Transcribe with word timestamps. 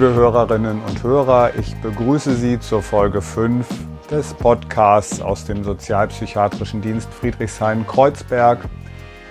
Liebe 0.00 0.14
Hörerinnen 0.14 0.80
und 0.80 1.02
Hörer, 1.02 1.50
ich 1.58 1.76
begrüße 1.82 2.34
Sie 2.34 2.58
zur 2.58 2.80
Folge 2.80 3.20
5 3.20 3.68
des 4.10 4.32
Podcasts 4.32 5.20
aus 5.20 5.44
dem 5.44 5.62
Sozialpsychiatrischen 5.62 6.80
Dienst 6.80 7.12
Friedrichshain-Kreuzberg 7.12 8.60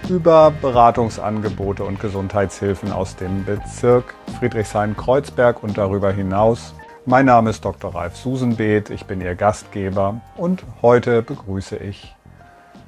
über 0.10 0.54
Beratungsangebote 0.62 1.84
und 1.84 2.00
Gesundheitshilfen 2.00 2.92
aus 2.92 3.16
dem 3.16 3.46
Bezirk 3.46 4.14
Friedrichshain-Kreuzberg 4.38 5.64
und 5.64 5.76
darüber 5.76 6.12
hinaus. 6.12 6.76
Mein 7.04 7.26
Name 7.26 7.50
ist 7.50 7.66
Dr. 7.66 7.96
Ralf 7.96 8.16
Susenbeeth, 8.16 8.92
ich 8.92 9.08
bin 9.08 9.22
Ihr 9.22 9.34
Gastgeber 9.34 10.22
und 10.38 10.64
heute 10.84 11.24
begrüße 11.24 11.78
ich 11.78 12.16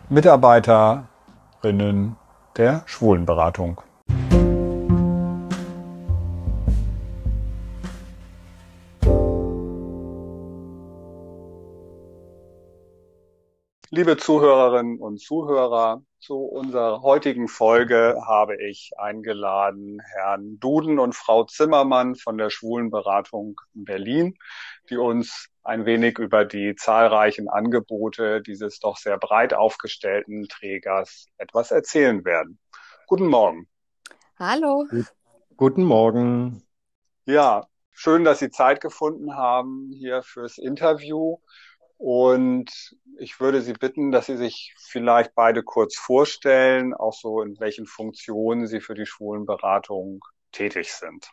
Mitarbeiterinnen 0.08 2.16
der 2.58 2.84
Schwulenberatung. 2.86 3.82
Liebe 13.94 14.16
Zuhörerinnen 14.16 15.00
und 15.00 15.20
Zuhörer, 15.20 16.02
zu 16.18 16.38
unserer 16.38 17.02
heutigen 17.02 17.50
Folge 17.50 18.16
habe 18.26 18.56
ich 18.56 18.92
eingeladen 18.98 20.02
Herrn 20.14 20.62
Duden 20.62 20.98
und 20.98 21.14
Frau 21.14 21.44
Zimmermann 21.44 22.16
von 22.16 22.38
der 22.38 22.50
Schwulenberatung 22.50 23.60
Berlin, 23.74 24.38
die 24.90 24.96
uns 24.96 25.50
ein 25.64 25.86
wenig 25.86 26.20
über 26.20 26.46
die 26.46 26.74
zahlreichen 26.76 27.50
Angebote 27.50 28.42
dieses 28.42 28.80
doch 28.80 28.96
sehr 28.96 29.18
breit 29.18 29.54
aufgestellten 29.54 30.48
Trägers 30.48 31.28
etwas 31.38 31.72
erzählen 31.72 32.24
werden. 32.24 32.60
Guten 33.08 33.28
Morgen. 33.28 33.68
Hallo. 34.40 34.86
Guten 35.58 35.84
Morgen. 35.84 36.64
Ja, 37.26 37.68
schön, 37.92 38.24
dass 38.24 38.40
Sie 38.40 38.52
Zeit 38.52 38.80
gefunden 38.80 39.36
haben 39.36 39.92
hier 39.94 40.24
fürs 40.24 40.58
Interview. 40.58 41.40
Und 42.02 42.96
ich 43.20 43.40
würde 43.40 43.62
Sie 43.62 43.74
bitten, 43.74 44.12
dass 44.12 44.26
Sie 44.26 44.36
sich 44.36 44.74
vielleicht 44.80 45.36
beide 45.36 45.62
kurz 45.62 45.96
vorstellen, 45.96 46.96
auch 46.96 47.14
so 47.14 47.44
in 47.44 47.60
welchen 47.60 47.86
Funktionen 47.86 48.66
Sie 48.66 48.80
für 48.80 48.96
die 48.96 49.06
Schwulenberatung 49.06 50.26
tätig 50.52 50.94
sind. 50.94 51.30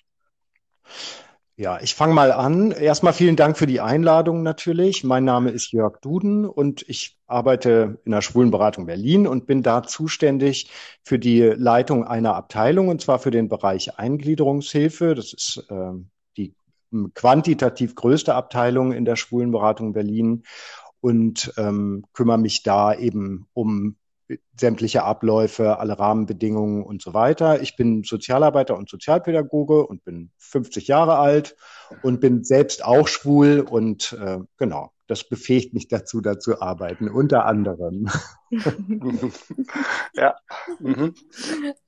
Ja, 1.57 1.81
ich 1.81 1.95
fange 1.95 2.13
mal 2.13 2.33
an. 2.33 2.73
Erstmal 2.73 3.15
vielen 3.15 3.35
Dank 3.35 3.57
für 3.57 3.67
die 3.67 3.81
Einladung 3.81 4.43
natürlich. 4.43 5.05
Mein 5.05 5.25
Name 5.25 5.53
ist 5.53 5.73
Jörg 5.73 6.01
Duden 6.03 6.45
und 6.45 6.85
ich 6.87 7.19
arbeite 7.27 7.99
in 8.05 8.13
der 8.13 8.21
Schwulenberatung 8.21 8.85
Berlin 8.85 9.27
und 9.27 9.47
bin 9.47 9.63
da 9.63 9.83
zuständig 9.83 10.71
für 11.03 11.19
die 11.19 11.41
Leitung 11.41 12.05
einer 12.05 12.37
Abteilung 12.37 12.89
und 12.89 13.01
zwar 13.01 13.21
für 13.21 13.31
den 13.31 13.49
Bereich 13.49 13.99
Eingliederungshilfe. 13.99 15.15
Das 15.15 15.33
ist 15.33 15.65
äh, 15.71 15.93
quantitativ 17.15 17.95
größte 17.95 18.35
Abteilung 18.35 18.93
in 18.93 19.05
der 19.05 19.17
Schwulenberatung 19.17 19.93
Berlin 19.93 20.45
und 21.01 21.53
ähm, 21.57 22.05
kümmere 22.13 22.39
mich 22.39 22.63
da 22.63 22.95
eben 22.95 23.47
um 23.53 23.97
sämtliche 24.59 25.05
Abläufe, 25.05 25.79
alle 25.79 25.99
Rahmenbedingungen 25.99 26.83
und 26.83 27.01
so 27.01 27.15
weiter. 27.15 27.63
Ich 27.63 27.77
bin 27.77 28.03
Sozialarbeiter 28.05 28.77
und 28.77 28.89
Sozialpädagoge 28.89 29.87
und 29.87 30.05
bin 30.05 30.31
50 30.39 30.89
Jahre 30.89 31.17
alt 31.17 31.57
und 32.03 32.21
bin 32.21 32.45
selbst 32.45 32.85
auch 32.85 33.09
schwul 33.09 33.61
und 33.61 34.13
äh, 34.21 34.39
genau, 34.59 34.93
das 35.07 35.25
befähigt 35.25 35.73
mich 35.73 35.89
dazu, 35.89 36.21
da 36.21 36.39
zu 36.39 36.61
arbeiten, 36.61 37.09
unter 37.09 37.47
anderem. 37.47 38.11
ja. 40.13 40.37
Mhm. 40.81 41.15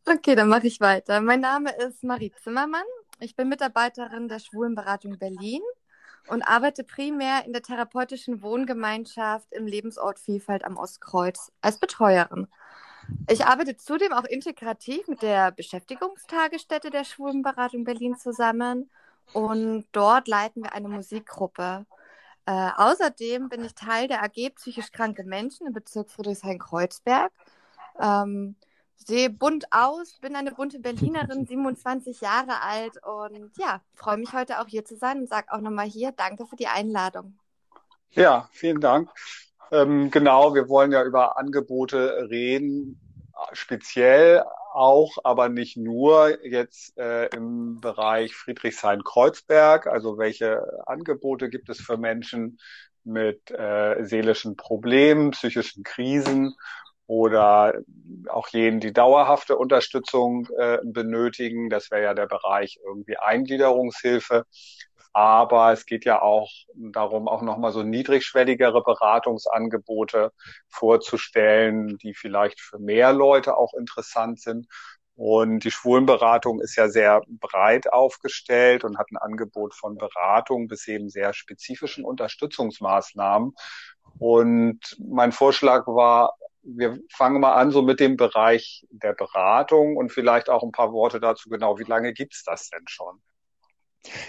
Okay, 0.06 0.34
dann 0.34 0.48
mache 0.48 0.66
ich 0.66 0.80
weiter. 0.80 1.20
Mein 1.20 1.40
Name 1.40 1.70
ist 1.86 2.02
Marie 2.02 2.32
Zimmermann. 2.42 2.82
Ich 3.22 3.36
bin 3.36 3.50
Mitarbeiterin 3.50 4.28
der 4.28 4.38
Schwulenberatung 4.38 5.18
Berlin 5.18 5.60
und 6.28 6.42
arbeite 6.42 6.84
primär 6.84 7.44
in 7.44 7.52
der 7.52 7.60
therapeutischen 7.60 8.42
Wohngemeinschaft 8.42 9.52
im 9.52 9.66
Lebensort 9.66 10.18
Vielfalt 10.18 10.64
am 10.64 10.78
Ostkreuz 10.78 11.52
als 11.60 11.78
Betreuerin. 11.78 12.48
Ich 13.28 13.44
arbeite 13.44 13.76
zudem 13.76 14.14
auch 14.14 14.24
integrativ 14.24 15.06
mit 15.06 15.20
der 15.20 15.52
Beschäftigungstagesstätte 15.52 16.90
der 16.90 17.04
Schwulenberatung 17.04 17.84
Berlin 17.84 18.16
zusammen 18.16 18.90
und 19.34 19.84
dort 19.92 20.26
leiten 20.26 20.62
wir 20.62 20.72
eine 20.72 20.88
Musikgruppe. 20.88 21.84
Äh, 22.46 22.70
außerdem 22.76 23.50
bin 23.50 23.64
ich 23.64 23.74
Teil 23.74 24.08
der 24.08 24.22
AG 24.22 24.54
Psychisch 24.54 24.92
Kranke 24.92 25.24
Menschen 25.24 25.66
im 25.66 25.74
Bezirk 25.74 26.10
Friedrichshain-Kreuzberg. 26.10 27.32
Ähm, 28.00 28.56
sehe 29.06 29.30
bunt 29.30 29.66
aus, 29.70 30.18
bin 30.20 30.36
eine 30.36 30.52
bunte 30.52 30.78
Berlinerin, 30.80 31.46
27 31.46 32.20
Jahre 32.20 32.62
alt 32.62 32.98
und 33.04 33.50
ja, 33.58 33.80
freue 33.94 34.18
mich 34.18 34.32
heute 34.32 34.60
auch 34.60 34.66
hier 34.66 34.84
zu 34.84 34.96
sein 34.96 35.20
und 35.20 35.28
sage 35.28 35.52
auch 35.52 35.60
nochmal 35.60 35.86
hier 35.86 36.12
Danke 36.12 36.46
für 36.46 36.56
die 36.56 36.68
Einladung. 36.68 37.38
Ja, 38.10 38.48
vielen 38.52 38.80
Dank. 38.80 39.08
Ähm, 39.70 40.10
genau, 40.10 40.54
wir 40.54 40.68
wollen 40.68 40.90
ja 40.90 41.04
über 41.04 41.38
Angebote 41.38 42.28
reden, 42.28 43.00
speziell 43.52 44.42
auch, 44.72 45.16
aber 45.24 45.48
nicht 45.48 45.76
nur 45.76 46.44
jetzt 46.44 46.96
äh, 46.98 47.26
im 47.26 47.80
Bereich 47.80 48.34
Friedrichshain-Kreuzberg. 48.34 49.86
Also 49.86 50.18
welche 50.18 50.86
Angebote 50.86 51.48
gibt 51.50 51.68
es 51.68 51.80
für 51.80 51.96
Menschen 51.96 52.58
mit 53.04 53.50
äh, 53.50 54.04
seelischen 54.04 54.56
Problemen, 54.56 55.30
psychischen 55.30 55.82
Krisen 55.84 56.54
oder 57.10 57.74
auch 58.28 58.46
jenen, 58.50 58.78
die 58.78 58.92
dauerhafte 58.92 59.58
Unterstützung 59.58 60.46
äh, 60.56 60.78
benötigen. 60.84 61.68
Das 61.68 61.90
wäre 61.90 62.04
ja 62.04 62.14
der 62.14 62.28
Bereich 62.28 62.78
irgendwie 62.84 63.16
Eingliederungshilfe. 63.16 64.44
Aber 65.12 65.72
es 65.72 65.86
geht 65.86 66.04
ja 66.04 66.22
auch 66.22 66.48
darum, 66.76 67.26
auch 67.26 67.42
nochmal 67.42 67.72
so 67.72 67.82
niedrigschwelligere 67.82 68.84
Beratungsangebote 68.84 70.30
vorzustellen, 70.68 71.98
die 71.98 72.14
vielleicht 72.14 72.60
für 72.60 72.78
mehr 72.78 73.12
Leute 73.12 73.56
auch 73.56 73.74
interessant 73.74 74.40
sind. 74.40 74.68
Und 75.16 75.64
die 75.64 75.72
Schwulenberatung 75.72 76.60
ist 76.60 76.76
ja 76.76 76.88
sehr 76.88 77.22
breit 77.26 77.92
aufgestellt 77.92 78.84
und 78.84 78.98
hat 78.98 79.10
ein 79.10 79.16
Angebot 79.16 79.74
von 79.74 79.96
Beratung 79.96 80.68
bis 80.68 80.86
eben 80.86 81.08
sehr 81.08 81.32
spezifischen 81.32 82.04
Unterstützungsmaßnahmen. 82.04 83.52
Und 84.20 84.96
mein 85.04 85.32
Vorschlag 85.32 85.88
war, 85.88 86.36
wir 86.62 86.98
fangen 87.10 87.40
mal 87.40 87.54
an 87.54 87.70
so 87.70 87.82
mit 87.82 88.00
dem 88.00 88.16
Bereich 88.16 88.86
der 88.90 89.12
Beratung 89.14 89.96
und 89.96 90.12
vielleicht 90.12 90.48
auch 90.48 90.62
ein 90.62 90.72
paar 90.72 90.92
Worte 90.92 91.20
dazu 91.20 91.48
genau, 91.48 91.78
wie 91.78 91.84
lange 91.84 92.12
gibt's 92.12 92.44
das 92.44 92.68
denn 92.70 92.84
schon? 92.86 93.20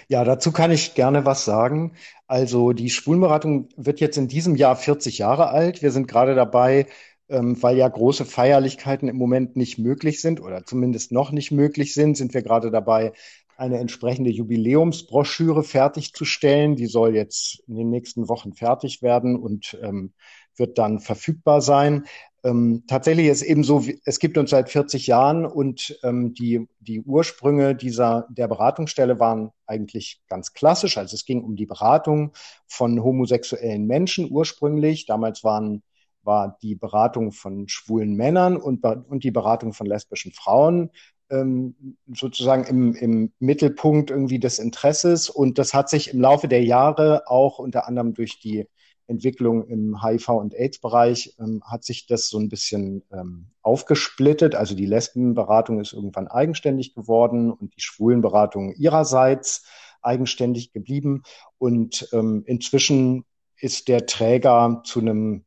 Ja, 0.08 0.24
dazu 0.24 0.52
kann 0.52 0.70
ich 0.70 0.94
gerne 0.94 1.24
was 1.24 1.44
sagen. 1.44 1.94
Also 2.26 2.72
die 2.72 2.90
Schwulenberatung 2.90 3.68
wird 3.76 4.00
jetzt 4.00 4.18
in 4.18 4.28
diesem 4.28 4.56
Jahr 4.56 4.76
40 4.76 5.18
Jahre 5.18 5.48
alt. 5.48 5.82
Wir 5.82 5.90
sind 5.92 6.08
gerade 6.08 6.34
dabei, 6.34 6.86
ähm, 7.28 7.62
weil 7.62 7.76
ja 7.78 7.88
große 7.88 8.24
Feierlichkeiten 8.24 9.08
im 9.08 9.16
Moment 9.16 9.56
nicht 9.56 9.78
möglich 9.78 10.20
sind 10.20 10.40
oder 10.40 10.64
zumindest 10.64 11.12
noch 11.12 11.32
nicht 11.32 11.50
möglich 11.50 11.94
sind, 11.94 12.16
sind 12.16 12.34
wir 12.34 12.42
gerade 12.42 12.70
dabei, 12.70 13.12
eine 13.56 13.78
entsprechende 13.78 14.30
Jubiläumsbroschüre 14.30 15.62
fertigzustellen. 15.62 16.76
Die 16.76 16.86
soll 16.86 17.14
jetzt 17.14 17.62
in 17.66 17.76
den 17.76 17.90
nächsten 17.90 18.28
Wochen 18.28 18.52
fertig 18.54 19.02
werden 19.02 19.36
und 19.36 19.78
ähm, 19.82 20.12
wird 20.56 20.78
dann 20.78 21.00
verfügbar 21.00 21.60
sein. 21.60 22.06
Ähm, 22.44 22.82
tatsächlich 22.88 23.28
ist 23.28 23.42
eben 23.42 23.62
so, 23.62 23.84
es 24.04 24.18
gibt 24.18 24.36
uns 24.36 24.50
seit 24.50 24.68
40 24.68 25.06
Jahren 25.06 25.46
und 25.46 25.98
ähm, 26.02 26.34
die, 26.34 26.66
die 26.80 27.00
Ursprünge 27.00 27.76
dieser, 27.76 28.26
der 28.30 28.48
Beratungsstelle 28.48 29.20
waren 29.20 29.50
eigentlich 29.66 30.20
ganz 30.28 30.52
klassisch. 30.52 30.98
Also 30.98 31.14
es 31.14 31.24
ging 31.24 31.44
um 31.44 31.54
die 31.54 31.66
Beratung 31.66 32.32
von 32.66 33.02
homosexuellen 33.02 33.86
Menschen 33.86 34.28
ursprünglich. 34.30 35.06
Damals 35.06 35.44
waren, 35.44 35.84
war 36.22 36.58
die 36.62 36.74
Beratung 36.74 37.30
von 37.30 37.68
schwulen 37.68 38.16
Männern 38.16 38.56
und, 38.56 38.84
und 38.84 39.22
die 39.22 39.30
Beratung 39.30 39.72
von 39.72 39.86
lesbischen 39.86 40.32
Frauen 40.32 40.90
ähm, 41.30 41.96
sozusagen 42.12 42.64
im, 42.64 42.94
im 42.96 43.32
Mittelpunkt 43.38 44.10
irgendwie 44.10 44.40
des 44.40 44.58
Interesses. 44.58 45.30
Und 45.30 45.58
das 45.58 45.74
hat 45.74 45.88
sich 45.88 46.12
im 46.12 46.20
Laufe 46.20 46.48
der 46.48 46.64
Jahre 46.64 47.22
auch 47.28 47.60
unter 47.60 47.86
anderem 47.86 48.14
durch 48.14 48.40
die 48.40 48.66
Entwicklung 49.06 49.66
im 49.66 50.02
HIV- 50.02 50.38
und 50.38 50.54
AIDS-Bereich 50.54 51.34
ähm, 51.38 51.62
hat 51.64 51.84
sich 51.84 52.06
das 52.06 52.28
so 52.28 52.38
ein 52.38 52.48
bisschen 52.48 53.02
ähm, 53.12 53.46
aufgesplittet. 53.62 54.54
Also 54.54 54.74
die 54.74 54.86
Lesbenberatung 54.86 55.80
ist 55.80 55.92
irgendwann 55.92 56.28
eigenständig 56.28 56.94
geworden 56.94 57.50
und 57.52 57.74
die 57.76 57.80
Schwulenberatung 57.80 58.74
ihrerseits 58.74 59.64
eigenständig 60.02 60.72
geblieben. 60.72 61.22
Und 61.58 62.08
ähm, 62.12 62.42
inzwischen 62.46 63.24
ist 63.56 63.88
der 63.88 64.06
Träger 64.06 64.82
zu 64.84 65.00
einem, 65.00 65.44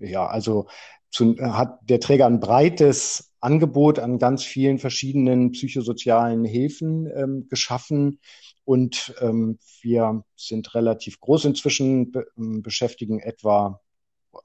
ja, 0.00 0.26
also 0.26 0.66
zu, 1.10 1.36
hat 1.38 1.78
der 1.88 2.00
Träger 2.00 2.26
ein 2.26 2.40
breites 2.40 3.31
Angebot 3.42 3.98
an 3.98 4.18
ganz 4.18 4.44
vielen 4.44 4.78
verschiedenen 4.78 5.52
psychosozialen 5.52 6.44
Hilfen 6.44 7.10
ähm, 7.14 7.46
geschaffen 7.48 8.20
und 8.64 9.14
ähm, 9.20 9.58
wir 9.80 10.24
sind 10.36 10.74
relativ 10.74 11.20
groß 11.20 11.46
inzwischen, 11.46 12.12
be 12.12 12.26
ähm, 12.38 12.62
beschäftigen 12.62 13.18
etwa 13.18 13.80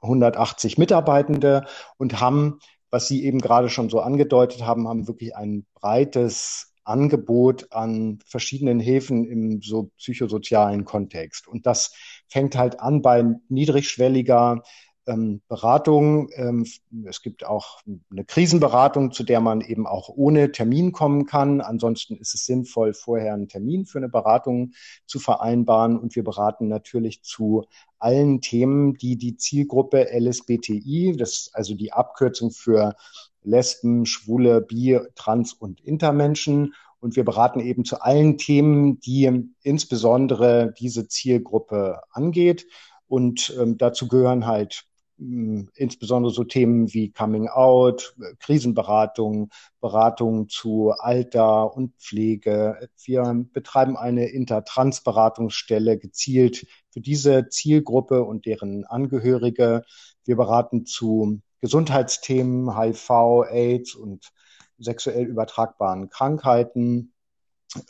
180 0.01 0.77
Mitarbeitende 0.77 1.65
und 1.97 2.19
haben, 2.19 2.59
was 2.89 3.07
Sie 3.07 3.23
eben 3.23 3.39
gerade 3.39 3.69
schon 3.69 3.89
so 3.89 3.99
angedeutet 3.99 4.65
haben, 4.65 4.87
haben 4.87 5.07
wirklich 5.07 5.35
ein 5.35 5.65
breites 5.75 6.73
Angebot 6.83 7.71
an 7.71 8.19
verschiedenen 8.25 8.79
Hilfen 8.79 9.25
im 9.25 9.61
so 9.61 9.91
psychosozialen 9.97 10.85
Kontext. 10.85 11.47
Und 11.47 11.65
das 11.65 11.93
fängt 12.27 12.55
halt 12.55 12.79
an 12.79 13.01
bei 13.01 13.25
niedrigschwelliger 13.49 14.63
ähm, 15.07 15.41
Beratung. 15.47 16.29
Ähm, 16.35 16.65
es 17.05 17.21
gibt 17.21 17.45
auch 17.45 17.81
eine 18.11 18.25
Krisenberatung, 18.25 19.11
zu 19.11 19.23
der 19.23 19.39
man 19.39 19.61
eben 19.61 19.87
auch 19.87 20.09
ohne 20.09 20.51
Termin 20.51 20.91
kommen 20.91 21.25
kann. 21.25 21.61
Ansonsten 21.61 22.17
ist 22.17 22.35
es 22.35 22.45
sinnvoll, 22.45 22.93
vorher 22.93 23.33
einen 23.33 23.47
Termin 23.47 23.85
für 23.85 23.97
eine 23.97 24.09
Beratung 24.09 24.73
zu 25.05 25.19
vereinbaren. 25.19 25.97
Und 25.97 26.15
wir 26.15 26.23
beraten 26.23 26.67
natürlich 26.67 27.23
zu 27.23 27.65
allen 27.99 28.41
Themen, 28.41 28.95
die 28.95 29.17
die 29.17 29.37
Zielgruppe 29.37 30.07
LSBTI, 30.11 31.15
das 31.17 31.31
ist 31.31 31.55
also 31.55 31.73
die 31.73 31.93
Abkürzung 31.93 32.51
für 32.51 32.95
Lesben, 33.43 34.05
Schwule, 34.05 34.61
Bi, 34.61 34.99
Trans 35.15 35.53
und 35.53 35.79
Intermenschen. 35.81 36.73
Und 36.99 37.15
wir 37.15 37.23
beraten 37.23 37.59
eben 37.59 37.85
zu 37.85 38.01
allen 38.01 38.37
Themen, 38.37 38.99
die 38.99 39.51
insbesondere 39.61 40.73
diese 40.77 41.07
Zielgruppe 41.07 42.01
angeht. 42.11 42.67
Und 43.07 43.55
ähm, 43.59 43.77
dazu 43.77 44.07
gehören 44.07 44.45
halt 44.45 44.83
insbesondere 45.17 46.31
so 46.31 46.43
Themen 46.43 46.93
wie 46.93 47.11
Coming 47.11 47.47
Out, 47.47 48.15
Krisenberatung, 48.39 49.49
Beratung 49.81 50.47
zu 50.47 50.91
Alter 50.91 51.75
und 51.75 51.95
Pflege. 51.97 52.89
Wir 53.03 53.45
betreiben 53.51 53.97
eine 53.97 54.27
Intertrans-Beratungsstelle 54.27 55.97
gezielt 55.97 56.67
für 56.91 57.01
diese 57.01 57.49
Zielgruppe 57.49 58.23
und 58.23 58.45
deren 58.45 58.85
Angehörige. 58.85 59.83
Wir 60.23 60.35
beraten 60.35 60.85
zu 60.85 61.41
Gesundheitsthemen, 61.61 62.77
HIV, 62.77 63.09
AIDS 63.49 63.95
und 63.95 64.31
sexuell 64.77 65.25
übertragbaren 65.25 66.09
Krankheiten. 66.09 67.13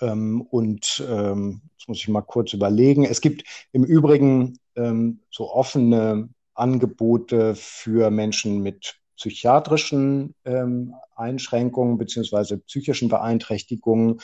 Ähm, 0.01 0.41
und 0.41 1.03
ähm, 1.07 1.61
jetzt 1.73 1.89
muss 1.89 1.97
ich 1.97 2.07
mal 2.07 2.21
kurz 2.21 2.53
überlegen. 2.53 3.03
Es 3.03 3.21
gibt 3.21 3.43
im 3.73 3.83
Übrigen 3.83 4.59
ähm, 4.75 5.19
so 5.29 5.51
offene 5.51 6.29
Angebote 6.57 7.55
für 7.55 8.09
Menschen 8.11 8.61
mit 8.61 8.95
psychiatrischen 9.17 10.35
ähm, 10.45 10.93
Einschränkungen 11.15 11.97
beziehungsweise 11.97 12.59
psychischen 12.59 13.09
Beeinträchtigungen. 13.09 14.19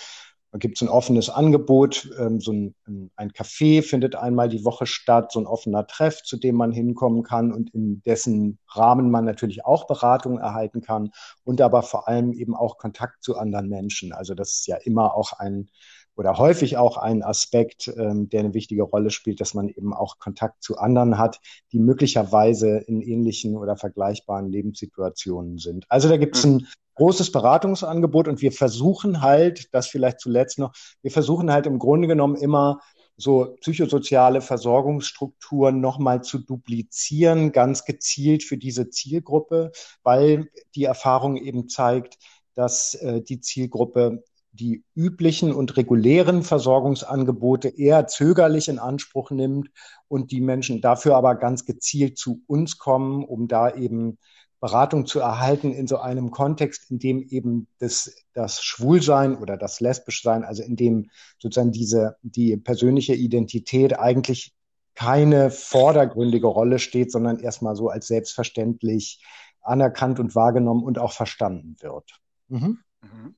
Da 0.51 0.59
gibt 0.59 0.77
es 0.77 0.83
ein 0.83 0.89
offenes 0.89 1.31
Angebot. 1.31 2.11
Ähm, 2.19 2.39
so 2.39 2.53
ein, 2.53 2.75
ein 3.15 3.31
Café 3.31 3.81
findet 3.81 4.15
einmal 4.15 4.49
die 4.49 4.63
Woche 4.63 4.85
statt, 4.85 5.31
so 5.31 5.39
ein 5.39 5.47
offener 5.47 5.87
Treff, 5.87 6.21
zu 6.21 6.37
dem 6.37 6.55
man 6.55 6.71
hinkommen 6.71 7.23
kann 7.23 7.51
und 7.51 7.73
in 7.73 8.03
dessen 8.03 8.59
Rahmen 8.67 9.09
man 9.09 9.25
natürlich 9.25 9.65
auch 9.65 9.87
Beratung 9.87 10.37
erhalten 10.37 10.81
kann 10.81 11.09
und 11.43 11.59
aber 11.59 11.81
vor 11.81 12.07
allem 12.07 12.33
eben 12.33 12.55
auch 12.55 12.77
Kontakt 12.77 13.23
zu 13.23 13.35
anderen 13.35 13.67
Menschen. 13.67 14.13
Also 14.13 14.35
das 14.35 14.57
ist 14.57 14.67
ja 14.67 14.77
immer 14.77 15.15
auch 15.15 15.33
ein 15.33 15.69
oder 16.15 16.37
häufig 16.37 16.77
auch 16.77 16.97
ein 16.97 17.23
Aspekt, 17.23 17.87
ähm, 17.97 18.29
der 18.29 18.41
eine 18.41 18.53
wichtige 18.53 18.83
Rolle 18.83 19.09
spielt, 19.09 19.41
dass 19.41 19.53
man 19.53 19.69
eben 19.69 19.93
auch 19.93 20.19
Kontakt 20.19 20.63
zu 20.63 20.77
anderen 20.77 21.17
hat, 21.17 21.39
die 21.71 21.79
möglicherweise 21.79 22.77
in 22.77 23.01
ähnlichen 23.01 23.57
oder 23.57 23.77
vergleichbaren 23.77 24.49
Lebenssituationen 24.49 25.57
sind. 25.57 25.85
Also 25.89 26.09
da 26.09 26.17
gibt 26.17 26.35
es 26.35 26.45
mhm. 26.45 26.51
ein 26.51 26.67
großes 26.95 27.31
Beratungsangebot 27.31 28.27
und 28.27 28.41
wir 28.41 28.51
versuchen 28.51 29.21
halt, 29.21 29.73
das 29.73 29.87
vielleicht 29.87 30.19
zuletzt 30.19 30.59
noch, 30.59 30.73
wir 31.01 31.11
versuchen 31.11 31.51
halt 31.51 31.65
im 31.65 31.79
Grunde 31.79 32.07
genommen 32.07 32.35
immer 32.35 32.79
so 33.15 33.55
psychosoziale 33.61 34.41
Versorgungsstrukturen 34.41 35.79
nochmal 35.79 36.23
zu 36.23 36.39
duplizieren, 36.39 37.51
ganz 37.51 37.85
gezielt 37.85 38.43
für 38.43 38.57
diese 38.57 38.89
Zielgruppe, 38.89 39.71
weil 40.03 40.49
die 40.75 40.83
Erfahrung 40.83 41.37
eben 41.37 41.69
zeigt, 41.69 42.17
dass 42.55 42.95
äh, 42.95 43.21
die 43.21 43.39
Zielgruppe 43.39 44.23
die 44.53 44.83
üblichen 44.95 45.51
und 45.51 45.77
regulären 45.77 46.43
Versorgungsangebote 46.43 47.69
eher 47.69 48.07
zögerlich 48.07 48.69
in 48.69 48.79
Anspruch 48.79 49.31
nimmt 49.31 49.69
und 50.07 50.31
die 50.31 50.41
Menschen 50.41 50.79
dafür 50.79 51.15
aber 51.15 51.35
ganz 51.35 51.65
gezielt 51.65 52.17
zu 52.17 52.43
uns 52.45 52.77
kommen, 52.77 53.23
um 53.23 53.47
da 53.47 53.73
eben 53.73 54.19
Beratung 54.59 55.05
zu 55.07 55.19
erhalten 55.19 55.73
in 55.73 55.87
so 55.87 55.97
einem 55.97 56.31
Kontext, 56.31 56.89
in 56.89 56.99
dem 56.99 57.21
eben 57.21 57.67
das, 57.79 58.15
das 58.33 58.63
Schwulsein 58.63 59.35
oder 59.35 59.57
das 59.57 59.81
Lesbischsein, 59.81 60.45
also 60.45 60.63
in 60.63 60.77
dem 60.77 61.09
sozusagen 61.39 61.73
diese, 61.73 62.15
die 62.21 62.55
persönliche 62.55 63.13
Identität 63.13 63.99
eigentlich 63.99 64.53
keine 64.95 65.49
vordergründige 65.51 66.47
Rolle 66.47 66.79
steht, 66.79 67.11
sondern 67.11 67.39
erstmal 67.39 67.75
so 67.75 67.89
als 67.89 68.07
selbstverständlich 68.07 69.21
anerkannt 69.61 70.19
und 70.19 70.35
wahrgenommen 70.35 70.83
und 70.83 70.99
auch 70.99 71.11
verstanden 71.11 71.75
wird. 71.81 72.21
Mhm. 72.47 72.79
Mhm. 73.01 73.35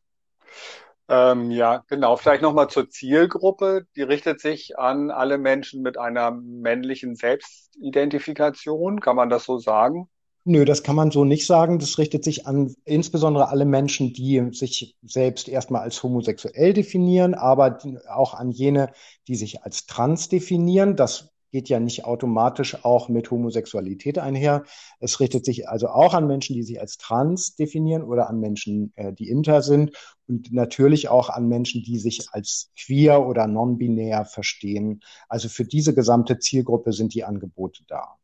Ähm, 1.08 1.52
ja, 1.52 1.84
genau. 1.88 2.16
Vielleicht 2.18 2.42
nochmal 2.42 2.70
zur 2.70 2.90
Zielgruppe. 2.90 3.86
Die 3.96 4.02
richtet 4.02 4.40
sich 4.42 4.78
an 4.80 5.12
alle 5.12 5.38
Menschen 5.38 5.82
mit 5.82 5.98
einer 5.98 6.32
männlichen 6.32 7.16
Selbstidentifikation. 7.16 9.00
Kann 9.02 9.16
man 9.16 9.30
das 9.30 9.44
so 9.46 9.60
sagen? 9.60 10.10
Nö, 10.48 10.64
das 10.64 10.84
kann 10.84 10.96
man 10.96 11.10
so 11.12 11.26
nicht 11.26 11.48
sagen. 11.48 11.80
Das 11.80 11.98
richtet 11.98 12.24
sich 12.24 12.46
an 12.46 12.76
insbesondere 12.86 13.50
alle 13.50 13.66
Menschen, 13.66 14.14
die 14.14 14.50
sich 14.52 14.96
selbst 15.04 15.48
erstmal 15.48 15.82
als 15.82 16.02
homosexuell 16.04 16.74
definieren, 16.74 17.34
aber 17.34 17.80
auch 18.10 18.36
an 18.36 18.52
jene, 18.52 18.92
die 19.28 19.36
sich 19.36 19.64
als 19.64 19.88
trans 19.88 20.30
definieren. 20.30 20.96
Das 20.96 21.35
geht 21.56 21.70
ja 21.70 21.80
nicht 21.80 22.04
automatisch 22.04 22.84
auch 22.84 23.08
mit 23.08 23.32
Homosexualität 23.32 24.20
einher. 24.20 24.66
Es 25.00 25.22
richtet 25.22 25.46
sich 25.46 25.70
also 25.70 25.88
auch 25.88 26.14
an 26.14 26.28
Menschen, 26.28 26.54
die 26.54 26.64
sich 26.64 26.82
als 26.82 26.98
trans 26.98 27.56
definieren 27.56 28.04
oder 28.04 28.30
an 28.30 28.42
Menschen, 28.42 28.92
äh, 28.98 29.14
die 29.14 29.30
inter 29.30 29.62
sind 29.62 29.94
und 30.28 30.52
natürlich 30.52 31.08
auch 31.08 31.30
an 31.30 31.48
Menschen, 31.48 31.82
die 31.82 31.98
sich 31.98 32.28
als 32.34 32.74
queer 32.78 33.26
oder 33.26 33.48
non-binär 33.48 34.26
verstehen. 34.26 35.00
Also 35.30 35.48
für 35.48 35.64
diese 35.64 35.96
gesamte 35.96 36.40
Zielgruppe 36.40 36.92
sind 36.92 37.14
die 37.14 37.24
Angebote 37.24 37.84
da. 37.88 38.18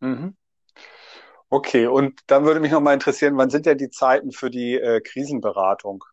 Mhm. 0.00 0.36
Okay, 1.48 1.86
und 1.86 2.20
dann 2.26 2.44
würde 2.44 2.60
mich 2.60 2.72
noch 2.72 2.82
mal 2.82 2.92
interessieren, 2.92 3.38
wann 3.38 3.48
sind 3.48 3.64
denn 3.64 3.78
die 3.78 3.88
Zeiten 3.88 4.32
für 4.32 4.50
die 4.50 4.74
äh, 4.74 5.00
Krisenberatung? 5.00 6.04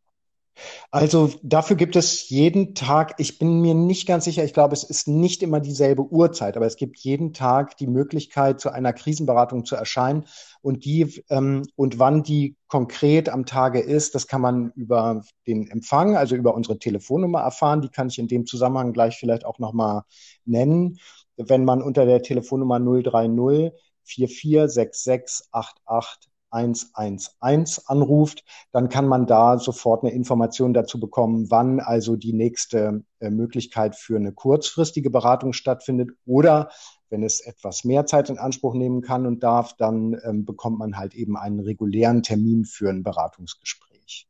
Also 0.91 1.31
dafür 1.41 1.75
gibt 1.75 1.95
es 1.95 2.29
jeden 2.29 2.75
Tag, 2.75 3.15
ich 3.17 3.39
bin 3.39 3.62
mir 3.62 3.74
nicht 3.74 4.07
ganz 4.07 4.25
sicher, 4.25 4.43
ich 4.43 4.53
glaube, 4.53 4.74
es 4.74 4.83
ist 4.83 5.07
nicht 5.07 5.41
immer 5.41 5.60
dieselbe 5.60 6.03
Uhrzeit, 6.03 6.55
aber 6.55 6.67
es 6.67 6.75
gibt 6.75 7.00
jeden 7.00 7.33
Tag 7.33 7.77
die 7.77 7.88
Möglichkeit, 7.88 8.60
zu 8.60 8.69
einer 8.69 8.93
Krisenberatung 8.93 9.65
zu 9.65 9.75
erscheinen. 9.75 10.25
Und 10.62 10.86
die 10.86 11.24
ähm, 11.29 11.63
und 11.75 12.00
wann 12.00 12.24
die 12.24 12.55
konkret 12.67 13.29
am 13.29 13.45
Tage 13.45 13.79
ist, 13.79 14.15
das 14.15 14.27
kann 14.27 14.41
man 14.41 14.72
über 14.75 15.24
den 15.48 15.69
Empfang, 15.69 16.15
also 16.15 16.36
über 16.36 16.53
unsere 16.53 16.79
Telefonnummer 16.79 17.41
erfahren. 17.41 17.81
Die 17.81 17.89
kann 17.89 18.07
ich 18.07 18.19
in 18.19 18.27
dem 18.27 18.45
Zusammenhang 18.45 18.93
gleich 18.93 19.17
vielleicht 19.17 19.45
auch 19.45 19.60
nochmal 19.60 20.03
nennen. 20.45 21.00
Wenn 21.36 21.65
man 21.65 21.81
unter 21.81 22.05
der 22.05 22.22
Telefonnummer 22.22 22.79
030 22.79 23.72
446688 24.05 26.33
111 26.53 27.81
anruft, 27.88 28.43
dann 28.72 28.89
kann 28.89 29.07
man 29.07 29.25
da 29.25 29.57
sofort 29.57 30.03
eine 30.03 30.13
Information 30.13 30.74
dazu 30.74 31.00
bekommen, 31.00 31.50
wann 31.50 31.79
also 31.79 32.15
die 32.15 32.33
nächste 32.33 33.03
äh, 33.19 33.29
Möglichkeit 33.29 33.95
für 33.95 34.15
eine 34.15 34.31
kurzfristige 34.31 35.10
Beratung 35.10 35.53
stattfindet 35.53 36.12
oder 36.25 36.69
wenn 37.10 37.24
es 37.24 37.41
etwas 37.41 37.83
mehr 37.83 38.05
Zeit 38.05 38.29
in 38.29 38.39
Anspruch 38.39 38.74
nehmen 38.74 39.01
kann 39.01 39.27
und 39.27 39.43
darf, 39.43 39.75
dann 39.77 40.19
ähm, 40.24 40.45
bekommt 40.45 40.79
man 40.79 40.98
halt 40.98 41.13
eben 41.13 41.38
einen 41.38 41.60
regulären 41.60 42.24
Termin 42.24 42.65
für 42.65 42.89
ein 42.89 43.03
Beratungsgespräch. 43.03 44.27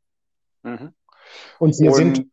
Mhm. 0.62 0.92
Und 1.58 1.78
wir 1.78 1.90
und 1.90 1.96
sind 1.96 2.26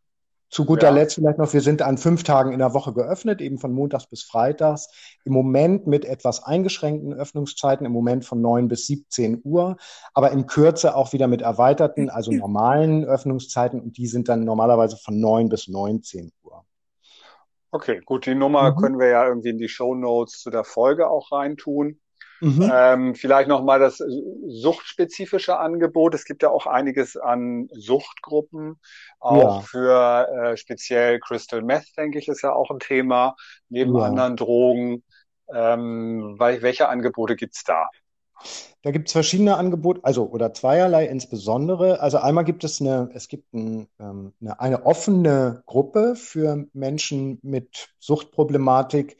zu 0.51 0.65
guter 0.65 0.87
ja. 0.87 0.93
Letzt 0.93 1.15
vielleicht 1.15 1.37
noch, 1.37 1.53
wir 1.53 1.61
sind 1.61 1.81
an 1.81 1.97
fünf 1.97 2.23
Tagen 2.23 2.51
in 2.51 2.59
der 2.59 2.73
Woche 2.73 2.93
geöffnet, 2.93 3.39
eben 3.39 3.57
von 3.57 3.71
Montags 3.71 4.05
bis 4.05 4.23
Freitags. 4.23 4.89
Im 5.23 5.31
Moment 5.31 5.87
mit 5.87 6.03
etwas 6.03 6.43
eingeschränkten 6.43 7.13
Öffnungszeiten, 7.13 7.85
im 7.85 7.93
Moment 7.93 8.25
von 8.25 8.41
neun 8.41 8.67
bis 8.67 8.85
17 8.87 9.41
Uhr, 9.45 9.77
aber 10.13 10.31
in 10.31 10.47
Kürze 10.47 10.95
auch 10.95 11.13
wieder 11.13 11.27
mit 11.27 11.41
erweiterten, 11.41 12.09
also 12.09 12.31
normalen 12.31 13.05
Öffnungszeiten 13.05 13.79
und 13.79 13.97
die 13.97 14.07
sind 14.07 14.27
dann 14.27 14.43
normalerweise 14.43 14.97
von 14.97 15.19
neun 15.19 15.47
bis 15.47 15.69
19 15.69 16.31
Uhr. 16.43 16.65
Okay, 17.71 18.01
gut, 18.03 18.25
die 18.25 18.35
Nummer 18.35 18.71
mhm. 18.71 18.75
können 18.75 18.99
wir 18.99 19.07
ja 19.07 19.25
irgendwie 19.25 19.49
in 19.49 19.57
die 19.57 19.69
Show 19.69 19.95
Notes 19.95 20.41
zu 20.41 20.49
der 20.49 20.65
Folge 20.65 21.09
auch 21.09 21.31
reintun. 21.31 22.01
Mhm. 22.41 22.71
Ähm, 22.73 23.15
vielleicht 23.15 23.47
nochmal 23.47 23.79
das 23.79 24.03
suchtspezifische 24.47 25.59
Angebot. 25.59 26.15
Es 26.15 26.25
gibt 26.25 26.41
ja 26.41 26.49
auch 26.49 26.65
einiges 26.65 27.15
an 27.15 27.69
Suchtgruppen, 27.71 28.79
auch 29.19 29.57
ja. 29.57 29.61
für 29.61 30.27
äh, 30.27 30.57
speziell 30.57 31.19
Crystal 31.19 31.61
Meth, 31.61 31.95
denke 31.97 32.17
ich, 32.17 32.27
ist 32.27 32.41
ja 32.41 32.51
auch 32.51 32.71
ein 32.71 32.79
Thema, 32.79 33.35
neben 33.69 33.95
ja. 33.95 34.05
anderen 34.05 34.35
Drogen. 34.35 35.03
Ähm, 35.53 36.35
welche 36.39 36.89
Angebote 36.89 37.35
gibt's 37.35 37.63
da? 37.63 37.89
Da 38.83 38.89
gibt 38.89 39.09
es 39.09 39.13
verschiedene 39.13 39.57
Angebote, 39.57 39.99
also 40.03 40.27
oder 40.27 40.53
zweierlei 40.53 41.05
insbesondere. 41.05 41.99
Also 41.99 42.17
einmal 42.17 42.43
gibt 42.43 42.63
es 42.63 42.81
eine, 42.81 43.11
es 43.13 43.27
gibt 43.27 43.53
ein, 43.53 43.87
ähm, 43.99 44.33
eine, 44.41 44.59
eine, 44.59 44.85
offene 44.85 45.61
Gruppe 45.67 46.15
für 46.15 46.65
Menschen 46.73 47.37
mit 47.43 47.89
Suchtproblematik, 47.99 49.17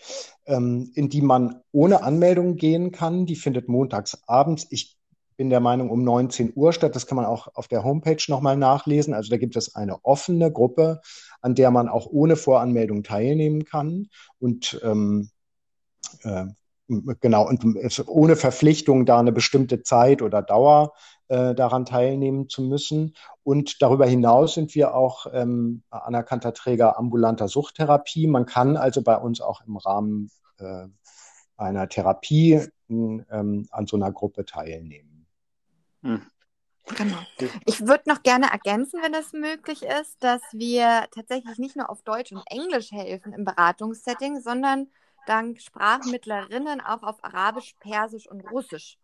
ähm, 0.47 0.91
in 0.95 1.09
die 1.09 1.21
man 1.21 1.61
ohne 1.71 2.01
Anmeldung 2.01 2.55
gehen 2.55 2.91
kann. 2.91 3.27
Die 3.27 3.35
findet 3.35 3.67
montags 3.67 4.17
abends. 4.25 4.65
Ich 4.71 4.97
bin 5.37 5.51
der 5.51 5.59
Meinung, 5.59 5.91
um 5.91 6.03
19 6.03 6.53
Uhr 6.55 6.73
statt. 6.73 6.95
Das 6.95 7.05
kann 7.05 7.15
man 7.15 7.25
auch 7.25 7.47
auf 7.53 7.67
der 7.67 7.83
Homepage 7.83 8.23
nochmal 8.27 8.57
nachlesen. 8.57 9.13
Also 9.13 9.29
da 9.29 9.37
gibt 9.37 9.55
es 9.55 9.75
eine 9.75 10.03
offene 10.03 10.51
Gruppe, 10.51 11.01
an 11.41 11.53
der 11.53 11.69
man 11.69 11.87
auch 11.87 12.07
ohne 12.07 12.35
Voranmeldung 12.35 13.03
teilnehmen 13.03 13.63
kann. 13.65 14.07
Und 14.39 14.79
ähm, 14.83 15.29
äh, 16.23 16.45
genau, 17.19 17.48
und 17.48 17.63
ohne 18.07 18.36
Verpflichtung, 18.36 19.05
da 19.05 19.19
eine 19.19 19.31
bestimmte 19.31 19.83
Zeit 19.83 20.21
oder 20.21 20.41
Dauer 20.41 20.93
äh, 21.27 21.55
daran 21.55 21.86
teilnehmen 21.86 22.50
zu 22.50 22.62
müssen. 22.62 23.15
Und 23.43 23.81
darüber 23.81 24.05
hinaus 24.05 24.55
sind 24.55 24.75
wir 24.75 24.93
auch 24.93 25.27
ähm, 25.33 25.83
anerkannter 25.89 26.53
Träger 26.53 26.98
ambulanter 26.98 27.48
Suchttherapie. 27.48 28.27
Man 28.27 28.45
kann 28.45 28.77
also 28.77 29.01
bei 29.01 29.15
uns 29.15 29.41
auch 29.41 29.62
im 29.65 29.77
Rahmen 29.77 30.29
äh, 30.60 30.88
einer 31.57 31.88
Therapie 31.88 32.62
ähm, 32.89 33.67
an 33.71 33.88
so 33.88 33.95
einer 33.95 34.12
Gruppe 34.12 34.45
teilnehmen. 34.45 35.25
Hm. 36.03 36.21
Genau. 36.98 37.19
Ich 37.65 37.88
würde 37.88 38.03
noch 38.07 38.24
gerne 38.24 38.51
ergänzen, 38.51 39.01
wenn 39.01 39.13
es 39.13 39.33
möglich 39.33 39.83
ist, 39.83 40.17
dass 40.19 40.41
wir 40.51 41.05
tatsächlich 41.12 41.57
nicht 41.57 41.75
nur 41.75 41.89
auf 41.89 42.01
Deutsch 42.01 42.31
und 42.31 42.43
Englisch 42.48 42.91
helfen 42.91 43.33
im 43.33 43.45
Beratungssetting, 43.45 44.41
sondern 44.41 44.88
dank 45.25 45.61
Sprachmittlerinnen 45.61 46.81
auch 46.81 47.03
auf 47.03 47.23
Arabisch, 47.23 47.73
Persisch 47.79 48.27
und 48.27 48.41
Russisch. 48.51 48.97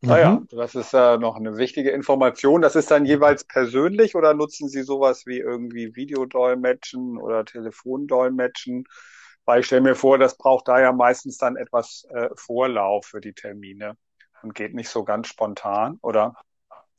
Naja, 0.00 0.30
mhm. 0.32 0.48
das 0.50 0.74
ist 0.74 0.92
äh, 0.92 1.16
noch 1.18 1.36
eine 1.36 1.56
wichtige 1.56 1.90
Information. 1.90 2.60
Das 2.60 2.76
ist 2.76 2.90
dann 2.90 3.06
jeweils 3.06 3.44
persönlich 3.44 4.14
oder 4.14 4.34
nutzen 4.34 4.68
Sie 4.68 4.82
sowas 4.82 5.26
wie 5.26 5.38
irgendwie 5.38 5.96
Videodolmetschen 5.96 7.16
oder 7.16 7.44
Telefondolmetschen? 7.44 8.84
Weil 9.46 9.60
ich 9.60 9.66
stelle 9.66 9.82
mir 9.82 9.94
vor, 9.94 10.18
das 10.18 10.36
braucht 10.36 10.68
da 10.68 10.80
ja 10.80 10.92
meistens 10.92 11.38
dann 11.38 11.56
etwas 11.56 12.06
äh, 12.10 12.28
Vorlauf 12.34 13.06
für 13.06 13.20
die 13.20 13.32
Termine 13.32 13.96
und 14.42 14.54
geht 14.54 14.74
nicht 14.74 14.88
so 14.88 15.04
ganz 15.04 15.28
spontan, 15.28 15.98
oder? 16.02 16.34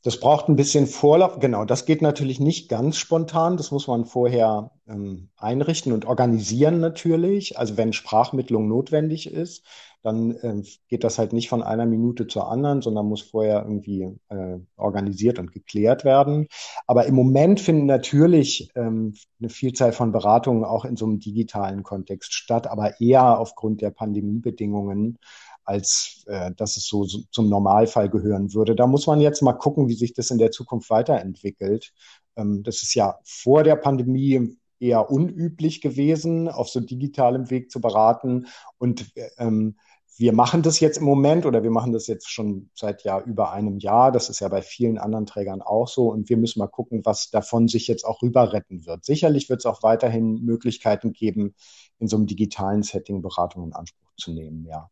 Das 0.06 0.20
braucht 0.20 0.48
ein 0.48 0.54
bisschen 0.54 0.86
Vorlauf. 0.86 1.40
Genau, 1.40 1.64
das 1.64 1.84
geht 1.84 2.00
natürlich 2.00 2.38
nicht 2.38 2.68
ganz 2.68 2.96
spontan. 2.96 3.56
Das 3.56 3.72
muss 3.72 3.88
man 3.88 4.04
vorher 4.04 4.70
ähm, 4.86 5.30
einrichten 5.36 5.90
und 5.90 6.04
organisieren 6.04 6.78
natürlich. 6.78 7.58
Also 7.58 7.76
wenn 7.76 7.92
Sprachmittlung 7.92 8.68
notwendig 8.68 9.28
ist, 9.28 9.66
dann 10.04 10.30
äh, 10.36 10.62
geht 10.86 11.02
das 11.02 11.18
halt 11.18 11.32
nicht 11.32 11.48
von 11.48 11.60
einer 11.64 11.86
Minute 11.86 12.28
zur 12.28 12.48
anderen, 12.48 12.82
sondern 12.82 13.06
muss 13.06 13.22
vorher 13.22 13.64
irgendwie 13.64 14.16
äh, 14.28 14.58
organisiert 14.76 15.40
und 15.40 15.50
geklärt 15.50 16.04
werden. 16.04 16.46
Aber 16.86 17.06
im 17.06 17.16
Moment 17.16 17.58
finden 17.58 17.86
natürlich 17.86 18.70
ähm, 18.76 19.14
eine 19.40 19.48
Vielzahl 19.48 19.90
von 19.90 20.12
Beratungen 20.12 20.62
auch 20.62 20.84
in 20.84 20.96
so 20.96 21.06
einem 21.06 21.18
digitalen 21.18 21.82
Kontext 21.82 22.32
statt, 22.32 22.68
aber 22.68 23.00
eher 23.00 23.40
aufgrund 23.40 23.80
der 23.80 23.90
Pandemiebedingungen 23.90 25.18
als 25.66 26.24
äh, 26.26 26.52
dass 26.56 26.76
es 26.76 26.86
so, 26.86 27.04
so, 27.04 27.20
zum 27.30 27.48
Normalfall 27.48 28.08
gehören 28.08 28.54
würde. 28.54 28.74
Da 28.74 28.86
muss 28.86 29.06
man 29.06 29.20
jetzt 29.20 29.42
mal 29.42 29.52
gucken, 29.52 29.88
wie 29.88 29.94
sich 29.94 30.14
das 30.14 30.30
in 30.30 30.38
der 30.38 30.50
Zukunft 30.52 30.90
weiterentwickelt. 30.90 31.92
Ähm, 32.36 32.62
das 32.62 32.82
ist 32.82 32.94
ja 32.94 33.18
vor 33.24 33.64
der 33.64 33.76
Pandemie 33.76 34.56
eher 34.78 35.10
unüblich 35.10 35.80
gewesen, 35.80 36.48
auf 36.48 36.68
so 36.68 36.80
digitalem 36.80 37.50
Weg 37.50 37.70
zu 37.70 37.80
beraten. 37.80 38.46
Und 38.78 39.12
ähm, 39.38 39.76
wir 40.18 40.32
machen 40.32 40.62
das 40.62 40.80
jetzt 40.80 40.98
im 40.98 41.04
Moment 41.04 41.44
oder 41.44 41.62
wir 41.62 41.70
machen 41.70 41.92
das 41.92 42.06
jetzt 42.06 42.30
schon 42.30 42.70
seit 42.74 43.04
ja 43.04 43.20
über 43.20 43.52
einem 43.52 43.78
Jahr. 43.78 44.12
Das 44.12 44.30
ist 44.30 44.40
ja 44.40 44.48
bei 44.48 44.62
vielen 44.62 44.98
anderen 44.98 45.26
Trägern 45.26 45.62
auch 45.62 45.88
so. 45.88 46.10
Und 46.10 46.28
wir 46.28 46.36
müssen 46.36 46.58
mal 46.58 46.68
gucken, 46.68 47.04
was 47.04 47.30
davon 47.30 47.68
sich 47.68 47.86
jetzt 47.86 48.04
auch 48.04 48.22
rüber 48.22 48.52
retten 48.52 48.86
wird. 48.86 49.04
Sicherlich 49.04 49.48
wird 49.50 49.60
es 49.60 49.66
auch 49.66 49.82
weiterhin 49.82 50.42
Möglichkeiten 50.42 51.12
geben, 51.12 51.54
in 51.98 52.08
so 52.08 52.16
einem 52.16 52.26
digitalen 52.26 52.82
Setting 52.82 53.20
Beratung 53.22 53.64
in 53.64 53.72
Anspruch 53.72 54.12
zu 54.16 54.32
nehmen, 54.32 54.64
ja. 54.64 54.90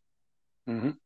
Mhm. 0.66 0.98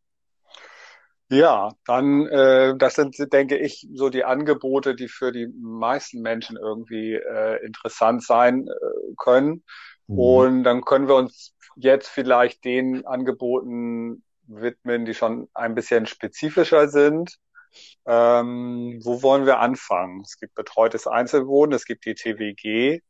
Ja, 1.31 1.73
dann, 1.85 2.27
äh, 2.27 2.75
das 2.79 2.95
sind, 2.95 3.17
denke 3.33 3.59
ich, 3.59 3.87
so 3.93 4.09
die 4.09 4.25
Angebote, 4.25 4.95
die 4.95 5.09
für 5.09 5.31
die 5.31 5.47
meisten 5.61 6.23
Menschen 6.23 6.57
irgendwie 6.57 7.15
äh, 7.15 7.65
interessant 7.67 8.25
sein 8.25 8.67
äh, 8.67 9.15
können. 9.19 9.63
Mhm. 10.07 10.19
Und 10.19 10.65
dann 10.65 10.83
können 10.83 11.07
wir 11.07 11.17
uns 11.17 11.55
jetzt 11.77 12.09
vielleicht 12.09 12.65
den 12.65 13.07
Angeboten 13.07 14.25
widmen, 14.47 15.05
die 15.05 15.13
schon 15.13 15.49
ein 15.53 15.75
bisschen 15.75 16.07
spezifischer 16.07 16.89
sind. 16.89 17.37
Ähm, 18.07 18.99
wo 19.05 19.23
wollen 19.23 19.45
wir 19.45 19.61
anfangen? 19.61 20.23
Es 20.23 20.39
gibt 20.39 20.55
betreutes 20.55 21.07
Einzelwohnen, 21.07 21.75
es 21.75 21.85
gibt 21.85 22.07
die 22.07 22.15
TWG, 22.15 23.03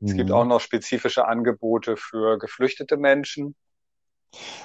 mhm. 0.00 0.08
es 0.08 0.14
gibt 0.14 0.28
mhm. 0.28 0.34
auch 0.34 0.44
noch 0.44 0.60
spezifische 0.60 1.26
Angebote 1.26 1.96
für 1.96 2.38
geflüchtete 2.38 2.98
Menschen. 2.98 3.56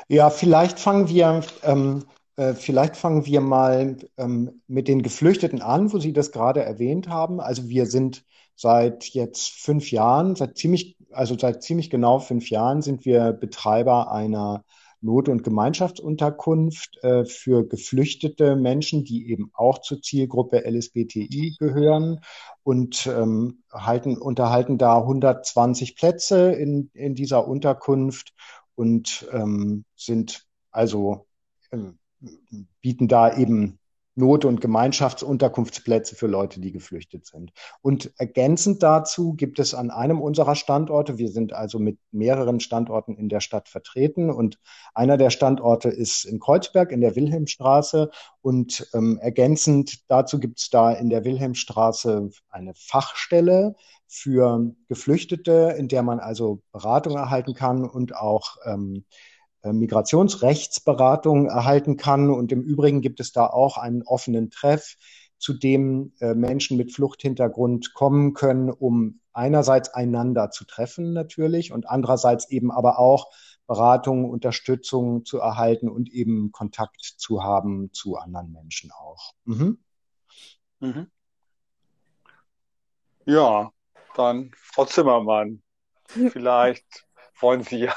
Ja, 0.08 0.30
vielleicht 0.30 0.80
fangen 0.80 1.08
wir, 1.10 1.42
ähm, 1.64 2.06
äh, 2.36 2.54
vielleicht 2.54 2.98
fangen 2.98 3.26
wir 3.26 3.42
mal 3.42 3.98
ähm, 4.18 4.62
mit 4.68 4.88
den 4.88 5.02
Geflüchteten 5.02 5.62
an, 5.62 5.94
wo 5.94 6.00
Sie 6.00 6.14
das 6.14 6.32
gerade 6.32 6.62
erwähnt 6.64 7.08
haben. 7.08 7.40
Also 7.40 7.70
wir 7.70 7.86
sind 7.86 8.24
seit 8.56 9.06
jetzt 9.10 9.52
fünf 9.52 9.92
Jahren, 9.92 10.36
seit 10.36 10.58
ziemlich, 10.58 10.98
also 11.12 11.38
seit 11.38 11.64
ziemlich 11.64 11.90
genau 11.90 12.20
fünf 12.20 12.50
Jahren 12.50 12.82
sind 12.82 13.06
wir 13.06 13.32
Betreiber 13.34 14.12
einer 14.12 14.64
Not- 15.02 15.30
und 15.30 15.44
Gemeinschaftsunterkunft 15.44 17.04
äh, 17.04 17.26
für 17.26 17.68
geflüchtete 17.68 18.56
Menschen, 18.56 19.04
die 19.04 19.32
eben 19.32 19.50
auch 19.54 19.80
zur 19.80 20.02
Zielgruppe 20.02 20.64
LSBTI 20.64 21.56
gehören 21.58 22.20
und 22.64 23.08
ähm, 23.08 23.64
halten, 23.72 24.18
unterhalten 24.18 24.78
da 24.78 25.00
120 25.00 25.96
Plätze 25.96 26.52
in, 26.52 26.92
in 26.94 27.16
dieser 27.16 27.48
Unterkunft 27.48 28.34
und 28.82 29.30
ähm, 29.32 29.86
sind 29.96 30.44
also 30.72 31.28
ähm, 31.72 32.00
bieten 32.82 33.08
da 33.08 33.38
eben 33.38 33.78
Not- 34.16 34.46
und 34.46 34.60
Gemeinschaftsunterkunftsplätze 34.60 36.16
für 36.16 36.28
Leute, 36.28 36.60
die 36.60 36.72
geflüchtet 36.72 37.26
sind. 37.26 37.52
Und 37.82 38.12
ergänzend 38.18 38.84
dazu 38.84 39.34
gibt 39.34 39.60
es 39.60 39.74
an 39.74 39.90
einem 39.90 40.20
unserer 40.20 40.56
Standorte, 40.56 41.18
wir 41.18 41.30
sind 41.30 41.54
also 41.54 41.80
mit 41.80 41.98
mehreren 42.12 42.60
Standorten 42.60 43.16
in 43.16 43.30
der 43.30 43.40
Stadt 43.40 43.70
vertreten 43.70 44.30
und 44.30 44.60
einer 44.94 45.18
der 45.18 45.30
Standorte 45.30 45.90
ist 45.90 46.26
in 46.26 46.40
Kreuzberg 46.40 46.92
in 46.92 47.02
der 47.02 47.16
Wilhelmstraße 47.16 48.12
und 48.42 48.88
ähm, 48.94 49.18
ergänzend 49.22 50.10
dazu 50.10 50.40
gibt 50.40 50.60
es 50.60 50.70
da 50.70 50.92
in 50.92 51.10
der 51.10 51.24
Wilhelmstraße 51.24 52.30
eine 52.50 52.74
Fachstelle 52.76 53.76
für 54.08 54.74
Geflüchtete, 54.90 55.76
in 55.78 55.88
der 55.88 56.04
man 56.04 56.20
also 56.20 56.62
Beratung 56.74 57.16
erhalten 57.16 57.54
kann 57.54 57.86
und 57.86 58.14
auch 58.14 58.58
ähm, 58.66 59.06
äh, 59.06 59.41
Migrationsrechtsberatung 59.64 61.48
erhalten 61.48 61.98
kann. 61.98 62.30
Und 62.30 62.52
im 62.52 62.62
Übrigen 62.62 63.02
gibt 63.02 63.20
es 63.20 63.32
da 63.32 63.48
auch 63.48 63.78
einen 63.78 64.04
offenen 64.04 64.50
Treff, 64.50 64.96
zu 65.38 65.54
dem 65.54 66.14
äh, 66.20 66.36
Menschen 66.36 66.78
mit 66.78 66.94
Fluchthintergrund 66.94 67.94
kommen 67.94 68.34
können, 68.34 68.70
um 68.70 69.20
einerseits 69.34 69.90
einander 69.90 70.52
zu 70.52 70.66
treffen 70.66 71.14
natürlich 71.14 71.72
und 71.72 71.90
andererseits 71.90 72.50
eben 72.50 72.72
aber 72.72 73.00
auch 73.00 73.32
Beratung, 73.66 74.30
Unterstützung 74.30 75.26
zu 75.26 75.40
erhalten 75.40 75.90
und 75.90 76.10
eben 76.10 76.52
Kontakt 76.52 77.02
zu 77.02 77.44
haben 77.44 77.92
zu 77.94 78.18
anderen 78.18 78.52
Menschen 78.52 78.92
auch. 78.92 79.34
Mhm. 79.46 79.80
Mhm. 80.80 81.08
Ja, 83.26 83.72
dann 84.16 84.52
Frau 84.58 84.86
Zimmermann, 84.86 85.62
vielleicht 86.32 87.08
wollen 87.42 87.64
Sie 87.64 87.80
ja 87.86 87.96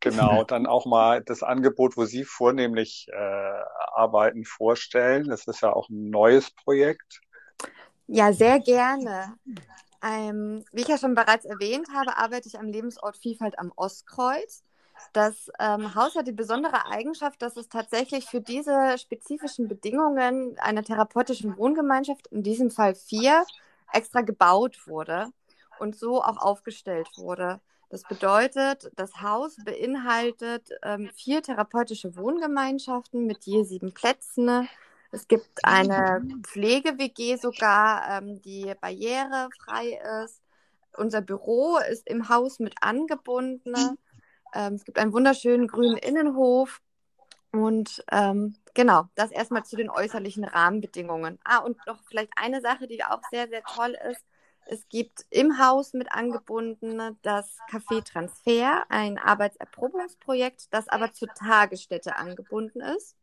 genau 0.00 0.44
dann 0.48 0.66
auch 0.66 0.86
mal 0.86 1.22
das 1.22 1.42
Angebot, 1.42 1.96
wo 1.96 2.04
Sie 2.04 2.24
vornehmlich 2.24 3.08
äh, 3.12 3.62
arbeiten, 3.94 4.44
vorstellen. 4.44 5.28
Das 5.28 5.46
ist 5.46 5.62
ja 5.62 5.72
auch 5.72 5.88
ein 5.88 6.10
neues 6.10 6.50
Projekt. 6.50 7.20
Ja, 8.06 8.32
sehr 8.32 8.58
gerne. 8.60 9.34
Ähm, 10.02 10.64
wie 10.72 10.82
ich 10.82 10.88
ja 10.88 10.96
schon 10.96 11.14
bereits 11.14 11.44
erwähnt 11.44 11.88
habe, 11.92 12.16
arbeite 12.16 12.48
ich 12.48 12.58
am 12.58 12.68
Lebensort 12.68 13.16
Vielfalt 13.16 13.58
am 13.58 13.72
Ostkreuz. 13.76 14.62
Das 15.12 15.50
ähm, 15.58 15.94
Haus 15.94 16.14
hat 16.16 16.26
die 16.26 16.32
besondere 16.32 16.86
Eigenschaft, 16.86 17.42
dass 17.42 17.56
es 17.56 17.68
tatsächlich 17.68 18.26
für 18.26 18.40
diese 18.40 18.96
spezifischen 18.98 19.68
Bedingungen 19.68 20.56
einer 20.58 20.82
therapeutischen 20.82 21.56
Wohngemeinschaft, 21.56 22.28
in 22.28 22.42
diesem 22.42 22.70
Fall 22.70 22.94
vier, 22.94 23.44
extra 23.92 24.20
gebaut 24.22 24.86
wurde 24.86 25.28
und 25.78 25.96
so 25.96 26.22
auch 26.22 26.38
aufgestellt 26.38 27.08
wurde. 27.16 27.60
Das 27.90 28.02
bedeutet, 28.02 28.90
das 28.96 29.22
Haus 29.22 29.56
beinhaltet 29.64 30.70
ähm, 30.82 31.10
vier 31.14 31.42
therapeutische 31.42 32.16
Wohngemeinschaften 32.16 33.26
mit 33.26 33.44
je 33.44 33.62
sieben 33.64 33.94
Plätzen. 33.94 34.68
Es 35.10 35.26
gibt 35.26 35.64
eine 35.64 36.22
Pflege-WG 36.42 37.36
sogar, 37.36 38.18
ähm, 38.18 38.42
die 38.42 38.72
barrierefrei 38.80 39.98
ist. 40.24 40.42
Unser 40.96 41.22
Büro 41.22 41.78
ist 41.90 42.06
im 42.06 42.28
Haus 42.28 42.58
mit 42.58 42.74
angebunden. 42.82 43.96
Ähm, 44.54 44.74
es 44.74 44.84
gibt 44.84 44.98
einen 44.98 45.12
wunderschönen 45.14 45.66
grünen 45.66 45.96
Innenhof. 45.96 46.82
Und 47.52 48.04
ähm, 48.12 48.56
genau, 48.74 49.04
das 49.14 49.30
erstmal 49.30 49.64
zu 49.64 49.76
den 49.76 49.88
äußerlichen 49.88 50.44
Rahmenbedingungen. 50.44 51.38
Ah, 51.44 51.58
und 51.58 51.78
noch 51.86 52.02
vielleicht 52.06 52.32
eine 52.36 52.60
Sache, 52.60 52.86
die 52.86 53.02
auch 53.02 53.22
sehr, 53.30 53.48
sehr 53.48 53.62
toll 53.64 53.96
ist. 54.10 54.22
Es 54.70 54.86
gibt 54.90 55.24
im 55.30 55.58
Haus 55.58 55.94
mit 55.94 56.12
angebunden 56.12 57.16
das 57.22 57.56
Café 57.70 58.04
Transfer, 58.04 58.84
ein 58.90 59.16
Arbeitserprobungsprojekt, 59.16 60.66
das 60.72 60.88
aber 60.88 61.12
zur 61.14 61.32
Tagesstätte 61.32 62.16
angebunden 62.16 62.82
ist. 62.82 63.16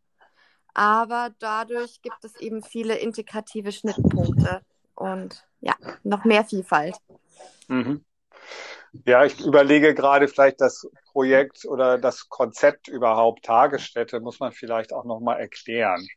aber 0.74 1.32
dadurch 1.40 2.02
gibt 2.02 2.26
es 2.26 2.36
eben 2.38 2.64
viele 2.64 2.96
integrative 2.98 3.72
Schnittpunkte 3.72 4.62
und 4.96 5.46
ja, 5.62 5.76
noch 6.04 6.26
mehr 6.26 6.46
Vielfalt. 6.46 6.98
Mhm. 7.68 8.04
Ja, 9.06 9.26
ich 9.26 9.40
überlege 9.46 9.94
gerade 9.94 10.28
vielleicht 10.28 10.62
das 10.62 10.88
Projekt 11.12 11.66
oder 11.66 11.98
das 11.98 12.28
Konzept 12.30 12.88
überhaupt 12.88 13.46
Tagesstätte 13.46 14.20
muss 14.20 14.40
man 14.40 14.52
vielleicht 14.52 14.94
auch 14.94 15.06
nochmal 15.06 15.40
erklären. 15.40 16.08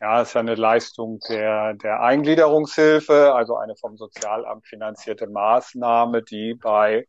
Ja, 0.00 0.20
es 0.20 0.28
ist 0.28 0.34
ja 0.34 0.40
eine 0.40 0.54
Leistung 0.54 1.20
der, 1.28 1.74
der 1.74 2.02
Eingliederungshilfe, 2.02 3.32
also 3.34 3.56
eine 3.56 3.76
vom 3.76 3.96
Sozialamt 3.96 4.66
finanzierte 4.66 5.26
Maßnahme, 5.28 6.22
die 6.22 6.54
bei 6.54 7.06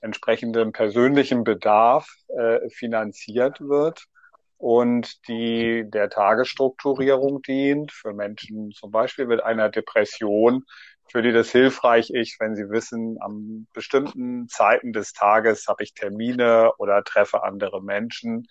entsprechendem 0.00 0.72
persönlichem 0.72 1.44
Bedarf 1.44 2.08
äh, 2.28 2.68
finanziert 2.70 3.60
wird 3.60 4.06
und 4.58 5.26
die 5.28 5.84
der 5.86 6.10
Tagesstrukturierung 6.10 7.42
dient. 7.42 7.92
Für 7.92 8.12
Menschen 8.12 8.70
zum 8.72 8.90
Beispiel 8.90 9.26
mit 9.26 9.42
einer 9.42 9.68
Depression, 9.70 10.64
für 11.10 11.22
die 11.22 11.32
das 11.32 11.50
hilfreich 11.50 12.10
ist, 12.10 12.38
wenn 12.40 12.54
sie 12.54 12.68
wissen, 12.70 13.16
an 13.20 13.66
bestimmten 13.72 14.48
Zeiten 14.48 14.92
des 14.92 15.12
Tages 15.12 15.66
habe 15.68 15.82
ich 15.82 15.94
Termine 15.94 16.72
oder 16.78 17.02
treffe 17.04 17.42
andere 17.42 17.82
Menschen, 17.82 18.46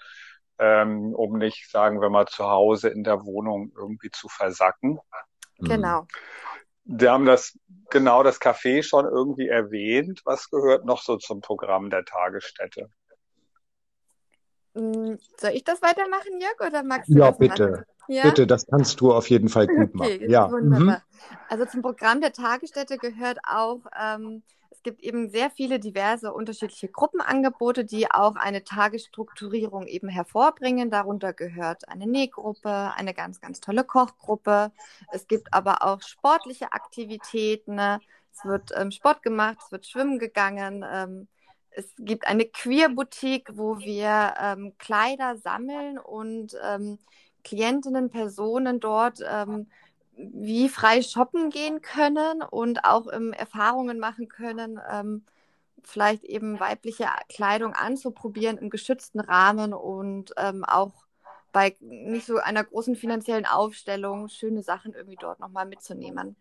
ähm, 0.60 1.14
um 1.14 1.38
nicht, 1.38 1.70
sagen 1.70 2.02
wir 2.02 2.10
mal, 2.10 2.28
zu 2.28 2.46
Hause 2.46 2.90
in 2.90 3.04
der 3.04 3.26
Wohnung 3.26 3.72
irgendwie 3.76 4.12
zu 4.12 4.28
versacken. 4.30 5.00
Genau. 5.60 6.08
Wir 6.86 7.12
haben 7.12 7.26
das 7.26 7.58
genau 7.90 8.24
das 8.24 8.40
Café 8.40 8.84
schon 8.84 9.06
irgendwie 9.06 9.48
erwähnt. 9.48 10.22
Was 10.26 10.50
gehört 10.50 10.86
noch 10.86 11.02
so 11.02 11.18
zum 11.18 11.42
Programm 11.42 11.90
der 11.90 12.06
Tagesstätte? 12.06 12.90
Hm, 14.76 15.18
soll 15.38 15.52
ich 15.52 15.64
das 15.64 15.82
weitermachen, 15.82 16.40
Jörg, 16.40 16.60
oder 16.60 16.84
magst 16.84 17.10
du 17.10 17.18
Ja, 17.18 17.28
das 17.28 17.38
bitte. 17.38 17.70
machen? 17.70 17.86
Ja? 18.08 18.24
Bitte, 18.24 18.46
das 18.46 18.68
kannst 18.68 19.00
du 19.02 19.14
auf 19.14 19.30
jeden 19.30 19.50
Fall 19.50 19.68
gut 19.68 19.96
machen. 19.96 20.12
Okay, 20.14 20.30
Ja. 20.30 20.52
wunderbar. 20.52 20.98
Mhm. 20.98 21.38
Also 21.48 21.66
zum 21.66 21.82
Programm 21.82 22.22
der 22.22 22.34
Tagesstätte 22.34 22.98
gehört 22.98 23.40
auch, 23.48 23.80
ähm, 24.00 24.44
gibt 24.86 25.02
eben 25.02 25.30
sehr 25.32 25.50
viele 25.50 25.80
diverse 25.80 26.32
unterschiedliche 26.32 26.88
Gruppenangebote, 26.88 27.84
die 27.84 28.12
auch 28.12 28.36
eine 28.36 28.64
Tagesstrukturierung 28.64 29.88
eben 29.88 30.08
hervorbringen. 30.08 30.92
Darunter 30.92 31.34
gehört 31.34 31.90
eine 31.90 32.06
Nähgruppe, 32.06 32.94
eine 32.96 33.16
ganz, 33.16 33.42
ganz 33.42 33.60
tolle 33.60 33.84
Kochgruppe. 33.84 34.72
Es 35.12 35.28
gibt 35.28 35.52
aber 35.54 35.84
auch 35.84 36.04
sportliche 36.04 36.72
Aktivitäten. 36.72 37.80
Es 37.80 38.46
wird 38.46 38.72
ähm, 38.78 38.92
Sport 38.92 39.24
gemacht, 39.24 39.58
es 39.66 39.72
wird 39.72 39.88
schwimmen 39.88 40.20
gegangen. 40.20 40.86
Ähm, 40.88 41.28
es 41.72 41.92
gibt 41.98 42.28
eine 42.28 42.46
Queer-Boutique, 42.46 43.58
wo 43.58 43.80
wir 43.80 44.36
ähm, 44.40 44.74
Kleider 44.78 45.38
sammeln 45.38 45.98
und 45.98 46.56
ähm, 46.64 47.00
Klientinnen, 47.44 48.12
Personen 48.12 48.80
dort 48.80 49.20
ähm, 49.28 49.68
wie 50.18 50.70
frei 50.70 51.02
shoppen 51.02 51.50
gehen 51.50 51.82
können 51.82 52.42
und 52.42 52.86
auch 52.86 53.08
ähm, 53.12 53.34
Erfahrungen 53.34 54.00
machen 54.00 54.28
können, 54.28 54.80
ähm, 54.90 55.26
vielleicht 55.84 56.24
eben 56.24 56.60
weibliche 56.60 57.08
Kleidung 57.30 57.74
anzuprobieren 57.74 58.58
im 58.58 58.70
geschützten 58.70 59.20
Rahmen 59.20 59.74
und 59.74 60.34
ähm, 60.38 60.64
auch 60.64 61.06
bei 61.52 61.76
nicht 61.80 62.26
so 62.26 62.38
einer 62.38 62.64
großen 62.64 62.96
finanziellen 62.96 63.46
Aufstellung 63.46 64.30
schöne 64.30 64.64
Sachen 64.64 64.94
irgendwie 64.94 65.18
dort 65.18 65.40
nochmal 65.40 65.66
mitzunehmen. 65.66 66.36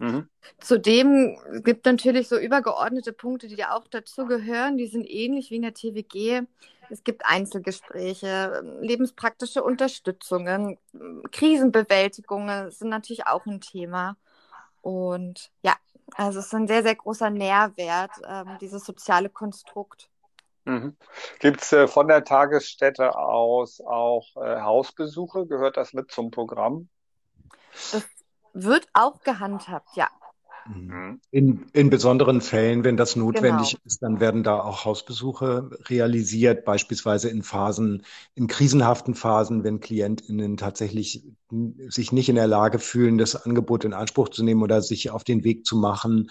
Mhm. 0.00 0.30
Zudem 0.60 1.36
gibt 1.62 1.84
natürlich 1.84 2.26
so 2.28 2.38
übergeordnete 2.38 3.12
Punkte, 3.12 3.48
die 3.48 3.56
da 3.56 3.72
auch 3.72 3.86
dazu 3.86 4.24
gehören. 4.24 4.78
Die 4.78 4.86
sind 4.86 5.04
ähnlich 5.04 5.50
wie 5.50 5.56
in 5.56 5.62
der 5.62 5.74
TWG. 5.74 6.46
Es 6.88 7.04
gibt 7.04 7.26
Einzelgespräche, 7.26 8.64
lebenspraktische 8.80 9.62
Unterstützungen, 9.62 10.78
Krisenbewältigungen 11.30 12.70
sind 12.70 12.88
natürlich 12.88 13.26
auch 13.26 13.44
ein 13.46 13.60
Thema. 13.60 14.16
Und 14.80 15.52
ja, 15.62 15.76
also 16.16 16.40
es 16.40 16.46
ist 16.46 16.54
ein 16.54 16.66
sehr, 16.66 16.82
sehr 16.82 16.96
großer 16.96 17.28
Nährwert, 17.28 18.10
ähm, 18.26 18.56
dieses 18.60 18.84
soziale 18.84 19.28
Konstrukt. 19.28 20.08
Mhm. 20.64 20.96
Gibt 21.40 21.60
es 21.60 21.72
äh, 21.72 21.86
von 21.86 22.08
der 22.08 22.24
Tagesstätte 22.24 23.16
aus 23.16 23.82
auch 23.82 24.34
äh, 24.36 24.60
Hausbesuche? 24.62 25.46
Gehört 25.46 25.76
das 25.76 25.92
mit 25.92 26.10
zum 26.10 26.30
Programm? 26.30 26.88
Das 27.92 28.06
wird 28.52 28.88
auch 28.92 29.22
gehandhabt, 29.22 29.96
ja. 29.96 30.08
Mhm. 30.64 31.20
In, 31.30 31.66
in 31.72 31.88
besonderen 31.90 32.42
Fällen, 32.42 32.84
wenn 32.84 32.96
das 32.98 33.16
notwendig 33.16 33.76
Genau. 33.76 33.80
ist, 33.84 34.02
dann 34.02 34.20
werden 34.20 34.42
da 34.42 34.60
auch 34.60 34.84
Hausbesuche 34.84 35.70
realisiert, 35.88 36.64
beispielsweise 36.66 37.30
in 37.30 37.42
Phasen, 37.42 38.04
in 38.34 38.46
krisenhaften 38.46 39.14
Phasen, 39.14 39.64
wenn 39.64 39.80
KlientInnen 39.80 40.58
tatsächlich 40.58 41.24
sich 41.88 42.12
nicht 42.12 42.28
in 42.28 42.36
der 42.36 42.46
Lage 42.46 42.78
fühlen, 42.78 43.16
das 43.16 43.36
Angebot 43.36 43.84
in 43.84 43.94
Anspruch 43.94 44.28
zu 44.28 44.44
nehmen 44.44 44.62
oder 44.62 44.82
sich 44.82 45.10
auf 45.10 45.24
den 45.24 45.44
Weg 45.44 45.64
zu 45.64 45.76
machen. 45.76 46.30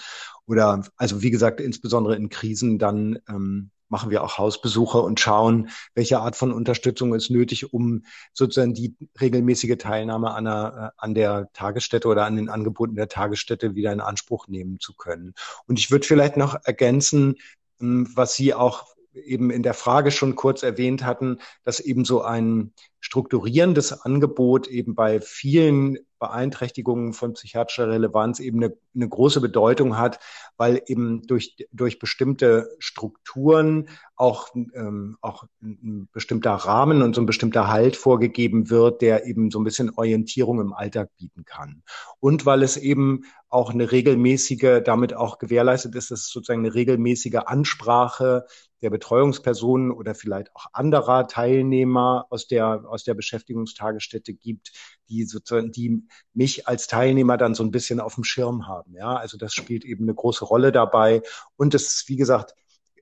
Oder, 0.49 0.83
also 0.97 1.21
wie 1.21 1.29
gesagt, 1.29 1.61
insbesondere 1.61 2.15
in 2.15 2.29
Krisen, 2.29 2.79
dann 2.79 3.19
ähm, 3.29 3.69
machen 3.87 4.09
wir 4.09 4.23
auch 4.23 4.39
Hausbesuche 4.39 4.99
und 4.99 5.19
schauen, 5.19 5.69
welche 5.93 6.19
Art 6.19 6.35
von 6.35 6.51
Unterstützung 6.51 7.13
ist 7.13 7.29
nötig, 7.29 7.71
um 7.71 8.03
sozusagen 8.33 8.73
die 8.73 8.95
regelmäßige 9.21 9.77
Teilnahme 9.77 10.31
an, 10.31 10.47
einer, 10.47 10.93
an 10.97 11.13
der 11.13 11.49
Tagesstätte 11.53 12.07
oder 12.07 12.25
an 12.25 12.35
den 12.35 12.49
Angeboten 12.49 12.95
der 12.95 13.09
Tagesstätte 13.09 13.75
wieder 13.75 13.93
in 13.93 14.01
Anspruch 14.01 14.47
nehmen 14.47 14.79
zu 14.79 14.95
können. 14.95 15.35
Und 15.67 15.77
ich 15.77 15.91
würde 15.91 16.07
vielleicht 16.07 16.35
noch 16.35 16.57
ergänzen, 16.63 17.35
ähm, 17.79 18.07
was 18.15 18.33
Sie 18.33 18.55
auch 18.55 18.87
eben 19.25 19.51
in 19.51 19.63
der 19.63 19.73
Frage 19.73 20.11
schon 20.11 20.35
kurz 20.35 20.63
erwähnt 20.63 21.03
hatten, 21.05 21.39
dass 21.63 21.79
eben 21.79 22.05
so 22.05 22.21
ein 22.21 22.73
strukturierendes 22.99 23.93
Angebot 24.01 24.67
eben 24.67 24.95
bei 24.95 25.21
vielen 25.21 25.97
Beeinträchtigungen 26.19 27.13
von 27.13 27.33
psychiatrischer 27.33 27.89
Relevanz 27.89 28.41
eben 28.41 28.61
eine, 28.61 28.75
eine 28.93 29.07
große 29.07 29.39
Bedeutung 29.39 29.97
hat, 29.97 30.19
weil 30.57 30.81
eben 30.87 31.25
durch, 31.25 31.55
durch 31.71 31.97
bestimmte 31.97 32.75
Strukturen 32.79 33.87
auch, 34.17 34.49
ähm, 34.53 35.17
auch 35.21 35.45
ein 35.61 36.09
bestimmter 36.11 36.51
Rahmen 36.51 37.01
und 37.01 37.15
so 37.15 37.21
ein 37.21 37.25
bestimmter 37.25 37.69
Halt 37.69 37.95
vorgegeben 37.95 38.69
wird, 38.69 39.01
der 39.01 39.25
eben 39.25 39.49
so 39.49 39.59
ein 39.59 39.63
bisschen 39.63 39.91
Orientierung 39.95 40.59
im 40.59 40.73
Alltag 40.73 41.09
bieten 41.17 41.45
kann. 41.45 41.83
Und 42.19 42.45
weil 42.45 42.63
es 42.63 42.75
eben 42.75 43.23
auch 43.47 43.71
eine 43.71 43.91
regelmäßige, 43.91 44.81
damit 44.83 45.15
auch 45.15 45.39
gewährleistet 45.39 45.95
ist, 45.95 46.11
dass 46.11 46.27
sozusagen 46.27 46.65
eine 46.65 46.75
regelmäßige 46.75 47.39
Ansprache 47.45 48.45
der 48.81 48.89
Betreuungspersonen 48.89 49.91
oder 49.91 50.15
vielleicht 50.15 50.55
auch 50.55 50.67
anderer 50.73 51.27
Teilnehmer 51.27 52.25
aus 52.29 52.47
der, 52.47 52.85
aus 52.87 53.03
der 53.03 53.13
Beschäftigungstagesstätte 53.13 54.33
gibt, 54.33 54.71
die 55.09 55.25
sozusagen, 55.25 55.71
die 55.71 56.03
mich 56.33 56.67
als 56.67 56.87
Teilnehmer 56.87 57.37
dann 57.37 57.55
so 57.55 57.63
ein 57.63 57.71
bisschen 57.71 57.99
auf 57.99 58.15
dem 58.15 58.23
Schirm 58.23 58.67
haben. 58.67 58.93
Ja, 58.95 59.15
also 59.15 59.37
das 59.37 59.53
spielt 59.53 59.85
eben 59.85 60.05
eine 60.05 60.15
große 60.15 60.45
Rolle 60.45 60.71
dabei. 60.71 61.21
Und 61.55 61.73
es 61.73 61.87
ist, 61.89 62.09
wie 62.09 62.15
gesagt, 62.15 62.55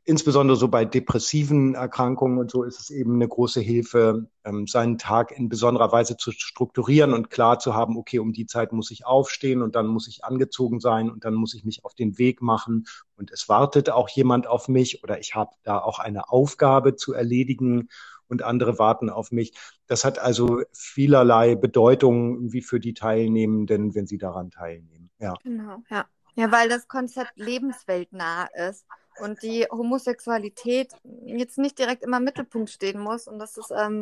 insbesondere 0.07 0.55
so 0.55 0.69
bei 0.69 0.85
depressiven 0.85 1.75
Erkrankungen 1.75 2.37
und 2.37 2.49
so 2.49 2.63
ist 2.63 2.79
es 2.79 2.89
eben 2.89 3.15
eine 3.15 3.27
große 3.27 3.59
Hilfe, 3.59 4.29
ähm, 4.45 4.65
seinen 4.65 4.97
Tag 4.97 5.37
in 5.37 5.49
besonderer 5.49 5.91
Weise 5.91 6.15
zu 6.15 6.31
strukturieren 6.31 7.13
und 7.13 7.29
klar 7.29 7.59
zu 7.59 7.73
haben, 7.75 7.97
okay, 7.97 8.19
um 8.19 8.31
die 8.31 8.45
Zeit 8.45 8.71
muss 8.71 8.89
ich 8.89 9.05
aufstehen 9.05 9.61
und 9.61 9.75
dann 9.75 9.85
muss 9.85 10.07
ich 10.07 10.23
angezogen 10.23 10.79
sein 10.79 11.11
und 11.11 11.25
dann 11.25 11.33
muss 11.33 11.53
ich 11.53 11.65
mich 11.65 11.83
auf 11.83 11.93
den 11.93 12.17
Weg 12.17 12.41
machen 12.41 12.87
und 13.17 13.31
es 13.31 13.49
wartet 13.49 13.89
auch 13.89 14.07
jemand 14.07 14.47
auf 14.47 14.69
mich 14.69 15.03
oder 15.03 15.19
ich 15.19 15.35
habe 15.35 15.51
da 15.63 15.77
auch 15.77 15.99
eine 15.99 16.31
Aufgabe 16.31 16.95
zu 16.95 17.13
erledigen 17.13 17.89
und 18.29 18.43
andere 18.43 18.79
warten 18.79 19.09
auf 19.09 19.33
mich. 19.33 19.53
Das 19.87 20.05
hat 20.05 20.19
also 20.19 20.61
vielerlei 20.71 21.55
Bedeutung 21.55 22.53
wie 22.53 22.61
für 22.61 22.79
die 22.79 22.93
Teilnehmenden, 22.93 23.93
wenn 23.93 24.07
sie 24.07 24.17
daran 24.17 24.51
teilnehmen. 24.51 25.09
Ja. 25.19 25.33
Genau, 25.43 25.83
ja. 25.89 26.05
Ja, 26.35 26.51
weil 26.51 26.69
das 26.69 26.87
Konzept 26.87 27.33
lebensweltnah 27.35 28.47
ist 28.69 28.85
und 29.19 29.41
die 29.41 29.65
Homosexualität 29.69 30.93
jetzt 31.25 31.57
nicht 31.57 31.77
direkt 31.79 32.03
immer 32.03 32.17
im 32.17 32.23
Mittelpunkt 32.23 32.69
stehen 32.69 32.99
muss. 32.99 33.27
Und 33.27 33.39
das 33.39 33.57
ist, 33.57 33.71
ähm, 33.71 34.01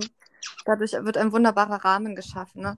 dadurch 0.66 0.94
wird 0.94 1.18
ein 1.18 1.32
wunderbarer 1.32 1.84
Rahmen 1.84 2.16
geschaffen. 2.16 2.62
Ne? 2.62 2.78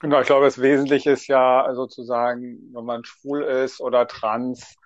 Genau, 0.00 0.20
ich 0.20 0.26
glaube, 0.26 0.44
das 0.44 0.60
Wesentliche 0.60 1.12
ist 1.12 1.26
ja 1.26 1.68
sozusagen, 1.74 2.58
wenn 2.72 2.84
man 2.84 3.04
schwul 3.04 3.42
ist 3.42 3.80
oder 3.80 4.06
trans, 4.06 4.76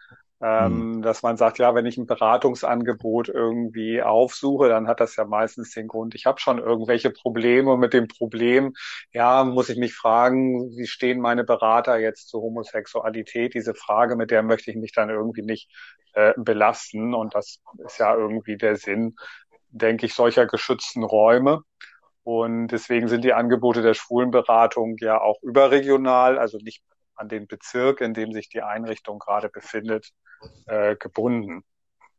ähm, 0.43 1.03
dass 1.03 1.23
man 1.23 1.37
sagt, 1.37 1.59
ja, 1.59 1.75
wenn 1.75 1.85
ich 1.85 1.99
ein 1.99 2.07
Beratungsangebot 2.07 3.29
irgendwie 3.29 4.03
aufsuche, 4.03 4.69
dann 4.69 4.89
hat 4.89 5.01
das 5.01 5.17
ja 5.17 5.25
meistens 5.25 5.73
den 5.73 5.87
Grund, 5.87 6.15
ich 6.15 6.25
habe 6.25 6.41
schon 6.41 6.59
irgendwelche 6.59 7.11
Probleme. 7.11 7.73
Und 7.73 7.81
mit 7.81 7.93
dem 7.93 8.09
Problem, 8.09 8.73
ja, 9.13 9.45
muss 9.45 9.69
ich 9.69 9.79
mich 9.79 9.95
fragen, 9.95 10.71
wie 10.77 10.87
stehen 10.87 11.21
meine 11.21 11.45
Berater 11.45 11.99
jetzt 11.99 12.29
zur 12.29 12.41
Homosexualität? 12.43 13.55
Diese 13.55 13.75
Frage, 13.75 14.17
mit 14.17 14.31
der 14.31 14.43
möchte 14.43 14.71
ich 14.71 14.77
mich 14.79 14.93
dann 14.93 15.11
irgendwie 15.11 15.43
nicht 15.43 15.71
äh, 16.15 16.33
belasten. 16.37 17.15
Und 17.15 17.35
das 17.35 17.61
ist 17.85 17.99
ja 17.99 18.15
irgendwie 18.15 18.57
der 18.57 18.77
Sinn, 18.77 19.17
denke 19.69 20.07
ich, 20.07 20.15
solcher 20.15 20.47
geschützten 20.47 21.05
Räume. 21.05 21.63
Und 22.23 22.69
deswegen 22.69 23.09
sind 23.09 23.25
die 23.25 23.35
Angebote 23.35 23.83
der 23.83 23.95
Schwulenberatung 23.95 24.97
ja 25.01 25.21
auch 25.21 25.43
überregional, 25.43 26.39
also 26.39 26.59
nicht 26.59 26.83
an 27.15 27.29
den 27.29 27.47
Bezirk, 27.47 28.01
in 28.01 28.15
dem 28.15 28.33
sich 28.33 28.49
die 28.49 28.63
Einrichtung 28.63 29.19
gerade 29.19 29.49
befindet, 29.49 30.11
äh, 30.67 30.97
gebunden. 30.97 31.63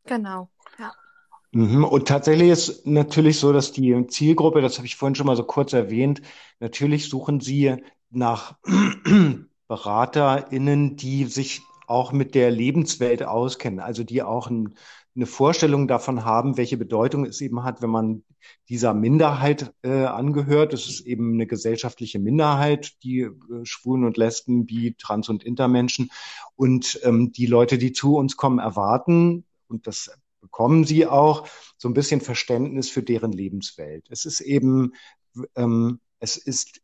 Genau, 0.04 0.48
ja. 0.78 0.92
Mhm. 1.52 1.84
Und 1.84 2.08
tatsächlich 2.08 2.48
ist 2.48 2.86
natürlich 2.86 3.38
so, 3.38 3.52
dass 3.52 3.72
die 3.72 4.06
Zielgruppe, 4.06 4.62
das 4.62 4.78
habe 4.78 4.86
ich 4.86 4.96
vorhin 4.96 5.14
schon 5.14 5.26
mal 5.26 5.36
so 5.36 5.44
kurz 5.44 5.72
erwähnt, 5.72 6.22
natürlich 6.60 7.08
suchen 7.08 7.40
sie 7.40 7.76
nach 8.10 8.56
BeraterInnen, 9.68 10.96
die 10.96 11.24
sich 11.24 11.62
auch 11.86 12.12
mit 12.12 12.34
der 12.34 12.50
Lebenswelt 12.50 13.22
auskennen, 13.22 13.80
also 13.80 14.02
die 14.02 14.22
auch 14.22 14.48
ein, 14.48 14.74
eine 15.14 15.26
Vorstellung 15.26 15.88
davon 15.88 16.24
haben, 16.24 16.56
welche 16.56 16.76
Bedeutung 16.76 17.26
es 17.26 17.40
eben 17.40 17.64
hat, 17.64 17.82
wenn 17.82 17.90
man 17.90 18.24
dieser 18.68 18.94
Minderheit 18.94 19.74
äh, 19.82 20.04
angehört. 20.04 20.72
Es 20.72 20.88
ist 20.88 21.00
eben 21.02 21.34
eine 21.34 21.46
gesellschaftliche 21.46 22.18
Minderheit, 22.18 22.92
die 23.02 23.20
äh, 23.20 23.30
Schwulen 23.64 24.04
und 24.04 24.16
Lesben, 24.16 24.66
Bi, 24.66 24.94
Trans- 24.98 25.28
und 25.28 25.44
Intermenschen. 25.44 26.10
Und 26.56 27.00
ähm, 27.02 27.32
die 27.32 27.46
Leute, 27.46 27.78
die 27.78 27.92
zu 27.92 28.16
uns 28.16 28.36
kommen, 28.36 28.58
erwarten, 28.58 29.44
und 29.68 29.86
das 29.86 30.10
bekommen 30.40 30.84
sie 30.84 31.06
auch, 31.06 31.46
so 31.76 31.88
ein 31.88 31.94
bisschen 31.94 32.20
Verständnis 32.20 32.90
für 32.90 33.02
deren 33.02 33.32
Lebenswelt. 33.32 34.06
Es 34.10 34.24
ist 34.24 34.40
eben, 34.40 34.92
ähm, 35.56 36.00
es 36.20 36.36
ist, 36.36 36.80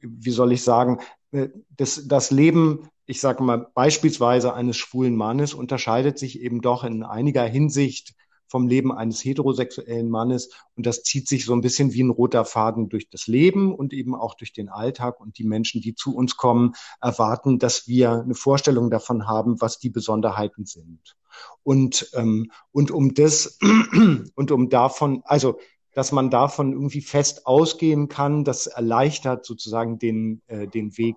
wie 0.00 0.30
soll 0.30 0.52
ich 0.52 0.62
sagen, 0.62 1.00
äh, 1.32 1.48
das, 1.76 2.06
das 2.08 2.30
Leben, 2.30 2.88
ich 3.10 3.20
sage 3.20 3.42
mal, 3.42 3.66
beispielsweise 3.74 4.54
eines 4.54 4.76
schwulen 4.76 5.16
Mannes 5.16 5.52
unterscheidet 5.52 6.16
sich 6.16 6.40
eben 6.40 6.60
doch 6.60 6.84
in 6.84 7.02
einiger 7.02 7.42
Hinsicht 7.44 8.14
vom 8.46 8.68
Leben 8.68 8.92
eines 8.92 9.24
heterosexuellen 9.24 10.08
Mannes. 10.08 10.50
Und 10.76 10.86
das 10.86 11.02
zieht 11.02 11.26
sich 11.26 11.44
so 11.44 11.52
ein 11.52 11.60
bisschen 11.60 11.92
wie 11.92 12.04
ein 12.04 12.10
roter 12.10 12.44
Faden 12.44 12.88
durch 12.88 13.10
das 13.10 13.26
Leben 13.26 13.74
und 13.74 13.92
eben 13.92 14.14
auch 14.14 14.34
durch 14.34 14.52
den 14.52 14.68
Alltag. 14.68 15.20
Und 15.20 15.38
die 15.38 15.44
Menschen, 15.44 15.80
die 15.80 15.96
zu 15.96 16.14
uns 16.14 16.36
kommen, 16.36 16.74
erwarten, 17.00 17.58
dass 17.58 17.88
wir 17.88 18.12
eine 18.12 18.34
Vorstellung 18.34 18.90
davon 18.90 19.26
haben, 19.26 19.60
was 19.60 19.80
die 19.80 19.90
Besonderheiten 19.90 20.64
sind. 20.64 21.16
Und, 21.64 22.10
ähm, 22.14 22.52
und 22.70 22.92
um 22.92 23.14
das, 23.14 23.58
und 24.36 24.50
um 24.52 24.68
davon, 24.68 25.22
also 25.24 25.58
dass 25.92 26.12
man 26.12 26.30
davon 26.30 26.72
irgendwie 26.72 27.00
fest 27.00 27.46
ausgehen 27.46 28.08
kann. 28.08 28.44
Das 28.44 28.66
erleichtert 28.66 29.44
sozusagen 29.44 29.98
den, 29.98 30.42
äh, 30.46 30.68
den 30.68 30.96
Weg, 30.96 31.16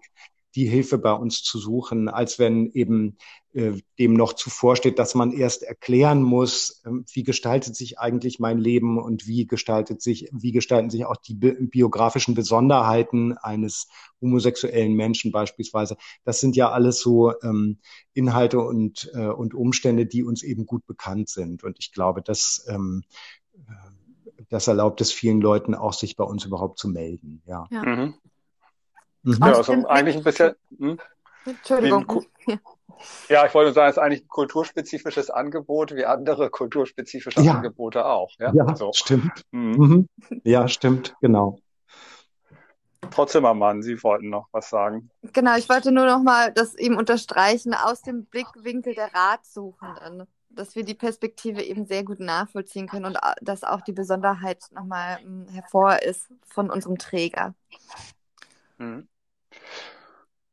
die 0.55 0.65
Hilfe 0.65 0.97
bei 0.97 1.13
uns 1.13 1.41
zu 1.41 1.57
suchen, 1.57 2.09
als 2.09 2.39
wenn 2.39 2.71
eben 2.71 3.17
äh, 3.53 3.73
dem 3.99 4.13
noch 4.13 4.33
zuvor 4.33 4.75
steht, 4.75 4.99
dass 4.99 5.15
man 5.15 5.31
erst 5.31 5.63
erklären 5.63 6.21
muss, 6.21 6.81
äh, 6.85 6.89
wie 7.13 7.23
gestaltet 7.23 7.75
sich 7.75 7.99
eigentlich 7.99 8.39
mein 8.39 8.57
Leben 8.57 8.99
und 8.99 9.27
wie 9.27 9.45
gestaltet 9.45 10.01
sich, 10.01 10.29
wie 10.31 10.51
gestalten 10.51 10.89
sich 10.89 11.05
auch 11.05 11.17
die 11.17 11.35
bi 11.35 11.53
biografischen 11.59 12.35
Besonderheiten 12.35 13.37
eines 13.37 13.87
homosexuellen 14.21 14.93
Menschen 14.93 15.31
beispielsweise. 15.31 15.97
Das 16.23 16.39
sind 16.39 16.55
ja 16.55 16.71
alles 16.71 16.99
so 16.99 17.33
ähm, 17.41 17.79
Inhalte 18.13 18.59
und, 18.59 19.11
äh, 19.13 19.27
und 19.27 19.53
Umstände, 19.53 20.05
die 20.05 20.23
uns 20.23 20.43
eben 20.43 20.65
gut 20.65 20.85
bekannt 20.85 21.29
sind. 21.29 21.63
Und 21.63 21.77
ich 21.79 21.91
glaube, 21.91 22.21
dass 22.21 22.65
ähm, 22.67 23.03
das 24.49 24.67
erlaubt 24.67 25.01
es 25.01 25.11
vielen 25.11 25.41
Leuten 25.41 25.73
auch, 25.75 25.93
sich 25.93 26.15
bei 26.15 26.23
uns 26.23 26.45
überhaupt 26.45 26.77
zu 26.77 26.87
melden. 26.87 27.41
Ja. 27.45 27.67
Ja. 27.71 27.83
Mhm. 27.83 28.13
Mhm. 29.23 29.37
Ja, 29.39 29.53
also 29.53 29.87
eigentlich 29.87 30.17
ein 30.17 30.23
bisschen. 30.23 30.55
Hm? 30.77 30.99
Entschuldigung. 31.45 32.25
Ja, 33.27 33.45
ich 33.45 33.53
wollte 33.53 33.73
sagen, 33.73 33.89
es 33.89 33.97
ist 33.97 34.01
eigentlich 34.01 34.23
ein 34.23 34.27
kulturspezifisches 34.29 35.29
Angebot, 35.29 35.93
wie 35.93 36.05
andere 36.05 36.49
kulturspezifische 36.49 37.41
ja. 37.41 37.55
Angebote 37.55 38.05
auch. 38.05 38.31
Ja, 38.39 38.53
ja 38.53 38.75
so. 38.77 38.91
stimmt. 38.93 39.43
Mhm. 39.51 40.07
Ja, 40.45 40.69
stimmt, 40.69 41.13
genau. 41.19 41.59
Frau 43.11 43.25
Zimmermann, 43.25 43.81
Sie 43.81 44.01
wollten 44.03 44.29
noch 44.29 44.47
was 44.51 44.69
sagen. 44.69 45.09
Genau, 45.33 45.57
ich 45.57 45.67
wollte 45.67 45.91
nur 45.91 46.05
noch 46.05 46.21
mal 46.21 46.53
das 46.53 46.75
eben 46.75 46.95
unterstreichen 46.95 47.73
aus 47.73 48.03
dem 48.03 48.25
Blickwinkel 48.25 48.93
der 48.95 49.13
Ratsuchenden 49.13 50.25
dass 50.55 50.75
wir 50.75 50.83
die 50.83 50.93
Perspektive 50.93 51.63
eben 51.63 51.85
sehr 51.85 52.03
gut 52.03 52.19
nachvollziehen 52.19 52.87
können 52.87 53.05
und 53.05 53.17
dass 53.41 53.63
auch 53.63 53.81
die 53.81 53.91
Besonderheit 53.91 54.63
nochmal 54.71 55.19
hm, 55.19 55.47
hervor 55.51 56.01
ist 56.01 56.29
von 56.45 56.69
unserem 56.69 56.97
Träger. 56.97 57.55
Mhm. 58.77 59.07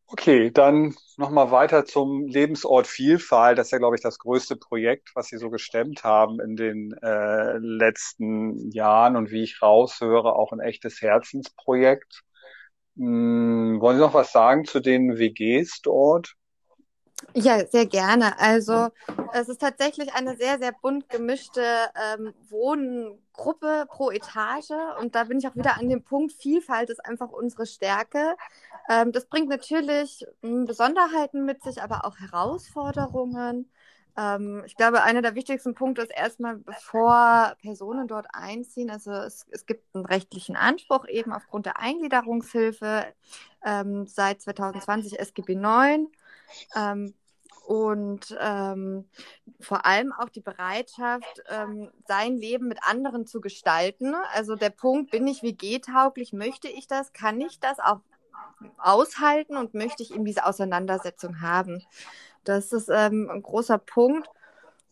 Okay, 0.06 0.50
dann 0.50 0.94
nochmal 1.16 1.52
weiter 1.52 1.84
zum 1.84 2.26
Lebensort 2.26 2.86
Vielfalt. 2.88 3.58
Das 3.58 3.68
ist 3.68 3.70
ja, 3.70 3.78
glaube 3.78 3.94
ich, 3.94 4.02
das 4.02 4.18
größte 4.18 4.56
Projekt, 4.56 5.10
was 5.14 5.28
Sie 5.28 5.38
so 5.38 5.50
gestemmt 5.50 6.02
haben 6.02 6.40
in 6.40 6.56
den 6.56 6.92
äh, 7.00 7.58
letzten 7.58 8.70
Jahren 8.72 9.16
und 9.16 9.30
wie 9.30 9.44
ich 9.44 9.62
raushöre, 9.62 10.34
auch 10.34 10.52
ein 10.52 10.58
echtes 10.60 11.00
Herzensprojekt. 11.00 12.22
Hm, 12.96 13.78
wollen 13.80 13.96
Sie 13.98 14.02
noch 14.02 14.14
was 14.14 14.32
sagen 14.32 14.64
zu 14.64 14.80
den 14.80 15.18
WGs 15.18 15.80
dort? 15.82 16.34
Ja, 17.34 17.64
sehr 17.66 17.86
gerne. 17.86 18.38
Also 18.38 18.88
es 19.32 19.48
ist 19.48 19.60
tatsächlich 19.60 20.14
eine 20.14 20.36
sehr, 20.36 20.58
sehr 20.58 20.72
bunt 20.72 21.08
gemischte 21.08 21.62
ähm, 21.94 22.34
Wohngruppe 22.48 23.86
pro 23.88 24.10
Etage. 24.10 24.72
Und 25.00 25.14
da 25.14 25.24
bin 25.24 25.38
ich 25.38 25.46
auch 25.46 25.56
wieder 25.56 25.78
an 25.78 25.88
dem 25.88 26.02
Punkt, 26.02 26.32
Vielfalt 26.32 26.90
ist 26.90 27.04
einfach 27.04 27.30
unsere 27.30 27.66
Stärke. 27.66 28.36
Ähm, 28.88 29.12
das 29.12 29.26
bringt 29.26 29.48
natürlich 29.48 30.26
mh, 30.42 30.50
hm, 30.50 30.64
Besonderheiten 30.66 31.44
mit 31.44 31.62
sich, 31.62 31.82
aber 31.82 32.04
auch 32.04 32.18
Herausforderungen. 32.18 33.70
Ähm, 34.16 34.62
ich 34.66 34.76
glaube, 34.76 35.02
einer 35.02 35.22
der 35.22 35.34
wichtigsten 35.34 35.74
Punkte 35.74 36.02
ist 36.02 36.12
erstmal, 36.12 36.56
bevor 36.56 37.54
Personen 37.62 38.08
dort 38.08 38.26
einziehen, 38.32 38.90
also 38.90 39.12
es, 39.12 39.46
es 39.50 39.66
gibt 39.66 39.94
einen 39.94 40.04
rechtlichen 40.06 40.56
Anspruch 40.56 41.06
eben 41.06 41.32
aufgrund 41.32 41.66
der 41.66 41.78
Eingliederungshilfe 41.78 43.04
ähm, 43.64 44.06
seit 44.06 44.42
2020 44.42 45.20
SGB 45.20 45.54
9 45.54 46.08
ähm, 46.74 47.14
und 47.66 48.36
ähm, 48.40 49.08
vor 49.60 49.86
allem 49.86 50.12
auch 50.12 50.28
die 50.28 50.40
Bereitschaft, 50.40 51.42
ähm, 51.48 51.90
sein 52.08 52.36
Leben 52.36 52.66
mit 52.66 52.78
anderen 52.82 53.26
zu 53.26 53.40
gestalten. 53.40 54.14
Also 54.34 54.56
der 54.56 54.70
Punkt, 54.70 55.12
bin 55.12 55.26
ich 55.28 55.42
WG-tauglich, 55.42 56.32
möchte 56.32 56.68
ich 56.68 56.88
das, 56.88 57.12
kann 57.12 57.40
ich 57.40 57.60
das 57.60 57.78
auch 57.78 58.00
aushalten 58.78 59.56
und 59.56 59.74
möchte 59.74 60.02
ich 60.02 60.12
eben 60.12 60.24
diese 60.24 60.46
Auseinandersetzung 60.46 61.40
haben. 61.40 61.84
Das 62.44 62.72
ist 62.72 62.88
ähm, 62.88 63.30
ein 63.30 63.42
großer 63.42 63.78
Punkt. 63.78 64.28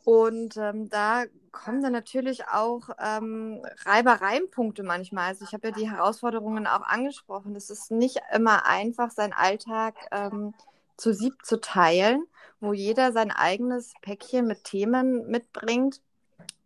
Und 0.04 0.56
ähm, 0.56 0.88
da 0.88 1.24
kommen 1.52 1.82
dann 1.82 1.92
natürlich 1.92 2.48
auch 2.48 2.88
ähm, 2.98 3.62
Reibereienpunkte 3.84 4.82
manchmal. 4.82 5.28
Also 5.28 5.44
ich 5.44 5.52
habe 5.52 5.68
ja 5.68 5.74
die 5.74 5.90
Herausforderungen 5.90 6.66
auch 6.66 6.82
angesprochen. 6.82 7.54
Es 7.56 7.68
ist 7.68 7.90
nicht 7.90 8.18
immer 8.32 8.64
einfach, 8.64 9.10
seinen 9.10 9.34
Alltag 9.34 9.96
ähm, 10.10 10.54
zu 10.98 11.14
sieb 11.14 11.34
zu 11.44 11.60
teilen, 11.60 12.26
wo 12.60 12.74
jeder 12.74 13.12
sein 13.12 13.30
eigenes 13.30 13.94
Päckchen 14.02 14.46
mit 14.46 14.64
Themen 14.64 15.26
mitbringt, 15.28 16.02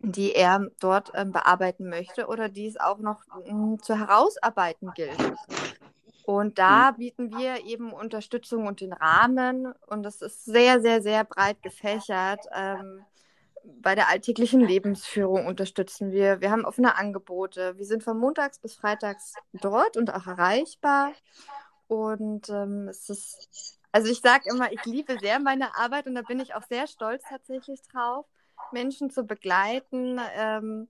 die 0.00 0.34
er 0.34 0.68
dort 0.80 1.12
ähm, 1.14 1.30
bearbeiten 1.30 1.88
möchte 1.88 2.26
oder 2.26 2.48
die 2.48 2.66
es 2.66 2.80
auch 2.80 2.98
noch 2.98 3.22
ähm, 3.46 3.78
zu 3.80 3.96
herausarbeiten 3.96 4.90
gilt. 4.94 5.34
Und 6.24 6.58
da 6.58 6.92
mhm. 6.92 6.96
bieten 6.96 7.36
wir 7.36 7.64
eben 7.66 7.92
Unterstützung 7.92 8.66
und 8.66 8.80
den 8.80 8.92
Rahmen 8.92 9.72
und 9.86 10.02
das 10.02 10.22
ist 10.22 10.44
sehr, 10.44 10.80
sehr, 10.80 11.02
sehr 11.02 11.24
breit 11.24 11.62
gefächert. 11.62 12.40
Ähm, 12.54 13.04
bei 13.64 13.94
der 13.94 14.08
alltäglichen 14.08 14.60
Lebensführung 14.60 15.46
unterstützen 15.46 16.10
wir. 16.10 16.40
Wir 16.40 16.50
haben 16.50 16.64
offene 16.64 16.96
Angebote. 16.96 17.78
Wir 17.78 17.84
sind 17.84 18.02
von 18.02 18.18
montags 18.18 18.58
bis 18.58 18.74
freitags 18.74 19.34
dort 19.52 19.96
und 19.96 20.12
auch 20.12 20.26
erreichbar. 20.26 21.12
Und 21.86 22.48
ähm, 22.48 22.88
es 22.88 23.08
ist 23.08 23.81
also 23.92 24.10
ich 24.10 24.20
sage 24.20 24.44
immer, 24.50 24.72
ich 24.72 24.84
liebe 24.86 25.18
sehr 25.18 25.38
meine 25.38 25.76
Arbeit 25.76 26.06
und 26.06 26.14
da 26.14 26.22
bin 26.22 26.40
ich 26.40 26.54
auch 26.54 26.64
sehr 26.64 26.86
stolz 26.86 27.22
tatsächlich 27.28 27.80
drauf, 27.82 28.26
Menschen 28.72 29.10
zu 29.10 29.24
begleiten, 29.24 30.18
ähm, 30.34 30.88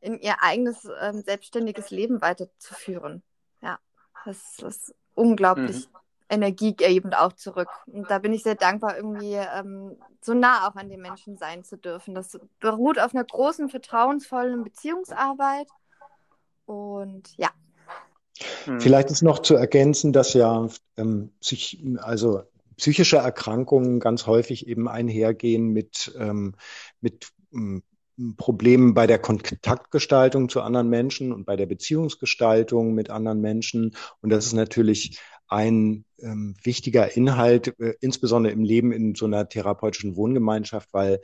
in 0.00 0.18
ihr 0.18 0.42
eigenes 0.42 0.88
ähm, 1.00 1.22
selbstständiges 1.22 1.90
Leben 1.90 2.20
weiterzuführen. 2.20 3.22
Ja, 3.62 3.78
das 4.24 4.58
ist 4.58 4.94
unglaublich 5.14 5.88
mhm. 5.88 5.98
energiegebend 6.28 7.16
auch 7.16 7.34
zurück. 7.34 7.68
Und 7.86 8.10
da 8.10 8.18
bin 8.18 8.32
ich 8.32 8.42
sehr 8.42 8.54
dankbar, 8.54 8.96
irgendwie 8.96 9.34
ähm, 9.34 9.96
so 10.20 10.34
nah 10.34 10.66
auch 10.66 10.74
an 10.74 10.88
den 10.88 11.02
Menschen 11.02 11.36
sein 11.36 11.64
zu 11.64 11.76
dürfen. 11.76 12.14
Das 12.14 12.38
beruht 12.58 12.98
auf 12.98 13.14
einer 13.14 13.24
großen, 13.24 13.68
vertrauensvollen 13.68 14.64
Beziehungsarbeit. 14.64 15.68
Und 16.66 17.36
ja, 17.36 17.50
hm. 18.64 18.80
Vielleicht 18.80 19.10
ist 19.10 19.22
noch 19.22 19.40
zu 19.40 19.54
ergänzen, 19.54 20.12
dass 20.12 20.34
ja 20.34 20.68
ähm, 20.96 21.30
sich, 21.40 21.82
also 21.98 22.42
psychische 22.76 23.18
Erkrankungen 23.18 24.00
ganz 24.00 24.26
häufig 24.26 24.66
eben 24.66 24.88
einhergehen 24.88 25.68
mit, 25.68 26.12
ähm, 26.18 26.54
mit 27.00 27.30
ähm, 27.52 27.82
Problemen 28.36 28.94
bei 28.94 29.06
der 29.06 29.18
Kontaktgestaltung 29.18 30.48
zu 30.48 30.60
anderen 30.60 30.88
Menschen 30.88 31.32
und 31.32 31.46
bei 31.46 31.56
der 31.56 31.66
Beziehungsgestaltung 31.66 32.94
mit 32.94 33.10
anderen 33.10 33.40
Menschen. 33.40 33.96
Und 34.20 34.30
das 34.30 34.46
ist 34.46 34.52
natürlich 34.52 35.18
ein 35.48 36.04
ähm, 36.18 36.54
wichtiger 36.62 37.16
Inhalt, 37.16 37.78
äh, 37.80 37.94
insbesondere 38.00 38.52
im 38.52 38.62
Leben 38.62 38.92
in 38.92 39.14
so 39.14 39.26
einer 39.26 39.48
therapeutischen 39.48 40.16
Wohngemeinschaft, 40.16 40.88
weil 40.92 41.20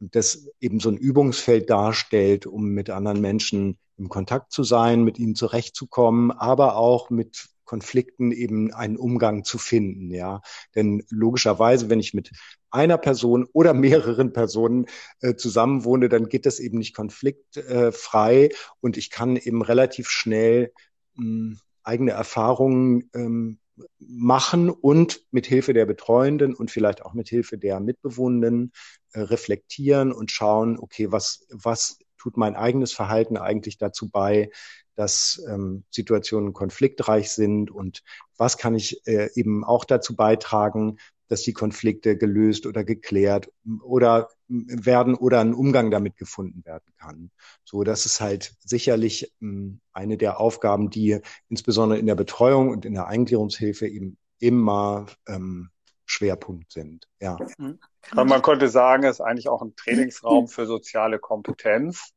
das 0.00 0.48
eben 0.60 0.80
so 0.80 0.88
ein 0.88 0.96
Übungsfeld 0.96 1.68
darstellt, 1.70 2.46
um 2.46 2.70
mit 2.70 2.90
anderen 2.90 3.20
Menschen 3.20 3.78
im 3.96 4.08
Kontakt 4.08 4.52
zu 4.52 4.64
sein, 4.64 5.04
mit 5.04 5.18
ihnen 5.18 5.34
zurechtzukommen, 5.34 6.30
aber 6.30 6.76
auch 6.76 7.10
mit 7.10 7.50
Konflikten 7.66 8.32
eben 8.32 8.72
einen 8.74 8.96
Umgang 8.96 9.44
zu 9.44 9.56
finden, 9.56 10.10
ja. 10.10 10.40
Denn 10.74 11.04
logischerweise, 11.08 11.88
wenn 11.88 12.00
ich 12.00 12.14
mit 12.14 12.32
einer 12.70 12.98
Person 12.98 13.46
oder 13.52 13.74
mehreren 13.74 14.32
Personen 14.32 14.86
äh, 15.20 15.36
zusammenwohne, 15.36 16.08
dann 16.08 16.28
geht 16.28 16.46
das 16.46 16.58
eben 16.58 16.78
nicht 16.78 16.96
konfliktfrei 16.96 18.48
und 18.80 18.96
ich 18.96 19.10
kann 19.10 19.36
eben 19.36 19.62
relativ 19.62 20.08
schnell 20.08 20.72
mh, 21.14 21.22
hm, 21.24 21.58
eigene 21.84 22.10
Erfahrungen 22.10 23.08
ähm, 23.14 23.58
machen 23.98 24.70
und 24.70 25.22
mit 25.30 25.46
Hilfe 25.46 25.72
der 25.72 25.86
Betreuenden 25.86 26.54
und 26.54 26.70
vielleicht 26.70 27.02
auch 27.02 27.14
mit 27.14 27.28
Hilfe 27.28 27.58
der 27.58 27.80
Mitbewohnenden 27.80 28.72
äh, 29.12 29.20
reflektieren 29.20 30.12
und 30.12 30.30
schauen, 30.30 30.78
okay, 30.78 31.10
was, 31.12 31.46
was 31.50 31.98
tut 32.18 32.36
mein 32.36 32.56
eigenes 32.56 32.92
Verhalten 32.92 33.36
eigentlich 33.36 33.78
dazu 33.78 34.10
bei, 34.10 34.50
dass 35.00 35.42
ähm, 35.48 35.84
Situationen 35.88 36.52
konfliktreich 36.52 37.30
sind 37.30 37.70
und 37.70 38.02
was 38.36 38.58
kann 38.58 38.74
ich 38.74 39.00
äh, 39.06 39.30
eben 39.34 39.64
auch 39.64 39.86
dazu 39.86 40.14
beitragen, 40.14 40.98
dass 41.26 41.40
die 41.40 41.54
Konflikte 41.54 42.18
gelöst 42.18 42.66
oder 42.66 42.84
geklärt 42.84 43.50
oder 43.82 44.28
werden 44.46 45.14
oder 45.14 45.40
ein 45.40 45.54
Umgang 45.54 45.90
damit 45.90 46.18
gefunden 46.18 46.62
werden 46.66 46.92
kann. 46.98 47.30
So, 47.64 47.82
das 47.82 48.04
ist 48.04 48.20
halt 48.20 48.52
sicherlich 48.58 49.32
ähm, 49.40 49.80
eine 49.94 50.18
der 50.18 50.38
Aufgaben, 50.38 50.90
die 50.90 51.18
insbesondere 51.48 51.98
in 51.98 52.04
der 52.04 52.14
Betreuung 52.14 52.68
und 52.68 52.84
in 52.84 52.92
der 52.92 53.06
Eingliederungshilfe 53.06 53.88
eben 53.88 54.18
immer 54.38 55.06
ähm, 55.26 55.70
Schwerpunkt 56.04 56.72
sind. 56.72 57.08
Ja. 57.20 57.38
Mhm. 57.56 57.78
Man 58.12 58.42
könnte 58.42 58.68
sagen, 58.68 59.04
es 59.04 59.16
ist 59.16 59.20
eigentlich 59.22 59.48
auch 59.48 59.62
ein 59.62 59.74
Trainingsraum 59.76 60.46
für 60.46 60.66
soziale 60.66 61.18
Kompetenz. 61.18 62.12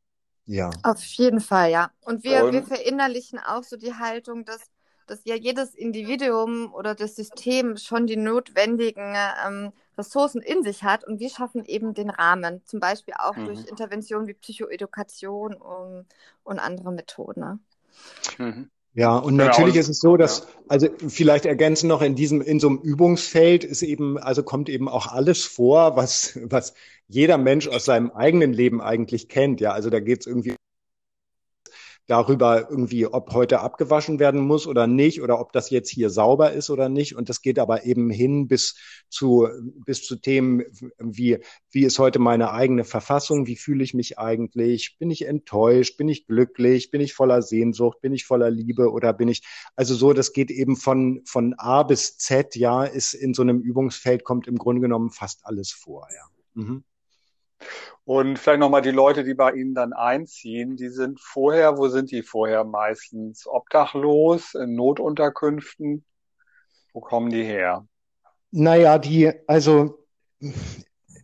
Ja. 0.45 0.69
Auf 0.84 1.03
jeden 1.03 1.39
Fall, 1.39 1.71
ja. 1.71 1.91
Und 2.01 2.23
wir, 2.23 2.45
Und 2.45 2.53
wir 2.53 2.63
verinnerlichen 2.63 3.39
auch 3.39 3.63
so 3.63 3.77
die 3.77 3.93
Haltung, 3.93 4.45
dass, 4.45 4.62
dass 5.08 5.21
ja 5.25 5.36
jedes 5.36 5.73
Individuum 5.73 6.73
oder 6.73 6.95
das 6.95 7.15
System 7.15 7.77
schon 7.77 8.08
die 8.08 8.17
notwendigen 8.17 9.15
ähm, 9.45 9.71
Ressourcen 9.97 10.41
in 10.41 10.63
sich 10.63 10.84
hat 10.84 11.03
und 11.03 11.19
wir 11.19 11.29
schaffen 11.29 11.65
eben 11.65 11.93
den 11.93 12.10
Rahmen, 12.10 12.62
zum 12.65 12.79
Beispiel 12.79 13.13
auch 13.17 13.36
mhm. 13.36 13.45
durch 13.45 13.65
Interventionen 13.67 14.27
wie 14.27 14.34
Psychoedukation 14.34 15.53
um, 15.53 16.06
und 16.43 16.60
andere 16.60 16.91
Methoden. 16.91 17.39
Ne? 17.39 17.60
Mhm. 18.38 18.69
Ja, 18.95 19.17
und 19.17 19.38
genau. 19.38 19.45
natürlich 19.45 19.75
ist 19.75 19.89
es 19.89 19.99
so, 19.99 20.17
dass, 20.17 20.47
also 20.67 20.88
vielleicht 21.08 21.45
ergänzen 21.45 21.88
noch 21.88 22.03
in 22.03 22.15
diesem, 22.15 22.41
in 22.41 22.60
so 22.60 22.69
einem 22.69 22.77
Übungsfeld 22.77 23.63
ist 23.63 23.82
eben, 23.82 24.19
also 24.19 24.43
kommt 24.43 24.69
eben 24.69 24.88
auch 24.88 25.08
alles 25.08 25.43
vor, 25.43 25.95
was, 25.95 26.39
was 26.43 26.75
jeder 27.08 27.38
Mensch 27.39 27.67
aus 27.67 27.86
seinem 27.86 28.12
eigenen 28.12 28.53
Leben 28.53 28.82
eigentlich 28.82 29.29
kennt. 29.29 29.62
Ja, 29.62 29.71
also 29.71 29.89
da 29.89 29.99
geht 29.99 30.21
es 30.21 30.27
irgendwie 30.27 30.56
darüber 32.07 32.69
irgendwie, 32.69 33.07
ob 33.07 33.33
heute 33.33 33.61
abgewaschen 33.61 34.19
werden 34.19 34.41
muss 34.41 34.67
oder 34.67 34.87
nicht 34.87 35.21
oder 35.21 35.39
ob 35.39 35.53
das 35.53 35.69
jetzt 35.69 35.89
hier 35.89 36.09
sauber 36.09 36.51
ist 36.51 36.69
oder 36.69 36.89
nicht. 36.89 37.15
Und 37.15 37.29
das 37.29 37.41
geht 37.41 37.59
aber 37.59 37.85
eben 37.85 38.09
hin 38.09 38.47
bis 38.47 38.75
zu, 39.09 39.47
bis 39.85 40.03
zu 40.03 40.17
Themen 40.17 40.63
wie, 40.99 41.39
wie 41.71 41.85
ist 41.85 41.99
heute 41.99 42.19
meine 42.19 42.51
eigene 42.51 42.83
Verfassung? 42.83 43.47
Wie 43.47 43.55
fühle 43.55 43.83
ich 43.83 43.93
mich 43.93 44.19
eigentlich? 44.19 44.97
Bin 44.99 45.11
ich 45.11 45.25
enttäuscht? 45.25 45.97
Bin 45.97 46.09
ich 46.09 46.27
glücklich? 46.27 46.91
Bin 46.91 46.99
ich 46.99 47.13
voller 47.13 47.41
Sehnsucht? 47.41 48.01
Bin 48.01 48.13
ich 48.13 48.25
voller 48.25 48.49
Liebe 48.49 48.91
oder 48.91 49.13
bin 49.13 49.29
ich, 49.29 49.43
also 49.75 49.95
so, 49.95 50.11
das 50.13 50.33
geht 50.33 50.51
eben 50.51 50.75
von, 50.75 51.21
von 51.25 51.53
A 51.57 51.83
bis 51.83 52.17
Z, 52.17 52.55
ja, 52.55 52.83
ist 52.83 53.13
in 53.13 53.33
so 53.33 53.43
einem 53.43 53.61
Übungsfeld 53.61 54.23
kommt 54.23 54.47
im 54.47 54.57
Grunde 54.57 54.81
genommen 54.81 55.09
fast 55.09 55.45
alles 55.45 55.71
vor, 55.71 56.07
ja. 56.13 56.61
Mhm. 56.61 56.83
Und 58.06 58.38
vielleicht 58.38 58.60
nochmal 58.60 58.82
die 58.82 58.91
Leute, 58.91 59.23
die 59.23 59.34
bei 59.34 59.54
Ihnen 59.54 59.73
dann 59.73 59.93
einziehen, 59.93 60.76
die 60.76 60.89
sind 60.89 61.21
vorher, 61.21 61.78
wo 61.78 61.88
sind 61.88 62.12
die 62.12 62.21
vorher 62.21 62.63
meistens? 62.65 63.47
Obdachlos, 63.47 64.56
in 64.56 64.76
Notunterkünften? 64.76 66.04
Wo 66.93 66.99
kommen 66.99 67.30
die 67.30 67.43
her? 67.43 67.88
Naja, 68.52 68.99
die, 68.99 69.32
also 69.47 70.06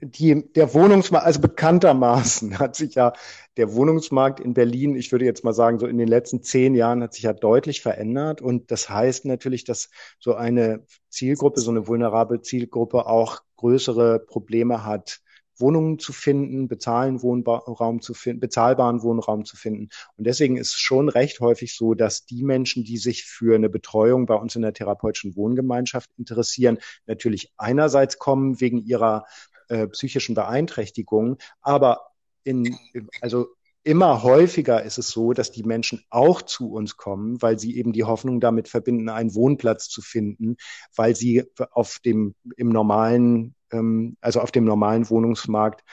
die, 0.02 0.52
der 0.54 0.73
Wohnungsmarkt, 0.73 1.25
also 1.25 1.41
bekanntermaßen 1.41 2.60
hat 2.60 2.75
sich 2.75 2.95
ja 2.95 3.13
der 3.58 3.73
Wohnungsmarkt 3.73 4.39
in 4.39 4.54
Berlin, 4.54 4.95
ich 4.95 5.12
würde 5.12 5.25
jetzt 5.25 5.43
mal 5.43 5.54
sagen, 5.54 5.80
so 5.80 5.86
in 5.86 5.97
den 5.97 6.08
letzten 6.08 6.41
zehn 6.41 6.75
Jahren 6.75 7.04
hat 7.04 7.13
sich 7.13 7.23
ja 7.23 7.34
deutlich 7.34 7.82
verändert. 7.82 8.41
Und 8.41 8.71
das 8.71 8.89
heißt 8.89 9.25
natürlich, 9.25 9.65
dass 9.65 9.89
so 10.17 10.36
eine 10.36 10.86
Zielgruppe, 11.10 11.60
so 11.60 11.71
eine 11.71 11.88
vulnerable 11.88 12.41
Zielgruppe 12.41 13.06
auch 13.06 13.41
größere 13.58 14.19
Probleme 14.19 14.86
hat, 14.86 15.19
Wohnungen 15.59 15.99
zu 15.99 16.13
finden, 16.13 16.67
bezahlen 16.67 17.21
Wohnraum 17.21 18.01
zu 18.01 18.13
finden, 18.13 18.39
bezahlbaren 18.39 19.01
Wohnraum 19.03 19.45
zu 19.45 19.57
finden. 19.57 19.89
Und 20.17 20.25
deswegen 20.25 20.57
ist 20.57 20.79
schon 20.79 21.09
recht 21.09 21.39
häufig 21.39 21.75
so, 21.75 21.93
dass 21.93 22.25
die 22.25 22.43
Menschen, 22.43 22.83
die 22.83 22.97
sich 22.97 23.25
für 23.25 23.55
eine 23.55 23.69
Betreuung 23.69 24.25
bei 24.25 24.35
uns 24.35 24.55
in 24.55 24.61
der 24.61 24.73
therapeutischen 24.73 25.35
Wohngemeinschaft 25.35 26.09
interessieren, 26.17 26.79
natürlich 27.05 27.51
einerseits 27.57 28.17
kommen 28.17 28.61
wegen 28.61 28.79
ihrer 28.79 29.25
äh, 29.67 29.87
psychischen 29.87 30.35
Beeinträchtigung, 30.35 31.37
aber 31.61 32.09
in, 32.43 32.77
also 33.21 33.47
immer 33.83 34.23
häufiger 34.23 34.83
ist 34.83 34.97
es 34.97 35.09
so, 35.09 35.33
dass 35.33 35.51
die 35.51 35.63
Menschen 35.63 36.03
auch 36.09 36.41
zu 36.41 36.71
uns 36.71 36.97
kommen, 36.97 37.41
weil 37.41 37.59
sie 37.59 37.77
eben 37.77 37.93
die 37.93 38.03
Hoffnung 38.03 38.39
damit 38.39 38.67
verbinden, 38.67 39.09
einen 39.09 39.35
Wohnplatz 39.35 39.89
zu 39.89 40.01
finden, 40.01 40.57
weil 40.95 41.15
sie 41.15 41.45
auf 41.71 41.99
dem 42.03 42.35
im 42.57 42.69
normalen 42.69 43.55
ähm, 43.71 44.17
also 44.21 44.41
auf 44.41 44.51
dem 44.51 44.65
normalen 44.65 45.10
Wohnungsmarkt 45.10 45.84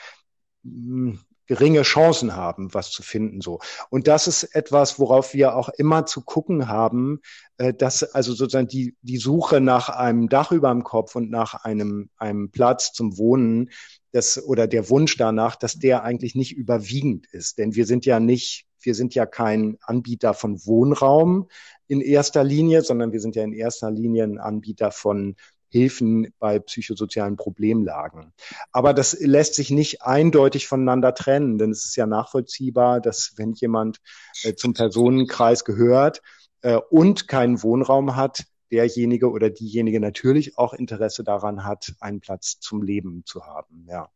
hm, 0.63 1.19
geringe 1.47 1.81
Chancen 1.81 2.35
haben, 2.35 2.73
was 2.73 2.91
zu 2.91 3.01
finden 3.01 3.41
so. 3.41 3.59
Und 3.89 4.07
das 4.07 4.27
ist 4.27 4.43
etwas, 4.43 4.99
worauf 4.99 5.33
wir 5.33 5.55
auch 5.55 5.69
immer 5.69 6.05
zu 6.05 6.21
gucken 6.21 6.67
haben, 6.67 7.21
äh, 7.57 7.73
dass 7.73 8.03
also 8.03 8.33
sozusagen 8.33 8.67
die 8.67 8.95
die 9.01 9.17
Suche 9.17 9.61
nach 9.61 9.89
einem 9.89 10.29
Dach 10.29 10.51
über 10.51 10.69
dem 10.69 10.83
Kopf 10.83 11.15
und 11.15 11.31
nach 11.31 11.63
einem 11.63 12.09
einem 12.17 12.51
Platz 12.51 12.91
zum 12.93 13.17
Wohnen, 13.17 13.71
das 14.11 14.43
oder 14.43 14.67
der 14.67 14.89
Wunsch 14.89 15.17
danach, 15.17 15.55
dass 15.55 15.79
der 15.79 16.03
eigentlich 16.03 16.35
nicht 16.35 16.55
überwiegend 16.55 17.25
ist, 17.27 17.57
denn 17.57 17.75
wir 17.75 17.85
sind 17.85 18.05
ja 18.05 18.19
nicht 18.19 18.65
wir 18.79 18.93
sind 18.93 19.15
ja 19.15 19.25
kein 19.25 19.77
Anbieter 19.81 20.33
von 20.33 20.65
Wohnraum 20.65 21.47
in 21.87 22.01
erster 22.01 22.43
Linie, 22.43 22.83
sondern 22.83 23.11
wir 23.11 23.19
sind 23.19 23.35
ja 23.35 23.43
in 23.43 23.53
erster 23.53 23.89
Linie 23.91 24.23
ein 24.23 24.37
Anbieter 24.37 24.91
von 24.91 25.35
Hilfen 25.69 26.33
bei 26.39 26.59
psychosozialen 26.59 27.35
Problemlagen. 27.35 28.33
Aber 28.71 28.93
das 28.93 29.17
lässt 29.19 29.55
sich 29.55 29.69
nicht 29.69 30.01
eindeutig 30.01 30.67
voneinander 30.67 31.13
trennen, 31.13 31.57
denn 31.57 31.71
es 31.71 31.85
ist 31.85 31.95
ja 31.95 32.05
nachvollziehbar, 32.05 33.01
dass 33.01 33.33
wenn 33.35 33.53
jemand 33.53 33.99
äh, 34.43 34.53
zum 34.55 34.73
Personenkreis 34.73 35.65
gehört 35.65 36.21
äh, 36.61 36.75
und 36.89 37.27
keinen 37.27 37.61
Wohnraum 37.63 38.15
hat, 38.15 38.45
derjenige 38.71 39.31
oder 39.31 39.49
diejenige 39.49 39.99
natürlich 39.99 40.57
auch 40.57 40.73
Interesse 40.73 41.23
daran 41.23 41.63
hat, 41.63 41.93
einen 41.99 42.19
Platz 42.19 42.59
zum 42.59 42.81
Leben 42.81 43.23
zu 43.25 43.45
haben. 43.45 43.87
Ja. 43.89 44.09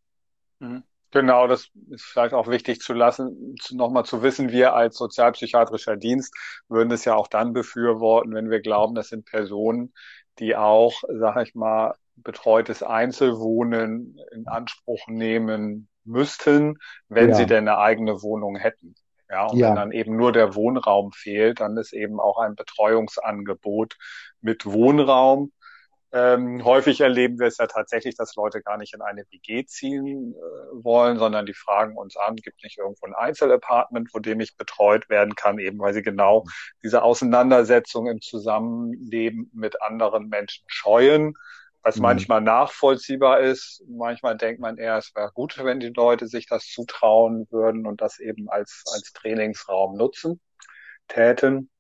Mhm. 0.59 0.83
Genau, 1.13 1.45
das 1.45 1.69
ist 1.89 2.05
vielleicht 2.05 2.33
auch 2.33 2.47
wichtig 2.47 2.79
zu 2.79 2.93
lassen, 2.93 3.55
nochmal 3.71 4.05
zu 4.05 4.23
wissen, 4.23 4.49
wir 4.49 4.73
als 4.73 4.95
sozialpsychiatrischer 4.95 5.97
Dienst 5.97 6.33
würden 6.69 6.89
es 6.91 7.03
ja 7.03 7.15
auch 7.15 7.27
dann 7.27 7.51
befürworten, 7.51 8.33
wenn 8.33 8.49
wir 8.49 8.61
glauben, 8.61 8.95
das 8.95 9.09
sind 9.09 9.25
Personen, 9.25 9.93
die 10.39 10.55
auch, 10.55 11.01
sag 11.07 11.47
ich 11.47 11.55
mal, 11.55 11.95
betreutes 12.15 12.83
Einzelwohnen 12.83 14.19
in 14.31 14.47
Anspruch 14.47 15.07
nehmen 15.07 15.87
müssten, 16.03 16.77
wenn 17.09 17.29
ja. 17.29 17.35
sie 17.35 17.45
denn 17.45 17.67
eine 17.67 17.77
eigene 17.77 18.21
Wohnung 18.21 18.55
hätten. 18.55 18.95
Ja, 19.29 19.45
und 19.45 19.57
ja. 19.57 19.69
wenn 19.69 19.75
dann 19.75 19.91
eben 19.91 20.17
nur 20.17 20.31
der 20.33 20.55
Wohnraum 20.55 21.11
fehlt, 21.13 21.61
dann 21.61 21.77
ist 21.77 21.93
eben 21.93 22.19
auch 22.19 22.37
ein 22.37 22.55
Betreuungsangebot 22.55 23.97
mit 24.41 24.65
Wohnraum 24.65 25.51
ähm, 26.13 26.63
häufig 26.65 26.99
erleben 26.99 27.39
wir 27.39 27.47
es 27.47 27.57
ja 27.57 27.67
tatsächlich, 27.67 28.15
dass 28.15 28.35
Leute 28.35 28.61
gar 28.61 28.77
nicht 28.77 28.93
in 28.93 29.01
eine 29.01 29.23
WG 29.29 29.65
ziehen 29.65 30.35
äh, 30.35 30.83
wollen, 30.83 31.17
sondern 31.17 31.45
die 31.45 31.53
fragen 31.53 31.95
uns 31.95 32.17
an, 32.17 32.35
gibt 32.35 32.63
nicht 32.63 32.77
irgendwo 32.77 33.05
ein 33.05 33.15
Einzelapartment, 33.15 34.09
wo 34.13 34.19
dem 34.19 34.41
ich 34.41 34.57
betreut 34.57 35.09
werden 35.09 35.35
kann, 35.35 35.57
eben 35.57 35.79
weil 35.79 35.93
sie 35.93 36.01
genau 36.01 36.43
diese 36.83 37.03
Auseinandersetzung 37.03 38.07
im 38.07 38.19
Zusammenleben 38.19 39.49
mit 39.53 39.81
anderen 39.81 40.27
Menschen 40.27 40.65
scheuen, 40.67 41.33
was 41.81 41.95
mhm. 41.95 42.03
manchmal 42.03 42.41
nachvollziehbar 42.41 43.39
ist. 43.39 43.81
Manchmal 43.87 44.35
denkt 44.35 44.59
man 44.59 44.77
eher, 44.77 44.97
es 44.97 45.15
wäre 45.15 45.31
gut, 45.33 45.57
wenn 45.63 45.79
die 45.79 45.93
Leute 45.95 46.27
sich 46.27 46.45
das 46.45 46.67
zutrauen 46.67 47.47
würden 47.51 47.87
und 47.87 48.01
das 48.01 48.19
eben 48.19 48.49
als, 48.49 48.83
als 48.93 49.13
Trainingsraum 49.13 49.95
nutzen, 49.95 50.41
täten. 51.07 51.70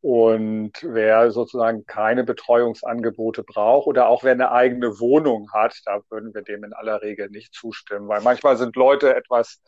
Und 0.00 0.72
wer 0.82 1.32
sozusagen 1.32 1.84
keine 1.84 2.22
Betreuungsangebote 2.22 3.42
braucht 3.42 3.88
oder 3.88 4.08
auch 4.08 4.22
wer 4.22 4.32
eine 4.32 4.52
eigene 4.52 5.00
Wohnung 5.00 5.50
hat, 5.52 5.80
da 5.86 6.00
würden 6.08 6.32
wir 6.34 6.42
dem 6.42 6.62
in 6.64 6.72
aller 6.72 7.02
Regel 7.02 7.30
nicht 7.30 7.52
zustimmen, 7.52 8.08
weil 8.08 8.20
manchmal 8.22 8.56
sind 8.56 8.76
Leute 8.76 9.14
etwas 9.16 9.60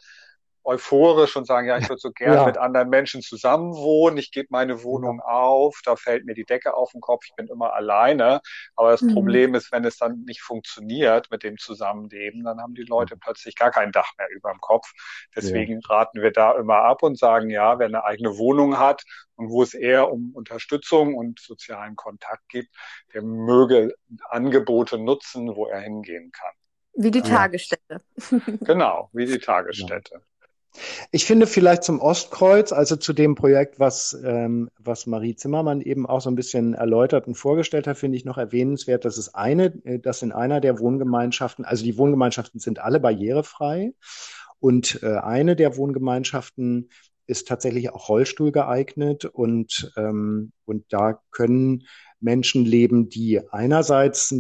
euphorisch 0.65 1.37
und 1.37 1.47
sagen, 1.47 1.69
ja, 1.69 1.79
ich 1.79 1.89
würde 1.89 2.01
so 2.01 2.11
gern 2.11 2.35
ja. 2.35 2.47
mit 2.47 2.59
anderen 2.59 2.89
Menschen 2.89 3.23
zusammenwohnen, 3.23 4.19
ich 4.19 4.31
gebe 4.31 4.49
meine 4.51 4.83
Wohnung 4.83 5.19
ja. 5.19 5.33
auf, 5.33 5.81
da 5.85 5.97
fällt 5.97 6.27
mir 6.27 6.35
die 6.35 6.45
Decke 6.45 6.75
auf 6.75 6.93
den 6.93 7.01
Kopf, 7.01 7.25
ich 7.27 7.35
bin 7.35 7.49
immer 7.49 7.73
alleine. 7.73 8.41
Aber 8.77 8.91
das 8.91 9.03
mhm. 9.03 9.15
Problem 9.15 9.55
ist, 9.55 9.73
wenn 9.73 9.85
es 9.85 9.97
dann 9.97 10.23
nicht 10.25 10.43
funktioniert 10.43 11.31
mit 11.31 11.43
dem 11.43 11.57
Zusammenleben, 11.57 12.45
dann 12.45 12.61
haben 12.61 12.75
die 12.75 12.85
Leute 12.85 13.17
mhm. 13.17 13.21
plötzlich 13.21 13.55
gar 13.55 13.71
kein 13.71 13.93
Dach 13.93 14.13
mehr 14.19 14.29
über 14.31 14.51
dem 14.51 14.61
Kopf. 14.61 14.93
Deswegen 15.35 15.81
ja. 15.81 15.89
raten 15.89 16.21
wir 16.21 16.31
da 16.31 16.53
immer 16.53 16.77
ab 16.77 17.03
und 17.03 17.19
sagen, 17.19 17.51
ja, 17.51 17.79
wer 17.79 17.87
eine 17.87 18.05
eigene 18.05 18.37
Wohnung 18.37 18.79
hat 18.79 19.05
und 19.37 19.49
wo 19.51 19.63
es 19.63 19.75
eher 19.75 20.13
um 20.13 20.33
Unterstützung 20.35 21.15
und 21.15 21.41
sozialen 21.41 21.97
Kontakt 21.97 22.49
geht, 22.49 22.69
der 23.15 23.23
möge 23.23 23.95
Angebote 24.29 24.99
nutzen, 24.99 25.55
wo 25.57 25.67
er 25.67 25.81
hingehen 25.81 26.31
kann. 26.31 26.53
Wie 26.95 27.11
die 27.11 27.23
Tagesstätte. 27.23 28.03
Genau, 28.61 29.09
wie 29.13 29.25
die 29.25 29.39
Tagesstätte. 29.39 30.23
Ich 31.11 31.25
finde 31.25 31.47
vielleicht 31.47 31.83
zum 31.83 32.01
Ostkreuz, 32.01 32.73
also 32.73 32.97
zu 32.97 33.13
dem 33.13 33.35
Projekt, 33.35 33.81
was, 33.81 34.17
ähm, 34.25 34.71
was 34.79 35.07
Marie 35.07 35.35
Zimmermann 35.35 35.81
eben 35.81 36.07
auch 36.07 36.21
so 36.21 36.31
ein 36.31 36.37
bisschen 36.37 36.75
erläutert 36.75 37.27
und 37.27 37.35
vorgestellt 37.35 37.87
hat, 37.87 37.99
finde 37.99 38.17
ich 38.17 38.25
noch 38.25 38.39
erwähnenswert, 38.39 39.05
dass 39.05 39.19
es 39.19 39.35
eine, 39.35 39.75
äh, 39.85 39.99
dass 39.99 40.23
in 40.23 40.33
einer 40.33 40.61
der 40.61 40.79
Wohngemeinschaften, 40.79 41.65
also 41.65 41.85
die 41.85 41.99
Wohngemeinschaften 41.99 42.61
sind 42.61 42.79
alle 42.79 43.01
barrierefrei 43.01 43.93
und 44.61 45.03
äh, 45.03 45.17
eine 45.17 45.57
der 45.57 45.77
Wohngemeinschaften 45.77 46.91
ist 47.27 47.49
tatsächlich 47.49 47.91
auch 47.91 48.09
Rollstuhl 48.09 48.53
geeignet 48.53 49.25
und, 49.25 49.93
ähm, 49.97 50.53
und 50.65 50.85
da 50.93 51.21
können 51.31 51.85
Menschen 52.21 52.65
leben, 52.65 53.09
die 53.09 53.41
einerseits 53.51 54.35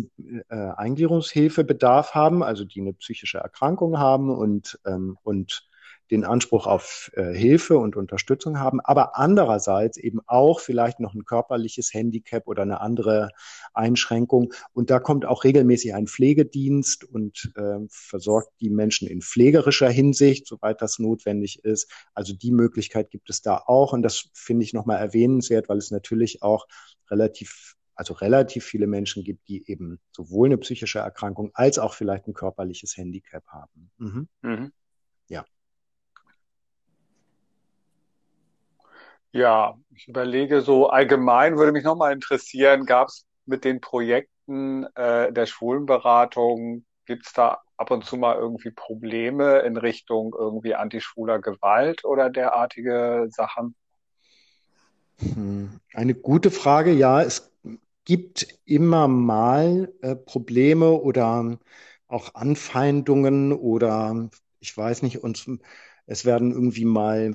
äh, 0.48 0.54
Eingliederungshilfebedarf 0.54 2.14
haben, 2.14 2.42
also 2.42 2.64
die 2.64 2.80
eine 2.80 2.92
psychische 2.92 3.38
Erkrankung 3.38 3.98
haben 3.98 4.30
und, 4.30 4.78
ähm, 4.84 5.16
und 5.22 5.69
den 6.10 6.24
Anspruch 6.24 6.66
auf 6.66 7.10
äh, 7.14 7.32
Hilfe 7.32 7.78
und 7.78 7.96
Unterstützung 7.96 8.58
haben, 8.58 8.80
aber 8.80 9.16
andererseits 9.16 9.96
eben 9.96 10.20
auch 10.26 10.60
vielleicht 10.60 11.00
noch 11.00 11.14
ein 11.14 11.24
körperliches 11.24 11.94
Handicap 11.94 12.46
oder 12.46 12.62
eine 12.62 12.80
andere 12.80 13.30
Einschränkung. 13.74 14.52
Und 14.72 14.90
da 14.90 14.98
kommt 14.98 15.24
auch 15.24 15.44
regelmäßig 15.44 15.94
ein 15.94 16.06
Pflegedienst 16.06 17.04
und 17.04 17.52
äh, 17.56 17.78
versorgt 17.88 18.52
die 18.60 18.70
Menschen 18.70 19.08
in 19.08 19.22
pflegerischer 19.22 19.90
Hinsicht, 19.90 20.46
soweit 20.46 20.82
das 20.82 20.98
notwendig 20.98 21.64
ist. 21.64 21.90
Also 22.14 22.34
die 22.34 22.52
Möglichkeit 22.52 23.10
gibt 23.10 23.30
es 23.30 23.42
da 23.42 23.62
auch. 23.66 23.92
Und 23.92 24.02
das 24.02 24.28
finde 24.34 24.64
ich 24.64 24.72
nochmal 24.72 24.98
erwähnenswert, 24.98 25.68
weil 25.68 25.78
es 25.78 25.90
natürlich 25.90 26.42
auch 26.42 26.66
relativ 27.10 27.76
also 28.00 28.14
relativ 28.14 28.64
viele 28.64 28.86
Menschen 28.86 29.24
gibt, 29.24 29.46
die 29.46 29.70
eben 29.70 30.00
sowohl 30.12 30.48
eine 30.48 30.56
psychische 30.56 31.00
Erkrankung 31.00 31.50
als 31.52 31.78
auch 31.78 31.92
vielleicht 31.92 32.26
ein 32.26 32.32
körperliches 32.32 32.96
Handicap 32.96 33.46
haben. 33.48 33.90
Mhm. 33.98 34.28
Mhm. 34.40 34.72
Ja. 35.28 35.44
Ja, 39.32 39.76
ich 39.94 40.08
überlege 40.08 40.60
so 40.60 40.88
allgemein 40.88 41.56
würde 41.56 41.72
mich 41.72 41.84
nochmal 41.84 42.12
interessieren, 42.12 42.84
gab 42.84 43.08
es 43.08 43.26
mit 43.46 43.64
den 43.64 43.80
Projekten 43.80 44.84
äh, 44.96 45.32
der 45.32 45.46
Schwulenberatung, 45.46 46.84
gibt 47.06 47.26
es 47.26 47.32
da 47.32 47.60
ab 47.76 47.90
und 47.92 48.04
zu 48.04 48.16
mal 48.16 48.36
irgendwie 48.36 48.72
Probleme 48.72 49.60
in 49.60 49.76
Richtung 49.76 50.34
irgendwie 50.38 50.74
antischwuler 50.74 51.40
Gewalt 51.40 52.04
oder 52.04 52.28
derartige 52.28 53.28
Sachen? 53.30 53.76
Hm, 55.18 55.80
eine 55.94 56.14
gute 56.14 56.50
Frage, 56.50 56.92
ja. 56.92 57.22
Es 57.22 57.52
gibt 58.04 58.46
immer 58.64 59.08
mal 59.08 59.92
äh, 60.02 60.16
Probleme 60.16 60.90
oder 60.92 61.58
auch 62.08 62.34
Anfeindungen 62.34 63.52
oder 63.52 64.30
ich 64.60 64.76
weiß 64.76 65.02
nicht, 65.02 65.22
uns 65.22 65.48
es 66.10 66.24
werden 66.24 66.50
irgendwie 66.50 66.84
mal, 66.84 67.34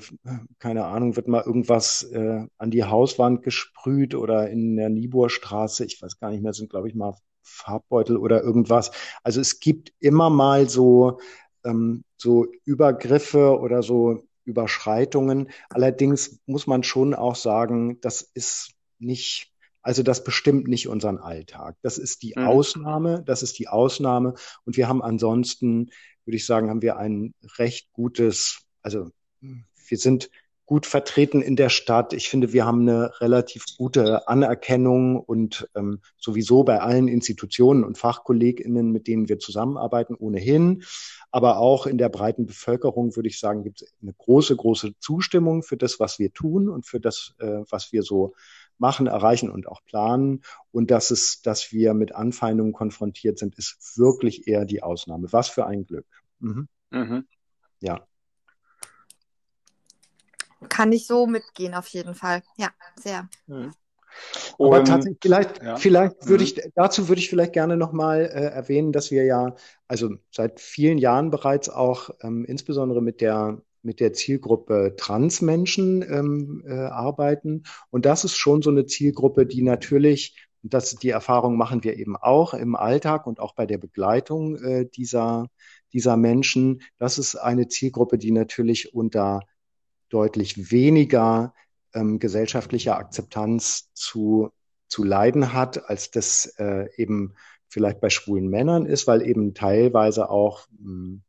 keine 0.60 0.84
Ahnung, 0.84 1.16
wird 1.16 1.30
mal 1.30 1.44
irgendwas 1.44 2.04
äh, 2.12 2.46
an 2.58 2.72
die 2.72 2.84
Hauswand 2.84 3.42
gesprüht 3.42 4.14
oder 4.16 4.50
in 4.50 4.76
der 4.76 4.90
Niebuhrstraße, 4.90 5.86
ich 5.86 6.02
weiß 6.02 6.20
gar 6.20 6.30
nicht 6.30 6.44
mehr, 6.44 6.52
sind, 6.52 6.70
glaube 6.70 6.90
ich, 6.90 6.94
mal 6.94 7.16
Farbbeutel 7.42 8.18
oder 8.18 8.44
irgendwas. 8.44 8.92
Also 9.24 9.40
es 9.40 9.62
gibt 9.62 9.94
immer 10.02 10.30
mal 10.30 10.68
so, 10.68 11.22
ähm, 11.64 12.04
so 12.18 12.48
Übergriffe 12.66 13.58
oder 13.62 13.82
so 13.82 14.28
Überschreitungen. 14.44 15.52
Allerdings 15.70 16.42
muss 16.46 16.68
man 16.68 16.84
schon 16.84 17.14
auch 17.14 17.36
sagen, 17.38 18.02
das 18.02 18.30
ist 18.34 18.74
nicht 19.00 19.54
also 19.84 20.02
das 20.02 20.24
bestimmt 20.24 20.68
nicht 20.68 20.88
unseren 20.88 21.20
Alltag. 21.20 21.78
Das 21.84 22.00
ist 22.00 22.24
die 22.24 22.34
mhm. 22.36 22.48
Ausnahme, 22.48 23.24
das 23.24 23.42
ist 23.44 23.58
die 23.60 23.68
Ausnahme. 23.68 24.34
Und 24.66 24.76
wir 24.78 24.90
haben 24.90 25.04
ansonsten, 25.04 25.92
würde 26.26 26.38
ich 26.38 26.46
sagen, 26.48 26.72
haben 26.72 26.82
wir 26.82 26.98
ein 26.98 27.36
recht 27.60 27.94
gutes 27.94 28.65
also 28.86 29.10
wir 29.88 29.98
sind 29.98 30.30
gut 30.68 30.86
vertreten 30.86 31.42
in 31.42 31.56
der 31.56 31.70
Stadt. 31.70 32.14
Ich 32.14 32.30
finde, 32.30 32.54
wir 32.54 32.66
haben 32.66 32.82
eine 32.82 33.20
relativ 33.20 33.66
gute 33.78 34.28
Anerkennung 34.28 35.20
und 35.20 35.68
ähm, 35.76 36.00
sowieso 36.18 36.64
bei 36.64 36.82
allen 36.82 37.08
Institutionen 37.08 37.84
und 37.84 37.98
FachkollegInnen, 37.98 38.92
mit 38.92 39.08
denen 39.08 39.30
wir 39.30 39.38
zusammenarbeiten, 39.38 40.16
ohnehin. 40.16 40.84
Aber 41.32 41.58
auch 41.58 41.86
in 41.86 41.98
der 41.98 42.10
breiten 42.10 42.46
Bevölkerung, 42.46 43.16
würde 43.16 43.30
ich 43.30 43.40
sagen, 43.40 43.64
gibt 43.64 43.82
es 43.82 43.94
eine 44.02 44.14
große, 44.14 44.56
große 44.56 44.94
Zustimmung 45.00 45.62
für 45.62 45.78
das, 45.78 46.00
was 46.00 46.18
wir 46.18 46.34
tun 46.34 46.70
und 46.70 46.86
für 46.86 47.00
das, 47.00 47.36
äh, 47.40 47.62
was 47.70 47.92
wir 47.92 48.02
so 48.02 48.34
machen, 48.78 49.08
erreichen 49.08 49.52
und 49.52 49.68
auch 49.68 49.84
planen. 49.86 50.42
Und 50.72 50.90
dass 50.90 51.12
es, 51.12 51.42
dass 51.42 51.72
wir 51.72 51.94
mit 51.94 52.14
Anfeindungen 52.16 52.74
konfrontiert 52.74 53.38
sind, 53.38 53.56
ist 53.56 53.98
wirklich 53.98 54.48
eher 54.48 54.66
die 54.66 54.82
Ausnahme. 54.82 55.32
Was 55.32 55.50
für 55.50 55.68
ein 55.68 55.86
Glück. 55.86 56.08
Mhm. 56.40 56.68
Mhm. 56.92 57.26
Ja. 57.82 58.08
Kann 60.70 60.92
ich 60.92 61.08
so 61.08 61.28
mitgehen, 61.28 61.74
auf 61.74 61.88
jeden 61.88 62.16
Fall. 62.16 62.42
Ja, 62.58 62.70
sehr. 62.96 63.30
Mhm. 63.48 63.72
Aber 64.58 64.84
tatsächlich, 64.84 65.20
vielleicht, 65.22 65.62
ja. 65.62 65.76
vielleicht 65.76 66.28
würde 66.28 66.44
mhm. 66.44 66.50
ich, 66.50 66.72
dazu 66.76 67.08
würde 67.08 67.20
ich 67.20 67.30
vielleicht 67.30 67.54
gerne 67.54 67.78
nochmal 67.78 68.22
äh, 68.22 68.46
erwähnen, 68.46 68.92
dass 68.92 69.12
wir 69.12 69.26
ja, 69.26 69.56
also 69.88 70.16
seit 70.32 70.60
vielen 70.60 70.98
Jahren 70.98 71.32
bereits 71.32 71.70
auch 71.70 72.10
ähm, 72.22 72.46
insbesondere 72.46 73.02
mit 73.02 73.22
der 73.22 73.62
mit 73.86 74.00
der 74.00 74.14
Zielgruppe 74.14 74.96
Transmenschen 74.98 76.02
ähm, 76.02 76.64
äh, 76.68 76.74
arbeiten. 76.74 77.64
Und 77.92 78.08
das 78.08 78.24
ist 78.26 78.36
schon 78.36 78.64
so 78.64 78.72
eine 78.72 78.88
Zielgruppe, 78.88 79.46
die 79.46 79.62
natürlich, 79.62 80.36
und 80.64 80.74
das, 80.74 80.96
die 80.96 81.12
Erfahrung 81.12 81.56
machen 81.56 81.84
wir 81.84 81.96
eben 81.96 82.18
auch 82.18 82.56
im 82.56 82.76
Alltag 82.76 83.28
und 83.28 83.40
auch 83.40 83.54
bei 83.54 83.68
der 83.68 83.78
Begleitung 83.78 84.56
äh, 84.58 84.88
dieser, 84.88 85.50
dieser 85.94 86.18
Menschen. 86.18 86.82
Das 86.98 87.20
ist 87.20 87.36
eine 87.36 87.68
Zielgruppe, 87.68 88.18
die 88.18 88.32
natürlich 88.32 88.96
unter 88.96 89.42
deutlich 90.10 90.72
weniger 90.72 91.54
ähm, 91.94 92.20
gesellschaftlicher 92.20 92.98
Akzeptanz 92.98 93.92
zu, 93.94 94.52
zu 94.88 95.04
leiden 95.04 95.54
hat, 95.54 95.90
als 95.90 96.12
das 96.12 96.54
äh, 96.58 96.90
eben 96.98 97.34
vielleicht 97.68 98.00
bei 98.00 98.10
schwulen 98.10 98.48
Männern 98.50 98.86
ist, 98.86 99.08
weil 99.08 99.22
eben 99.22 99.54
teilweise 99.54 100.30
auch 100.30 100.68
mh, 100.80 100.88
hm, 100.88 101.22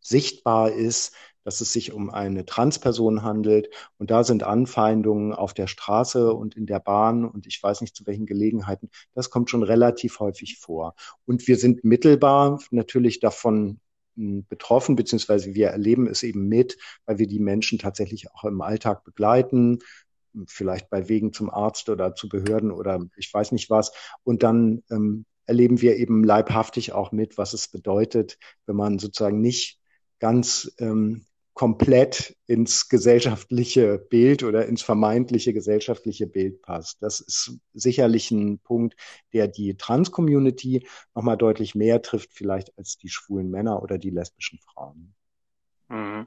sichtbar 0.00 0.72
ist, 0.72 1.14
dass 1.44 1.60
es 1.60 1.72
sich 1.72 1.92
um 1.92 2.10
eine 2.10 2.44
Transperson 2.44 3.22
handelt. 3.22 3.68
Und 3.98 4.10
da 4.10 4.24
sind 4.24 4.42
Anfeindungen 4.42 5.32
auf 5.32 5.54
der 5.54 5.66
Straße 5.66 6.32
und 6.32 6.56
in 6.56 6.66
der 6.66 6.80
Bahn 6.80 7.24
und 7.24 7.46
ich 7.46 7.62
weiß 7.62 7.80
nicht 7.80 7.96
zu 7.96 8.06
welchen 8.06 8.26
Gelegenheiten. 8.26 8.90
Das 9.14 9.30
kommt 9.30 9.50
schon 9.50 9.62
relativ 9.62 10.20
häufig 10.20 10.58
vor. 10.58 10.94
Und 11.24 11.46
wir 11.48 11.56
sind 11.56 11.84
mittelbar 11.84 12.60
natürlich 12.70 13.20
davon 13.20 13.80
betroffen, 14.14 14.96
beziehungsweise 14.96 15.54
wir 15.54 15.68
erleben 15.68 16.06
es 16.06 16.22
eben 16.22 16.48
mit, 16.48 16.76
weil 17.06 17.18
wir 17.18 17.26
die 17.26 17.40
Menschen 17.40 17.78
tatsächlich 17.78 18.30
auch 18.32 18.44
im 18.44 18.60
Alltag 18.60 19.04
begleiten, 19.04 19.78
vielleicht 20.46 20.90
bei 20.90 21.08
Wegen 21.08 21.32
zum 21.32 21.50
Arzt 21.50 21.88
oder 21.88 22.14
zu 22.14 22.28
Behörden 22.28 22.70
oder 22.70 23.04
ich 23.16 23.32
weiß 23.32 23.52
nicht 23.52 23.70
was. 23.70 23.92
Und 24.22 24.42
dann 24.42 24.82
ähm, 24.90 25.24
erleben 25.46 25.80
wir 25.80 25.96
eben 25.96 26.24
leibhaftig 26.24 26.92
auch 26.92 27.12
mit, 27.12 27.38
was 27.38 27.52
es 27.52 27.68
bedeutet, 27.68 28.38
wenn 28.66 28.76
man 28.76 28.98
sozusagen 28.98 29.40
nicht 29.40 29.80
ganz 30.18 30.72
ähm, 30.78 31.26
komplett 31.54 32.36
ins 32.46 32.88
gesellschaftliche 32.88 33.98
Bild 33.98 34.42
oder 34.42 34.66
ins 34.66 34.82
vermeintliche 34.82 35.52
gesellschaftliche 35.52 36.26
Bild 36.26 36.62
passt. 36.62 37.02
Das 37.02 37.20
ist 37.20 37.58
sicherlich 37.74 38.30
ein 38.30 38.58
Punkt, 38.58 38.96
der 39.32 39.48
die 39.48 39.76
Trans-Community 39.76 40.86
nochmal 41.14 41.36
deutlich 41.36 41.74
mehr 41.74 42.00
trifft, 42.00 42.32
vielleicht 42.32 42.76
als 42.78 42.96
die 42.96 43.10
schwulen 43.10 43.50
Männer 43.50 43.82
oder 43.82 43.98
die 43.98 44.10
lesbischen 44.10 44.58
Frauen. 44.60 45.14
Mhm. 45.88 46.26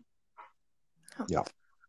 Ja. 1.28 1.43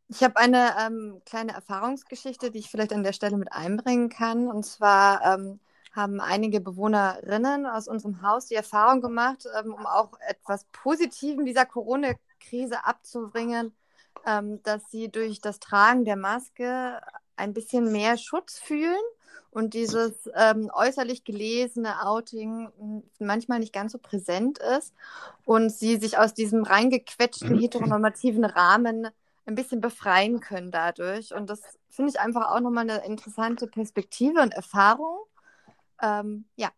Ich 0.09 0.23
habe 0.23 0.37
eine 0.37 0.71
ähm, 0.81 1.21
kleine 1.27 1.53
Erfahrungsgeschichte, 1.53 2.51
die 2.51 2.61
ich 2.61 2.71
vielleicht 2.71 2.93
an 2.93 3.03
der 3.03 3.13
Stelle 3.13 3.37
mit 3.37 3.53
einbringen 3.53 4.09
kann. 4.09 4.49
Und 4.49 4.65
zwar 4.65 5.21
ähm, 5.35 5.59
haben 5.93 6.21
einige 6.21 6.61
Bewohnerinnen 6.61 7.67
aus 7.67 7.89
unserem 7.89 8.23
Haus 8.23 8.47
die 8.47 8.55
Erfahrung 8.55 9.01
gemacht, 9.01 9.47
ähm, 9.59 9.75
um 9.75 9.85
auch 9.85 10.13
etwas 10.29 10.65
Positiven 10.73 11.45
dieser 11.45 11.67
Corona 11.67 12.15
Krise 12.41 12.85
abzubringen, 12.85 13.75
ähm, 14.27 14.63
dass 14.63 14.91
sie 14.91 15.11
durch 15.11 15.41
das 15.41 15.61
Tragen 15.61 16.05
der 16.05 16.17
Maske 16.17 17.01
ein 17.37 17.53
bisschen 17.53 17.93
mehr 17.93 18.17
Schutz 18.17 18.59
fühlen 18.59 19.03
und 19.51 19.75
dieses 19.75 20.29
ähm, 20.35 20.71
äußerlich 20.73 21.25
gelesene 21.25 22.03
Outing 22.07 22.71
hm, 22.79 23.03
manchmal 23.19 23.59
nicht 23.59 23.73
ganz 23.73 23.93
so 23.93 23.99
präsent 23.99 24.59
ist 24.59 24.95
und 25.45 25.71
sie 25.71 25.97
sich 25.97 26.19
aus 26.19 26.35
diesem 26.35 26.63
reingequetschten 26.63 27.59
heteronormativen 27.59 28.45
Rahmen 28.45 29.09
ein 29.47 29.55
bisschen 29.55 29.81
befreien 29.81 30.41
können 30.41 30.71
dadurch. 30.71 31.33
Und 31.33 31.49
das 31.49 31.63
finde 31.89 32.11
ich 32.11 32.21
einfach 32.21 32.51
auch 32.51 32.61
nochmal 32.61 32.91
eine 32.91 33.07
interessante 33.07 33.67
Perspektive 33.67 34.43
und 34.43 34.53
Erfahrung. 34.53 35.21
Ähm, 36.03 36.45
ja, 36.57 36.71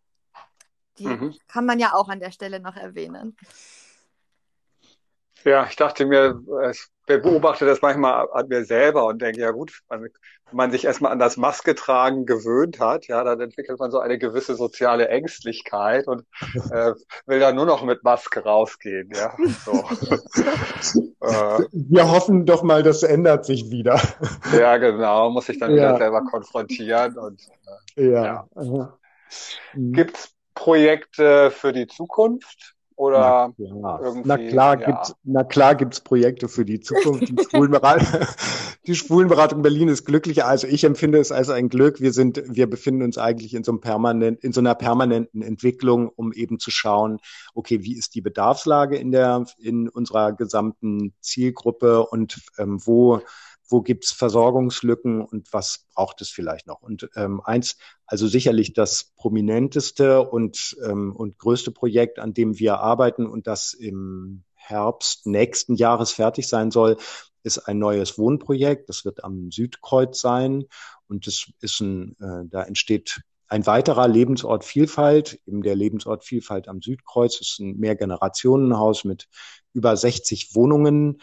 die 0.99 1.07
mhm. 1.07 1.35
kann 1.47 1.65
man 1.65 1.79
ja 1.79 1.93
auch 1.93 2.09
an 2.09 2.19
der 2.19 2.31
Stelle 2.31 2.59
noch 2.59 2.75
erwähnen. 2.75 3.35
Ja, 5.45 5.65
ich 5.69 5.75
dachte 5.75 6.05
mir, 6.05 6.39
ich 6.71 6.87
beobachte 7.05 7.65
das 7.65 7.81
manchmal 7.81 8.27
an 8.31 8.47
mir 8.47 8.65
selber 8.65 9.05
und 9.05 9.21
denke, 9.21 9.39
ja 9.41 9.51
gut, 9.51 9.81
wenn 9.89 10.09
man 10.51 10.71
sich 10.71 10.85
erstmal 10.85 11.11
an 11.11 11.19
das 11.19 11.37
Masketragen 11.37 12.25
gewöhnt 12.25 12.79
hat, 12.79 13.07
ja, 13.07 13.23
dann 13.23 13.39
entwickelt 13.39 13.79
man 13.79 13.89
so 13.91 13.99
eine 13.99 14.17
gewisse 14.17 14.55
soziale 14.55 15.07
Ängstlichkeit 15.07 16.07
und 16.07 16.25
äh, 16.71 16.93
will 17.25 17.39
dann 17.39 17.55
nur 17.55 17.65
noch 17.65 17.83
mit 17.83 18.03
Maske 18.03 18.43
rausgehen, 18.43 19.09
ja. 19.15 19.35
So. 19.65 19.71
äh, 21.21 21.65
Wir 21.71 22.11
hoffen 22.11 22.45
doch 22.45 22.63
mal, 22.63 22.83
das 22.83 23.03
ändert 23.03 23.45
sich 23.45 23.71
wieder. 23.71 23.99
Ja, 24.57 24.77
genau, 24.77 25.31
muss 25.31 25.49
ich 25.49 25.59
dann 25.59 25.71
ja. 25.71 25.77
wieder 25.77 25.97
selber 25.97 26.23
konfrontieren 26.25 27.17
und 27.17 27.41
äh, 27.95 28.11
ja. 28.11 28.47
ja. 28.55 28.97
Gibt's 29.73 30.33
Projekte 30.53 31.51
für 31.51 31.71
die 31.71 31.87
Zukunft? 31.87 32.75
Oder 32.99 33.53
na 33.55 33.55
klar, 33.55 34.21
na 34.25 34.37
klar, 34.37 34.81
ja. 34.81 34.85
gibt's, 34.85 35.15
na 35.23 35.43
klar 35.45 35.75
gibt's 35.75 36.01
Projekte 36.01 36.49
für 36.49 36.65
die 36.65 36.81
Zukunft. 36.81 37.29
Die 37.29 37.45
Schwulenberatung, 37.49 38.05
die 38.87 38.95
Schwulenberatung 38.95 39.61
Berlin 39.61 39.87
ist 39.87 40.03
glücklicher. 40.03 40.47
Also 40.47 40.67
ich 40.67 40.83
empfinde 40.83 41.17
es 41.17 41.31
als 41.31 41.49
ein 41.49 41.69
Glück. 41.69 42.01
Wir 42.01 42.11
sind, 42.11 42.43
wir 42.45 42.69
befinden 42.69 43.03
uns 43.03 43.17
eigentlich 43.17 43.53
in 43.53 43.63
so 43.63 43.71
einem 43.71 43.79
permanent, 43.79 44.43
in 44.43 44.51
so 44.51 44.59
einer 44.59 44.75
permanenten 44.75 45.41
Entwicklung, 45.41 46.09
um 46.09 46.33
eben 46.33 46.59
zu 46.59 46.71
schauen, 46.71 47.19
okay, 47.53 47.83
wie 47.83 47.97
ist 47.97 48.15
die 48.15 48.21
Bedarfslage 48.21 48.97
in 48.97 49.11
der, 49.11 49.45
in 49.59 49.87
unserer 49.87 50.33
gesamten 50.33 51.13
Zielgruppe 51.21 52.05
und 52.05 52.41
ähm, 52.57 52.81
wo 52.83 53.21
wo 53.69 53.81
gibt's 53.81 54.11
Versorgungslücken 54.11 55.21
und 55.21 55.53
was 55.53 55.85
braucht 55.93 56.21
es 56.21 56.29
vielleicht 56.29 56.67
noch. 56.67 56.81
Und 56.81 57.09
ähm, 57.15 57.41
eins, 57.43 57.77
also 58.05 58.27
sicherlich 58.27 58.73
das 58.73 59.13
prominenteste 59.15 60.21
und, 60.27 60.75
ähm, 60.83 61.15
und 61.15 61.37
größte 61.37 61.71
Projekt, 61.71 62.19
an 62.19 62.33
dem 62.33 62.57
wir 62.57 62.79
arbeiten 62.79 63.27
und 63.27 63.47
das 63.47 63.73
im 63.73 64.43
Herbst 64.55 65.25
nächsten 65.25 65.75
Jahres 65.75 66.11
fertig 66.11 66.47
sein 66.47 66.71
soll, 66.71 66.97
ist 67.43 67.59
ein 67.59 67.79
neues 67.79 68.17
Wohnprojekt. 68.17 68.89
Das 68.89 69.05
wird 69.05 69.23
am 69.23 69.51
Südkreuz 69.51 70.19
sein 70.19 70.65
und 71.07 71.27
das 71.27 71.51
ist 71.61 71.79
ein, 71.79 72.15
äh, 72.19 72.45
da 72.49 72.63
entsteht 72.63 73.21
ein 73.49 73.65
weiterer 73.65 74.07
Lebensort 74.07 74.63
Vielfalt, 74.63 75.39
eben 75.47 75.63
der 75.63 75.75
Lebensort 75.75 76.23
Vielfalt 76.23 76.67
am 76.67 76.81
Südkreuz, 76.81 77.41
ist 77.41 77.59
ein 77.59 77.77
Mehrgenerationenhaus 77.77 79.05
mit 79.05 79.27
über 79.73 79.97
60 79.97 80.53
Wohnungen, 80.53 81.19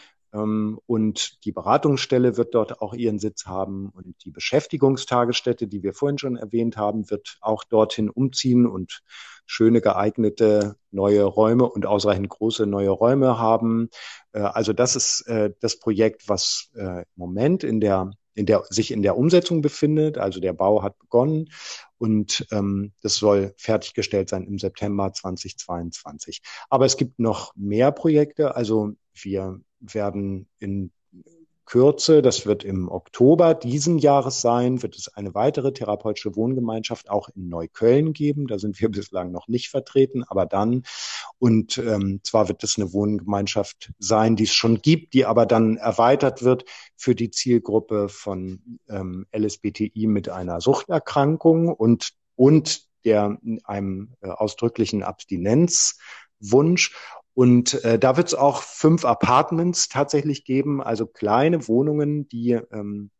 und 0.85 1.45
die 1.45 1.51
Beratungsstelle 1.51 2.37
wird 2.37 2.55
dort 2.55 2.81
auch 2.81 2.93
ihren 2.93 3.19
Sitz 3.19 3.45
haben 3.45 3.89
und 3.89 4.15
die 4.23 4.31
Beschäftigungstagesstätte, 4.31 5.67
die 5.67 5.83
wir 5.83 5.93
vorhin 5.93 6.17
schon 6.17 6.35
erwähnt 6.35 6.77
haben, 6.77 7.09
wird 7.09 7.37
auch 7.41 7.63
dorthin 7.63 8.09
umziehen 8.09 8.65
und 8.65 9.01
schöne 9.45 9.81
geeignete 9.81 10.75
neue 10.91 11.23
Räume 11.23 11.69
und 11.69 11.85
ausreichend 11.85 12.29
große 12.29 12.67
neue 12.67 12.89
Räume 12.89 13.39
haben. 13.39 13.89
Äh, 14.33 14.41
also 14.41 14.73
das 14.73 14.95
ist 14.95 15.21
äh, 15.27 15.51
das 15.61 15.79
Projekt, 15.79 16.29
was 16.29 16.69
äh, 16.75 16.99
im 16.99 17.05
Moment 17.15 17.63
in 17.63 17.79
der 17.79 18.11
in 18.35 18.45
der 18.45 18.63
sich 18.69 18.91
in 18.91 19.01
der 19.01 19.17
Umsetzung 19.17 19.63
befindet. 19.63 20.19
Also 20.19 20.39
der 20.39 20.53
Bau 20.53 20.83
hat 20.83 20.99
begonnen 20.99 21.49
und 21.97 22.45
ähm, 22.51 22.93
das 23.01 23.15
soll 23.15 23.53
fertiggestellt 23.57 24.29
sein 24.29 24.43
im 24.43 24.59
September 24.59 25.11
2022. 25.11 26.41
Aber 26.69 26.85
es 26.85 26.97
gibt 26.97 27.17
noch 27.17 27.55
mehr 27.55 27.91
Projekte. 27.91 28.55
Also 28.55 28.93
wir 29.15 29.59
werden 29.79 30.47
in 30.59 30.91
Kürze, 31.67 32.21
das 32.21 32.45
wird 32.45 32.63
im 32.63 32.89
Oktober 32.89 33.53
diesen 33.53 33.97
Jahres 33.97 34.39
sein, 34.39 34.81
wird 34.81 34.95
es 34.95 35.09
eine 35.13 35.35
weitere 35.35 35.73
therapeutische 35.73 36.35
Wohngemeinschaft 36.37 37.09
auch 37.09 37.27
in 37.35 37.49
Neukölln 37.49 38.13
geben. 38.13 38.47
Da 38.47 38.57
sind 38.57 38.79
wir 38.79 38.89
bislang 38.89 39.31
noch 39.31 39.49
nicht 39.49 39.69
vertreten, 39.69 40.23
aber 40.23 40.45
dann. 40.45 40.83
Und 41.39 41.77
ähm, 41.77 42.21
zwar 42.23 42.47
wird 42.47 42.63
es 42.63 42.77
eine 42.77 42.93
Wohngemeinschaft 42.93 43.91
sein, 43.99 44.37
die 44.37 44.45
es 44.45 44.53
schon 44.53 44.81
gibt, 44.81 45.13
die 45.13 45.25
aber 45.25 45.45
dann 45.45 45.75
erweitert 45.75 46.41
wird 46.41 46.63
für 46.95 47.15
die 47.15 47.31
Zielgruppe 47.31 48.07
von 48.07 48.79
ähm, 48.87 49.27
LSBTI 49.35 50.07
mit 50.07 50.29
einer 50.29 50.61
Suchterkrankung 50.61 51.67
und, 51.67 52.13
und 52.35 52.87
der 53.03 53.37
einem 53.65 54.13
äh, 54.21 54.29
ausdrücklichen 54.29 55.03
Abstinenzwunsch. 55.03 56.95
Und 57.37 57.83
äh, 57.83 57.99
da 57.99 58.17
wird 58.17 58.29
es 58.29 58.33
auch 58.33 58.63
fünf 58.63 59.05
Apartments 59.05 59.89
tatsächlich 59.89 60.43
geben, 60.43 60.81
also 60.81 61.05
kleine 61.05 61.67
Wohnungen, 61.67 62.27
die 62.27 62.53
ähm, 62.71 63.11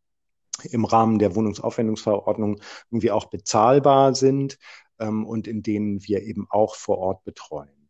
im 0.63 0.85
Rahmen 0.85 1.19
der 1.19 1.35
Wohnungsaufwendungsverordnung 1.35 2.59
irgendwie 2.89 3.11
auch 3.11 3.25
bezahlbar 3.25 4.15
sind 4.15 4.57
ähm, 4.97 5.23
und 5.23 5.47
in 5.47 5.61
denen 5.61 6.03
wir 6.07 6.23
eben 6.23 6.47
auch 6.49 6.73
vor 6.73 6.97
Ort 6.97 7.25
betreuen. 7.25 7.89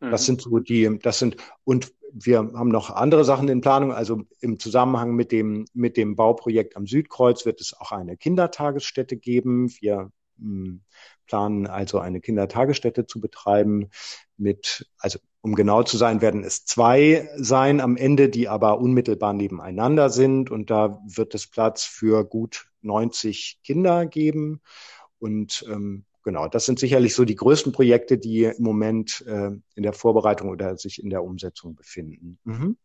Mhm. 0.00 0.10
Das 0.10 0.24
sind 0.24 0.40
so 0.40 0.60
die, 0.60 0.98
das 0.98 1.18
sind, 1.18 1.36
und 1.64 1.92
wir 2.10 2.38
haben 2.38 2.70
noch 2.70 2.88
andere 2.88 3.26
Sachen 3.26 3.50
in 3.50 3.60
Planung. 3.60 3.92
Also 3.92 4.22
im 4.40 4.58
Zusammenhang 4.58 5.14
mit 5.14 5.30
dem, 5.30 5.66
mit 5.74 5.98
dem 5.98 6.16
Bauprojekt 6.16 6.74
am 6.74 6.86
Südkreuz 6.86 7.44
wird 7.44 7.60
es 7.60 7.74
auch 7.78 7.92
eine 7.92 8.16
Kindertagesstätte 8.16 9.18
geben. 9.18 9.70
Wir 9.78 10.10
hm, 10.38 10.84
planen 11.26 11.66
also 11.66 11.98
eine 11.98 12.22
Kindertagesstätte 12.22 13.04
zu 13.04 13.20
betreiben 13.20 13.90
mit, 14.38 14.88
also 14.96 15.18
um 15.42 15.54
genau 15.54 15.82
zu 15.82 15.96
sein, 15.96 16.20
werden 16.20 16.44
es 16.44 16.64
zwei 16.64 17.28
sein 17.36 17.80
am 17.80 17.96
Ende, 17.96 18.28
die 18.28 18.48
aber 18.48 18.78
unmittelbar 18.78 19.32
nebeneinander 19.32 20.10
sind. 20.10 20.50
Und 20.50 20.70
da 20.70 21.00
wird 21.06 21.34
es 21.34 21.46
Platz 21.46 21.84
für 21.84 22.24
gut 22.24 22.68
90 22.82 23.60
Kinder 23.64 24.06
geben. 24.06 24.60
Und 25.18 25.64
ähm, 25.70 26.04
genau, 26.22 26.48
das 26.48 26.66
sind 26.66 26.78
sicherlich 26.78 27.14
so 27.14 27.24
die 27.24 27.36
größten 27.36 27.72
Projekte, 27.72 28.18
die 28.18 28.44
im 28.44 28.62
Moment 28.62 29.24
äh, 29.26 29.50
in 29.74 29.82
der 29.82 29.92
Vorbereitung 29.92 30.50
oder 30.50 30.76
sich 30.76 31.02
in 31.02 31.10
der 31.10 31.24
Umsetzung 31.24 31.74
befinden. 31.74 32.38
Mhm. 32.44 32.76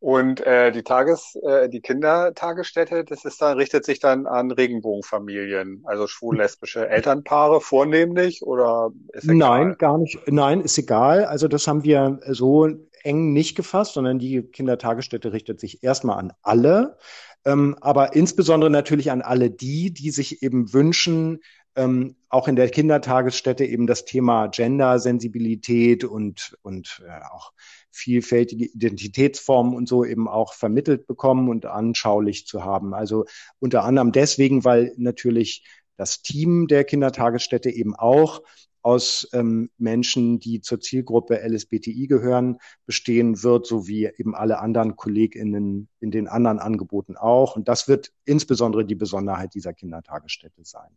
Und 0.00 0.40
äh, 0.46 0.70
die 0.70 0.84
Tages, 0.84 1.36
äh, 1.42 1.68
die 1.68 1.80
Kindertagesstätte, 1.80 3.04
das 3.04 3.24
ist 3.24 3.42
dann, 3.42 3.56
richtet 3.56 3.84
sich 3.84 3.98
dann 3.98 4.26
an 4.26 4.52
Regenbogenfamilien, 4.52 5.82
also 5.86 6.06
schwul-lesbische 6.06 6.88
Elternpaare 6.88 7.60
vornehmlich 7.60 8.42
oder 8.42 8.92
ist 9.12 9.24
egal? 9.24 9.36
Nein, 9.36 9.76
gar 9.78 9.98
nicht. 9.98 10.20
Nein, 10.26 10.60
ist 10.60 10.78
egal. 10.78 11.24
Also 11.24 11.48
das 11.48 11.66
haben 11.66 11.82
wir 11.82 12.20
so 12.28 12.68
eng 13.02 13.32
nicht 13.32 13.56
gefasst, 13.56 13.94
sondern 13.94 14.20
die 14.20 14.42
Kindertagesstätte 14.42 15.32
richtet 15.32 15.58
sich 15.58 15.82
erstmal 15.82 16.18
an 16.18 16.32
alle, 16.42 16.96
ähm, 17.44 17.76
aber 17.80 18.14
insbesondere 18.14 18.70
natürlich 18.70 19.10
an 19.10 19.22
alle 19.22 19.50
die, 19.50 19.92
die 19.92 20.10
sich 20.10 20.42
eben 20.42 20.72
wünschen, 20.72 21.40
ähm, 21.74 22.16
auch 22.28 22.48
in 22.48 22.56
der 22.56 22.68
Kindertagesstätte 22.68 23.64
eben 23.64 23.86
das 23.86 24.04
Thema 24.04 24.48
Gender-Sensibilität 24.48 26.04
und, 26.04 26.56
und 26.62 27.02
äh, 27.06 27.24
auch 27.32 27.52
vielfältige 27.90 28.66
Identitätsformen 28.66 29.74
und 29.74 29.88
so 29.88 30.04
eben 30.04 30.28
auch 30.28 30.54
vermittelt 30.54 31.06
bekommen 31.06 31.48
und 31.48 31.66
anschaulich 31.66 32.46
zu 32.46 32.64
haben. 32.64 32.94
Also 32.94 33.24
unter 33.58 33.84
anderem 33.84 34.12
deswegen, 34.12 34.64
weil 34.64 34.94
natürlich 34.96 35.64
das 35.96 36.22
Team 36.22 36.68
der 36.68 36.84
Kindertagesstätte 36.84 37.70
eben 37.70 37.94
auch 37.94 38.42
aus 38.82 39.28
ähm, 39.32 39.70
Menschen, 39.76 40.38
die 40.38 40.60
zur 40.60 40.80
Zielgruppe 40.80 41.40
LSBTI 41.46 42.06
gehören, 42.06 42.58
bestehen 42.86 43.42
wird, 43.42 43.66
so 43.66 43.88
wie 43.88 44.06
eben 44.06 44.34
alle 44.34 44.60
anderen 44.60 44.96
KollegInnen 44.96 45.88
in 46.00 46.10
den 46.10 46.28
anderen 46.28 46.58
Angeboten 46.58 47.16
auch. 47.16 47.56
Und 47.56 47.68
das 47.68 47.88
wird 47.88 48.12
insbesondere 48.24 48.84
die 48.84 48.94
Besonderheit 48.94 49.54
dieser 49.54 49.74
Kindertagesstätte 49.74 50.64
sein. 50.64 50.90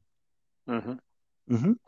Mhm. 0.67 0.99
Mhm. 1.47 1.79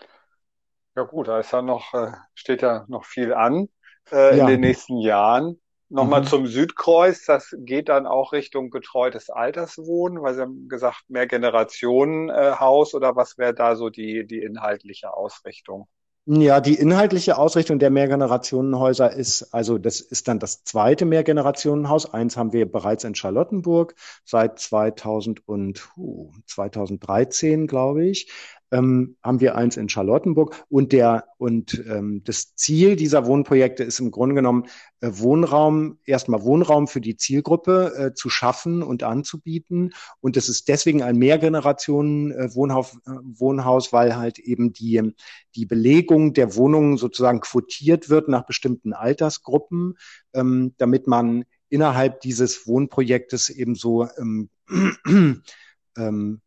Ja 0.96 1.04
gut, 1.04 1.28
da 1.28 1.40
ist 1.40 1.52
ja 1.52 1.62
noch, 1.62 1.94
äh, 1.94 2.12
steht 2.34 2.64
ja 2.64 2.86
noch 2.88 3.06
viel 3.06 3.34
an 3.34 3.70
äh, 4.12 4.38
ja. 4.38 4.44
in 4.44 4.48
den 4.48 4.62
nächsten 4.62 4.98
Jahren. 4.98 5.60
Nochmal 5.90 6.22
mhm. 6.22 6.28
zum 6.28 6.48
Südkreuz, 6.48 7.26
das 7.26 7.56
geht 7.56 7.88
dann 7.88 8.08
auch 8.08 8.34
Richtung 8.34 8.72
betreutes 8.72 9.30
Alterswohnen, 9.30 10.24
weil 10.24 10.34
Sie 10.34 10.42
haben 10.42 10.68
gesagt, 10.68 11.04
mehr 11.08 11.28
Generationenhaus 11.28 12.94
äh, 12.94 12.98
oder 12.98 13.16
was 13.16 13.38
wäre 13.38 13.54
da 13.54 13.76
so 13.76 13.92
die, 13.92 14.26
die 14.26 14.40
inhaltliche 14.40 15.14
Ausrichtung? 15.16 15.88
Ja, 16.26 16.62
die 16.62 16.76
inhaltliche 16.76 17.38
Ausrichtung 17.38 17.80
der 17.80 17.90
Mehrgenerationenhäuser 17.90 19.12
ist, 19.12 19.54
also 19.54 19.78
das 19.78 20.00
ist 20.00 20.30
dann 20.30 20.40
das 20.40 20.64
zweite 20.64 21.04
Mehrgenerationenhaus. 21.04 22.14
Eins 22.14 22.38
haben 22.38 22.54
wir 22.54 22.72
bereits 22.72 23.04
in 23.04 23.14
Charlottenburg 23.14 23.94
seit 24.24 24.58
2000 24.58 25.46
und 25.46 25.90
uh, 25.98 26.32
2013, 26.48 27.68
glaube 27.68 28.06
ich. 28.06 28.32
Ähm, 28.72 29.18
haben 29.22 29.40
wir 29.40 29.56
eins 29.56 29.78
in 29.78 29.90
Charlottenburg 29.90 30.66
und 30.70 30.92
der 30.92 31.26
und 31.38 31.84
ähm, 31.88 32.22
das 32.24 32.56
Ziel 32.56 32.96
dieser 32.96 33.26
Wohnprojekte 33.26 33.84
ist 33.84 34.00
im 34.00 34.12
Grunde 34.12 34.36
genommen 34.36 34.66
äh, 35.02 35.10
Wohnraum 35.12 36.00
erstmal 36.06 36.44
Wohnraum 36.44 36.88
für 36.88 37.02
die 37.02 37.18
Zielgruppe 37.18 37.94
äh, 37.96 38.14
zu 38.14 38.30
schaffen 38.30 38.82
und 38.82 39.04
anzubieten. 39.04 39.94
Und 40.22 40.38
es 40.38 40.50
ist 40.50 40.70
deswegen 40.70 41.04
ein 41.04 41.18
Mehrgenerationen 41.18 42.32
äh, 42.32 42.46
äh, 42.46 42.50
Wohnhaus, 42.56 43.94
weil 43.94 44.16
halt 44.16 44.40
eben 44.40 44.74
die 44.74 45.14
die 45.56 45.66
Belegung 45.66 46.34
der 46.34 46.56
Wohnungen 46.56 46.98
sozusagen 46.98 47.42
quotiert 47.42 48.10
wird 48.10 48.28
nach 48.28 48.46
bestimmten 48.46 48.94
Altersgruppen, 48.94 49.98
ähm, 50.34 50.74
damit 50.78 51.08
man 51.08 51.46
innerhalb 51.70 52.22
dieses 52.22 52.68
Wohnprojektes 52.68 53.50
eben 53.50 53.76
so 53.76 54.08
ähm, 54.18 54.50
ähm, 55.98 56.42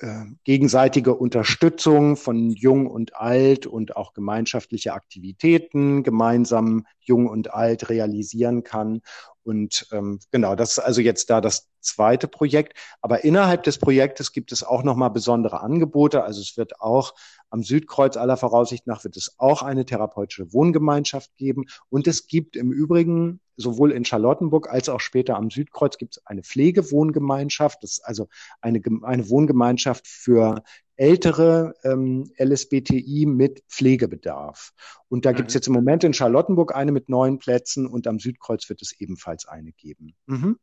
äh, 0.00 0.24
gegenseitige 0.44 1.14
Unterstützung 1.14 2.16
von 2.16 2.50
Jung 2.50 2.86
und 2.86 3.16
Alt 3.16 3.66
und 3.66 3.96
auch 3.96 4.12
gemeinschaftliche 4.12 4.92
Aktivitäten 4.92 6.02
gemeinsam 6.02 6.86
Jung 7.00 7.26
und 7.26 7.52
Alt 7.52 7.88
realisieren 7.88 8.64
kann. 8.64 9.02
Und 9.42 9.88
ähm, 9.92 10.20
genau, 10.30 10.54
das 10.54 10.72
ist 10.72 10.78
also 10.78 11.00
jetzt 11.00 11.30
da 11.30 11.40
das 11.40 11.68
zweite 11.80 12.28
Projekt. 12.28 12.78
Aber 13.00 13.24
innerhalb 13.24 13.62
des 13.62 13.78
Projektes 13.78 14.32
gibt 14.32 14.52
es 14.52 14.62
auch 14.62 14.82
nochmal 14.82 15.10
besondere 15.10 15.60
Angebote. 15.60 16.24
Also 16.24 16.40
es 16.40 16.56
wird 16.56 16.80
auch 16.80 17.14
am 17.50 17.62
Südkreuz 17.62 18.16
aller 18.16 18.36
Voraussicht 18.36 18.86
nach 18.86 19.04
wird 19.04 19.16
es 19.16 19.34
auch 19.38 19.62
eine 19.62 19.84
therapeutische 19.84 20.52
Wohngemeinschaft 20.52 21.36
geben. 21.36 21.66
Und 21.88 22.06
es 22.06 22.26
gibt 22.26 22.56
im 22.56 22.72
Übrigen 22.72 23.40
sowohl 23.56 23.92
in 23.92 24.04
Charlottenburg 24.04 24.70
als 24.70 24.88
auch 24.88 25.00
später 25.00 25.36
am 25.36 25.50
Südkreuz 25.50 25.98
gibt 25.98 26.16
es 26.16 26.26
eine 26.26 26.42
Pflegewohngemeinschaft. 26.42 27.82
Das 27.82 27.92
ist 27.92 28.00
also 28.00 28.28
eine, 28.60 28.80
eine 29.02 29.28
Wohngemeinschaft 29.28 30.06
für 30.06 30.62
ältere 30.96 31.74
ähm, 31.82 32.30
LSBTI 32.38 33.26
mit 33.26 33.64
Pflegebedarf. 33.68 34.72
Und 35.08 35.24
da 35.24 35.32
mhm. 35.32 35.36
gibt 35.36 35.48
es 35.48 35.54
jetzt 35.54 35.66
im 35.66 35.72
Moment 35.72 36.04
in 36.04 36.14
Charlottenburg 36.14 36.74
eine 36.74 36.92
mit 36.92 37.08
neun 37.08 37.38
Plätzen 37.38 37.86
und 37.86 38.06
am 38.06 38.18
Südkreuz 38.18 38.68
wird 38.68 38.82
es 38.82 38.92
ebenfalls 39.00 39.46
eine 39.46 39.72
geben. 39.72 40.14
Mhm. 40.26 40.58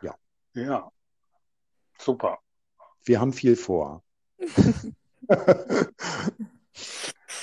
Ja. 0.00 0.14
Ja. 0.54 0.90
Super. 1.98 2.38
Wir 3.04 3.20
haben 3.20 3.32
viel 3.32 3.56
vor. 3.56 4.02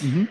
mhm. 0.01 0.27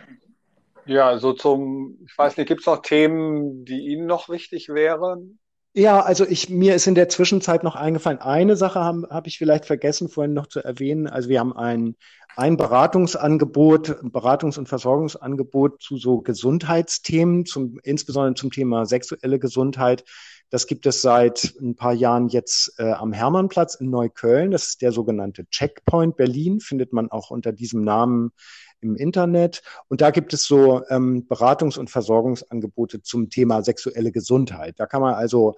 Ja, 0.87 1.19
so 1.19 1.33
zum, 1.33 1.99
ich 2.07 2.17
weiß 2.17 2.37
nicht, 2.37 2.47
gibt 2.47 2.61
es 2.61 2.67
noch 2.67 2.83
Themen, 2.83 3.64
die 3.64 3.89
Ihnen 3.89 4.07
noch 4.07 4.29
wichtig 4.29 4.69
wären? 4.69 5.39
Ja, 5.75 6.01
also 6.01 6.25
ich, 6.27 6.49
mir 6.49 6.75
ist 6.75 6.87
in 6.87 6.95
der 6.95 7.11
Zwischenzeit 7.11 7.62
noch 7.62 7.77
eingefallen, 7.77 8.19
eine 8.19 8.57
Sache 8.57 8.81
habe 8.81 9.09
hab 9.11 9.27
ich 9.27 9.37
vielleicht 9.37 9.67
vergessen 9.67 10.09
vorhin 10.09 10.33
noch 10.33 10.47
zu 10.47 10.61
erwähnen. 10.61 11.07
Also 11.07 11.29
wir 11.29 11.39
haben 11.39 11.55
ein, 11.55 11.97
ein 12.35 12.57
Beratungsangebot, 12.57 13.91
Beratungs- 14.05 14.59
und 14.59 14.69
Versorgungsangebot 14.69 15.83
zu 15.83 15.99
so 15.99 16.23
Gesundheitsthemen, 16.23 17.45
zum, 17.45 17.79
insbesondere 17.83 18.35
zum 18.37 18.51
Thema 18.51 18.87
sexuelle 18.87 19.39
Gesundheit. 19.39 20.05
Das 20.51 20.67
gibt 20.67 20.87
es 20.87 21.03
seit 21.03 21.55
ein 21.61 21.75
paar 21.75 21.93
Jahren 21.93 22.29
jetzt 22.29 22.75
äh, 22.79 22.93
am 22.93 23.13
Hermannplatz 23.13 23.75
in 23.75 23.91
Neukölln. 23.91 24.53
Das 24.53 24.69
ist 24.69 24.83
der 24.83 24.93
sogenannte 24.93 25.47
Checkpoint 25.51 26.17
Berlin, 26.17 26.61
findet 26.61 26.93
man 26.93 27.11
auch 27.11 27.31
unter 27.31 27.53
diesem 27.53 27.83
Namen 27.83 28.33
im 28.81 28.97
Internet. 28.97 29.63
Und 29.89 30.01
da 30.01 30.11
gibt 30.11 30.33
es 30.33 30.45
so 30.45 30.83
ähm, 30.89 31.27
Beratungs- 31.29 31.79
und 31.79 31.91
Versorgungsangebote 31.91 33.03
zum 33.03 33.31
Thema 33.31 33.63
sexuelle 33.63 34.13
Gesundheit. 34.13 34.75
Da 34.79 34.87
kann 34.87 35.01
man 35.01 35.15
also 35.15 35.57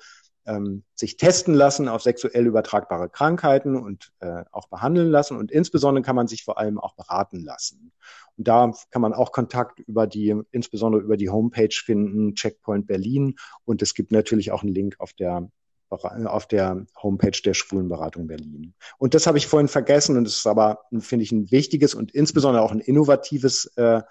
ähm, 0.49 0.83
sich 0.95 1.17
testen 1.17 1.55
lassen 1.55 1.89
auf 1.89 2.03
sexuell 2.03 2.47
übertragbare 2.47 3.09
Krankheiten 3.09 3.77
und 3.77 4.13
äh, 4.21 4.45
auch 4.51 4.69
behandeln 4.69 5.11
lassen. 5.11 5.37
Und 5.37 5.53
insbesondere 5.53 6.03
kann 6.03 6.17
man 6.17 6.27
sich 6.27 6.43
vor 6.43 6.59
allem 6.59 6.79
auch 6.79 6.95
beraten 6.95 7.41
lassen. 7.41 7.93
Und 8.37 8.49
da 8.49 8.73
kann 8.91 9.03
man 9.03 9.13
auch 9.13 9.31
Kontakt 9.31 9.81
über 9.81 10.07
die, 10.07 10.35
insbesondere 10.51 11.03
über 11.03 11.17
die 11.17 11.29
Homepage 11.29 11.69
finden, 11.73 12.35
Checkpoint 12.35 12.87
Berlin. 12.87 13.37
Und 13.65 13.83
es 13.83 13.95
gibt 13.95 14.11
natürlich 14.11 14.51
auch 14.51 14.63
einen 14.63 14.75
Link 14.75 14.97
auf 14.99 15.13
der 15.13 15.51
auf 15.91 16.47
der 16.47 16.85
Homepage 17.03 17.41
der 17.43 17.55
Schwulenberatung 17.55 18.27
Berlin. 18.27 18.75
Und 18.99 19.15
das 19.15 19.27
habe 19.27 19.39
ich 19.39 19.47
vorhin 19.47 19.69
vergessen 19.69 20.19
und 20.19 20.27
es 20.27 20.37
ist 20.37 20.47
aber, 20.47 20.81
finde 20.99 21.23
ich, 21.23 21.33
ein 21.33 21.51
wichtiges 21.51 21.95
und 21.95 22.13
insbesondere 22.13 22.63
auch 22.63 22.73
ein 22.73 22.81
innovatives 22.81 23.73
äh, 23.77 24.03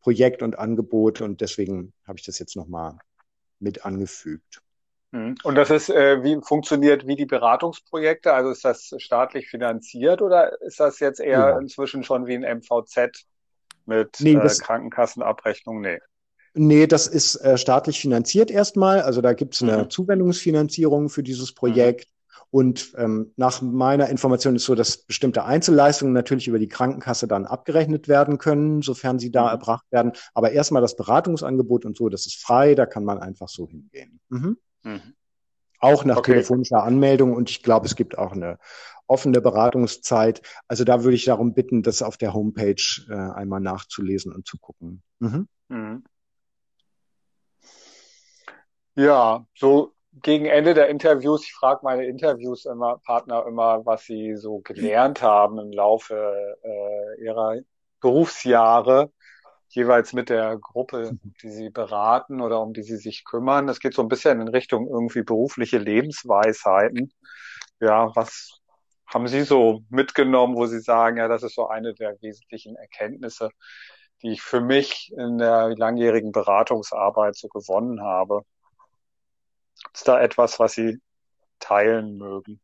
Projekt 0.00 0.42
und 0.42 0.56
Angebot 0.58 1.22
und 1.22 1.40
deswegen 1.40 1.92
habe 2.06 2.20
ich 2.20 2.24
das 2.24 2.38
jetzt 2.38 2.54
nochmal 2.54 2.98
mit 3.58 3.84
angefügt. 3.84 4.62
Mhm. 5.14 5.36
Und 5.44 5.54
das 5.54 5.70
ist, 5.70 5.90
äh, 5.90 6.24
wie 6.24 6.40
funktioniert 6.42 7.06
wie 7.06 7.14
die 7.14 7.24
Beratungsprojekte? 7.24 8.32
Also 8.32 8.50
ist 8.50 8.64
das 8.64 8.92
staatlich 8.98 9.46
finanziert 9.48 10.20
oder 10.20 10.60
ist 10.60 10.80
das 10.80 10.98
jetzt 10.98 11.20
eher 11.20 11.38
ja. 11.38 11.58
inzwischen 11.58 12.02
schon 12.02 12.26
wie 12.26 12.34
ein 12.34 12.58
MVZ 12.58 13.24
mit 13.86 14.16
nee, 14.18 14.32
äh, 14.32 14.48
Krankenkassenabrechnung? 14.58 15.80
Nee. 15.80 16.00
Nee, 16.54 16.88
das 16.88 17.06
ist 17.06 17.36
äh, 17.36 17.56
staatlich 17.56 18.00
finanziert 18.00 18.50
erstmal. 18.50 19.02
Also 19.02 19.20
da 19.20 19.34
gibt 19.34 19.54
es 19.54 19.62
eine 19.62 19.84
mhm. 19.84 19.90
Zuwendungsfinanzierung 19.90 21.08
für 21.08 21.22
dieses 21.22 21.52
mhm. 21.52 21.54
Projekt. 21.54 22.08
Mhm. 22.08 22.14
Und 22.50 22.92
ähm, 22.96 23.32
nach 23.36 23.62
meiner 23.62 24.08
Information 24.08 24.56
ist 24.56 24.64
so, 24.64 24.74
dass 24.74 24.98
bestimmte 24.98 25.44
Einzelleistungen 25.44 26.12
natürlich 26.12 26.48
über 26.48 26.58
die 26.58 26.68
Krankenkasse 26.68 27.28
dann 27.28 27.46
abgerechnet 27.46 28.08
werden 28.08 28.38
können, 28.38 28.82
sofern 28.82 29.20
sie 29.20 29.30
da 29.30 29.44
mhm. 29.44 29.50
erbracht 29.50 29.86
werden. 29.90 30.12
Aber 30.34 30.50
erstmal 30.50 30.82
das 30.82 30.96
Beratungsangebot 30.96 31.84
und 31.84 31.96
so, 31.96 32.08
das 32.08 32.26
ist 32.26 32.42
frei, 32.42 32.74
da 32.74 32.86
kann 32.86 33.04
man 33.04 33.18
einfach 33.20 33.48
so 33.48 33.68
hingehen. 33.68 34.20
Mhm. 34.84 35.14
Auch 35.80 36.04
nach 36.04 36.18
okay. 36.18 36.32
telefonischer 36.32 36.82
Anmeldung 36.82 37.34
und 37.34 37.50
ich 37.50 37.62
glaube, 37.62 37.86
es 37.86 37.96
gibt 37.96 38.16
auch 38.16 38.32
eine 38.32 38.58
offene 39.06 39.40
Beratungszeit. 39.40 40.40
Also 40.66 40.84
da 40.84 41.04
würde 41.04 41.16
ich 41.16 41.26
darum 41.26 41.52
bitten, 41.52 41.82
das 41.82 42.00
auf 42.00 42.16
der 42.16 42.32
Homepage 42.32 42.82
äh, 43.10 43.14
einmal 43.14 43.60
nachzulesen 43.60 44.32
und 44.32 44.46
zu 44.46 44.58
gucken. 44.58 45.02
Mhm. 45.18 45.48
Mhm. 45.68 46.04
Ja, 48.94 49.44
so 49.54 49.92
gegen 50.22 50.46
Ende 50.46 50.74
der 50.74 50.88
Interviews, 50.88 51.44
ich 51.44 51.52
frage 51.52 51.80
meine 51.82 52.06
Interviews 52.06 52.64
immer, 52.64 52.98
Partner 52.98 53.44
immer, 53.46 53.84
was 53.84 54.04
sie 54.04 54.36
so 54.36 54.60
gelernt 54.60 55.22
haben 55.22 55.58
im 55.58 55.72
Laufe 55.72 56.56
äh, 56.62 57.24
ihrer 57.24 57.56
Berufsjahre, 58.00 59.10
jeweils 59.74 60.12
mit 60.12 60.28
der 60.28 60.56
Gruppe, 60.58 61.18
die 61.42 61.50
sie 61.50 61.70
beraten 61.70 62.40
oder 62.40 62.60
um 62.60 62.72
die 62.72 62.82
sie 62.82 62.96
sich 62.96 63.24
kümmern. 63.24 63.66
Das 63.66 63.80
geht 63.80 63.94
so 63.94 64.02
ein 64.02 64.08
bisschen 64.08 64.40
in 64.40 64.48
Richtung 64.48 64.86
irgendwie 64.88 65.22
berufliche 65.22 65.78
Lebensweisheiten. 65.78 67.12
Ja, 67.80 68.14
was 68.14 68.60
haben 69.06 69.26
Sie 69.26 69.42
so 69.42 69.82
mitgenommen, 69.90 70.56
wo 70.56 70.66
Sie 70.66 70.80
sagen, 70.80 71.18
ja, 71.18 71.28
das 71.28 71.42
ist 71.42 71.54
so 71.54 71.68
eine 71.68 71.92
der 71.94 72.16
wesentlichen 72.22 72.76
Erkenntnisse, 72.76 73.50
die 74.22 74.32
ich 74.32 74.42
für 74.42 74.60
mich 74.60 75.12
in 75.16 75.38
der 75.38 75.74
langjährigen 75.76 76.32
Beratungsarbeit 76.32 77.36
so 77.36 77.48
gewonnen 77.48 78.00
habe? 78.00 78.42
Gibt 79.82 79.96
es 79.96 80.04
da 80.04 80.20
etwas, 80.20 80.58
was 80.60 80.74
Sie 80.74 81.00
teilen 81.58 82.16
mögen? 82.16 82.60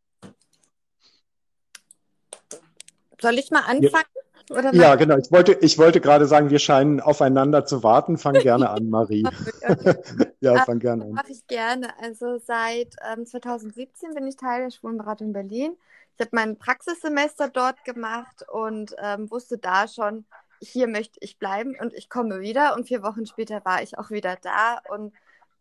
Soll 3.20 3.38
ich 3.38 3.50
mal 3.50 3.60
anfangen? 3.60 3.82
Ja, 3.92 4.29
ja 4.72 4.94
genau. 4.96 5.16
Ich 5.16 5.30
wollte, 5.30 5.52
ich 5.52 5.78
wollte 5.78 6.00
gerade 6.00 6.26
sagen, 6.26 6.50
wir 6.50 6.58
scheinen 6.58 7.00
aufeinander 7.00 7.64
zu 7.64 7.82
warten. 7.82 8.18
Fang 8.18 8.34
gerne 8.34 8.70
an, 8.70 8.90
Marie. 8.90 9.24
okay. 9.68 9.94
ja, 10.40 10.64
fang 10.64 10.78
gerne 10.78 11.04
an. 11.04 11.12
Mache 11.12 11.32
ich 11.32 11.46
gerne. 11.46 11.88
Also 12.00 12.38
seit 12.38 12.96
ähm, 13.12 13.26
2017 13.26 14.14
bin 14.14 14.26
ich 14.26 14.36
Teil 14.36 14.64
der 14.64 14.70
Schwulenberatung 14.70 15.32
Berlin. 15.32 15.76
Ich 16.16 16.20
habe 16.20 16.30
mein 16.32 16.56
Praxissemester 16.56 17.48
dort 17.48 17.84
gemacht 17.84 18.44
und 18.52 18.94
ähm, 19.02 19.30
wusste 19.30 19.58
da 19.58 19.88
schon, 19.88 20.24
hier 20.60 20.86
möchte 20.86 21.18
ich 21.20 21.38
bleiben 21.38 21.76
und 21.80 21.94
ich 21.94 22.10
komme 22.10 22.40
wieder. 22.40 22.76
Und 22.76 22.86
vier 22.86 23.02
Wochen 23.02 23.26
später 23.26 23.64
war 23.64 23.82
ich 23.82 23.98
auch 23.98 24.10
wieder 24.10 24.36
da 24.42 24.80
und 24.94 25.12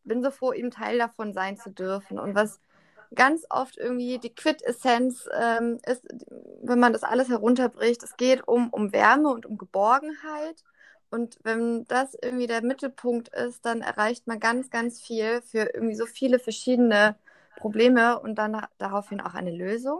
bin 0.03 0.23
so 0.23 0.31
froh, 0.31 0.51
eben 0.51 0.71
Teil 0.71 0.97
davon 0.97 1.33
sein 1.33 1.57
zu 1.57 1.69
dürfen. 1.69 2.19
Und 2.19 2.35
was 2.35 2.59
ganz 3.15 3.45
oft 3.49 3.77
irgendwie 3.77 4.19
die 4.19 4.33
Quintessenz 4.33 5.27
ähm, 5.33 5.79
ist, 5.85 6.03
wenn 6.61 6.79
man 6.79 6.93
das 6.93 7.03
alles 7.03 7.29
herunterbricht, 7.29 8.03
es 8.03 8.17
geht 8.17 8.47
um, 8.47 8.69
um 8.69 8.93
Wärme 8.93 9.29
und 9.29 9.45
um 9.45 9.57
Geborgenheit. 9.57 10.63
Und 11.09 11.39
wenn 11.43 11.85
das 11.87 12.15
irgendwie 12.21 12.45
der 12.45 12.63
Mittelpunkt 12.63 13.29
ist, 13.29 13.65
dann 13.65 13.81
erreicht 13.81 14.27
man 14.27 14.39
ganz, 14.39 14.69
ganz 14.69 15.01
viel 15.01 15.41
für 15.41 15.73
irgendwie 15.73 15.95
so 15.95 16.05
viele 16.05 16.37
verschiedene 16.37 17.15
Probleme 17.57 18.19
und 18.19 18.35
dann 18.35 18.65
daraufhin 18.77 19.19
auch 19.21 19.33
eine 19.33 19.51
Lösung. 19.51 19.99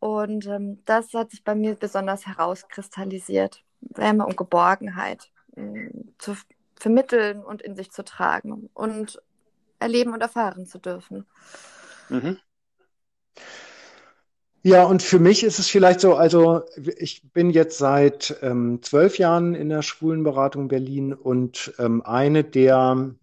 Und 0.00 0.46
ähm, 0.46 0.82
das 0.84 1.14
hat 1.14 1.30
sich 1.30 1.44
bei 1.44 1.54
mir 1.54 1.76
besonders 1.76 2.26
herauskristallisiert. 2.26 3.62
Wärme 3.80 4.26
und 4.26 4.36
Geborgenheit 4.36 5.30
ähm, 5.56 6.14
zu 6.18 6.36
vermitteln 6.74 7.42
und 7.42 7.62
in 7.62 7.76
sich 7.76 7.92
zu 7.92 8.04
tragen 8.04 8.68
und 8.74 9.22
erleben 9.78 10.12
und 10.12 10.20
erfahren 10.20 10.66
zu 10.66 10.78
dürfen. 10.78 11.26
Mhm. 12.08 12.38
Ja, 14.66 14.84
und 14.84 15.02
für 15.02 15.18
mich 15.18 15.44
ist 15.44 15.58
es 15.58 15.68
vielleicht 15.68 16.00
so, 16.00 16.14
also 16.14 16.62
ich 16.96 17.30
bin 17.32 17.50
jetzt 17.50 17.76
seit 17.76 18.38
ähm, 18.40 18.80
zwölf 18.82 19.18
Jahren 19.18 19.54
in 19.54 19.68
der 19.68 19.82
Schwulenberatung 19.82 20.68
Berlin 20.68 21.12
und 21.12 21.74
ähm, 21.78 22.00
eine 22.00 22.44
der 22.44 23.14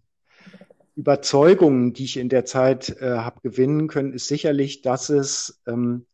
Überzeugungen, 0.94 1.94
die 1.94 2.04
ich 2.04 2.16
in 2.16 2.28
der 2.28 2.44
Zeit 2.44 2.96
äh, 3.00 3.16
habe 3.16 3.40
gewinnen 3.42 3.88
können, 3.88 4.12
ist 4.12 4.28
sicherlich, 4.28 4.82
dass 4.82 5.08
es 5.08 5.60
ähm, 5.66 6.06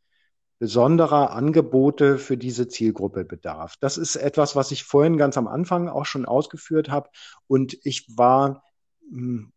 besonderer 0.59 1.33
Angebote 1.33 2.19
für 2.19 2.37
diese 2.37 2.69
Zielgruppe 2.69 3.25
bedarf. 3.25 3.75
Das 3.81 3.97
ist 3.97 4.17
etwas, 4.17 4.57
was 4.57 4.71
ich 4.71 4.85
vorhin 4.85 5.19
ganz 5.19 5.37
am 5.37 5.47
Anfang 5.47 5.89
auch 5.89 6.07
schon 6.07 6.27
ausgeführt 6.27 6.89
habe. 6.89 7.11
Und 7.47 7.79
ich 7.85 8.07
war, 8.17 8.65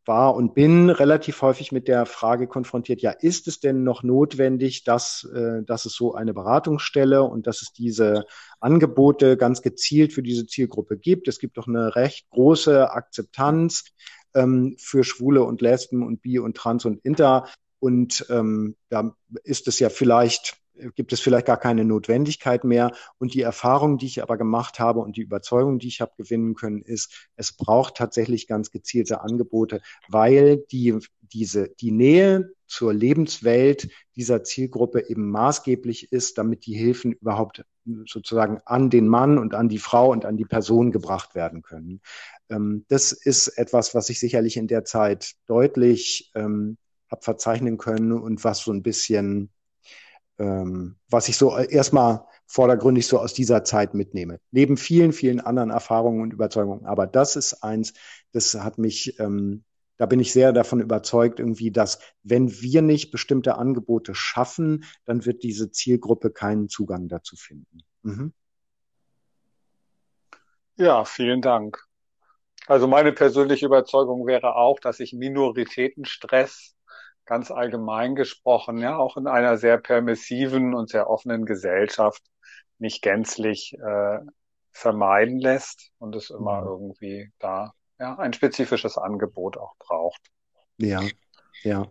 war 0.06 0.36
und 0.36 0.54
bin 0.54 0.90
relativ 0.90 1.42
häufig 1.42 1.72
mit 1.72 1.88
der 1.88 2.06
Frage 2.06 2.48
konfrontiert, 2.48 3.02
ja, 3.02 3.12
ist 3.12 3.48
es 3.48 3.60
denn 3.60 3.84
noch 3.84 4.02
notwendig, 4.02 4.84
dass, 4.84 5.30
äh, 5.36 5.64
dass 5.64 5.86
es 5.86 5.94
so 5.94 6.14
eine 6.14 6.34
Beratungsstelle 6.34 7.24
und 7.24 7.48
dass 7.48 7.62
es 7.62 7.74
diese 7.74 8.26
Angebote 8.60 9.36
ganz 9.36 9.62
gezielt 9.62 10.14
für 10.14 10.24
diese 10.24 10.46
Zielgruppe 10.46 10.98
gibt? 10.98 11.28
Es 11.28 11.40
gibt 11.40 11.58
doch 11.58 11.68
eine 11.68 11.96
recht 11.96 12.30
große 12.30 12.92
Akzeptanz 12.92 13.86
ähm, 14.34 14.76
für 14.80 15.04
Schwule 15.04 15.44
und 15.44 15.62
Lesben 15.62 16.04
und 16.04 16.22
Bi 16.22 16.40
und 16.40 16.56
Trans 16.56 16.86
und 16.86 17.04
Inter. 17.04 17.50
Und 17.80 18.26
ähm, 18.30 18.76
da 18.90 19.16
ist 19.44 19.68
es 19.68 19.80
ja 19.80 19.90
vielleicht 19.90 20.61
gibt 20.96 21.14
es 21.14 21.20
vielleicht 21.20 21.46
gar 21.46 21.58
keine 21.58 21.86
Notwendigkeit 21.86 22.64
mehr. 22.64 22.92
Und 23.18 23.34
die 23.34 23.42
Erfahrung, 23.42 23.98
die 23.98 24.08
ich 24.08 24.22
aber 24.22 24.38
gemacht 24.38 24.80
habe 24.80 25.00
und 25.00 25.18
die 25.18 25.22
Überzeugung, 25.22 25.80
die 25.80 25.88
ich 25.88 26.02
habe 26.02 26.14
gewinnen 26.18 26.56
können, 26.56 26.82
ist, 26.82 27.30
es 27.36 27.54
braucht 27.54 27.96
tatsächlich 27.96 28.48
ganz 28.48 28.72
gezielte 28.72 29.22
Angebote, 29.22 29.82
weil 30.08 30.58
die, 30.72 30.98
diese, 31.22 31.70
die 31.70 31.92
Nähe 31.92 32.54
zur 32.68 32.94
Lebenswelt 32.94 33.90
dieser 34.16 34.44
Zielgruppe 34.44 35.10
eben 35.10 35.30
maßgeblich 35.30 36.12
ist, 36.12 36.38
damit 36.38 36.66
die 36.66 36.74
Hilfen 36.74 37.12
überhaupt 37.12 37.66
sozusagen 38.06 38.60
an 38.66 38.90
den 38.90 39.08
Mann 39.08 39.38
und 39.38 39.54
an 39.54 39.68
die 39.68 39.80
Frau 39.80 40.12
und 40.12 40.26
an 40.26 40.38
die 40.38 40.46
Person 40.46 40.92
gebracht 40.92 41.36
werden 41.36 41.62
können. 41.64 42.02
Ähm, 42.50 42.86
das 42.88 43.12
ist 43.12 43.50
etwas, 43.50 43.94
was 43.96 44.10
ich 44.10 44.20
sicherlich 44.20 44.58
in 44.58 44.68
der 44.68 44.86
Zeit 44.86 45.34
deutlich 45.48 46.32
ähm, 46.36 46.78
habe 47.10 47.22
verzeichnen 47.24 47.78
können 47.78 48.14
und 48.14 48.44
was 48.44 48.60
so 48.60 48.72
ein 48.72 48.84
bisschen 48.84 49.52
ähm, 50.42 50.96
was 51.08 51.30
ich 51.30 51.38
so 51.38 51.56
erstmal 51.56 52.26
vordergründig 52.48 53.06
so 53.06 53.20
aus 53.20 53.34
dieser 53.34 53.64
Zeit 53.64 53.94
mitnehme. 53.94 54.40
Neben 54.50 54.76
vielen, 54.76 55.14
vielen 55.14 55.40
anderen 55.40 55.70
Erfahrungen 55.70 56.22
und 56.22 56.34
Überzeugungen. 56.34 56.86
Aber 56.86 57.06
das 57.06 57.36
ist 57.36 57.64
eins, 57.64 57.94
das 58.32 58.56
hat 58.56 58.80
mich, 58.80 59.20
ähm, 59.20 59.64
da 59.98 60.08
bin 60.08 60.20
ich 60.20 60.34
sehr 60.34 60.52
davon 60.52 60.82
überzeugt, 60.82 61.40
irgendwie, 61.40 61.70
dass 61.70 62.00
wenn 62.24 62.52
wir 62.60 62.82
nicht 62.82 63.12
bestimmte 63.12 63.56
Angebote 63.56 64.16
schaffen, 64.16 64.84
dann 65.06 65.26
wird 65.26 65.44
diese 65.44 65.72
Zielgruppe 65.72 66.32
keinen 66.32 66.70
Zugang 66.70 67.08
dazu 67.08 67.36
finden. 67.36 67.84
Mhm. 68.02 68.34
Ja, 70.76 71.06
vielen 71.06 71.44
Dank. 71.44 71.86
Also 72.66 72.88
meine 72.88 73.12
persönliche 73.12 73.68
Überzeugung 73.68 74.26
wäre 74.26 74.56
auch, 74.56 74.80
dass 74.80 75.00
ich 75.00 75.14
Minoritätenstress 75.14 76.76
ganz 77.26 77.52
allgemein 77.52 78.16
gesprochen, 78.16 78.78
ja, 78.80 78.98
auch 78.98 79.18
in 79.18 79.28
einer 79.28 79.58
sehr 79.58 79.78
permissiven 79.78 80.74
und 80.74 80.90
sehr 80.90 81.10
offenen 81.10 81.46
Gesellschaft 81.46 82.24
nicht 82.78 83.02
gänzlich 83.02 83.74
äh, 83.74 84.20
vermeiden 84.72 85.40
lässt 85.40 85.92
und 86.00 86.16
es 86.16 86.30
immer 86.30 86.62
mhm. 86.62 86.68
irgendwie 86.68 87.32
da 87.40 87.74
ja, 88.00 88.18
ein 88.18 88.34
spezifisches 88.34 88.98
Angebot 88.98 89.58
auch 89.58 89.76
braucht. 89.78 90.22
Ja, 90.78 91.02
ja. 91.64 91.88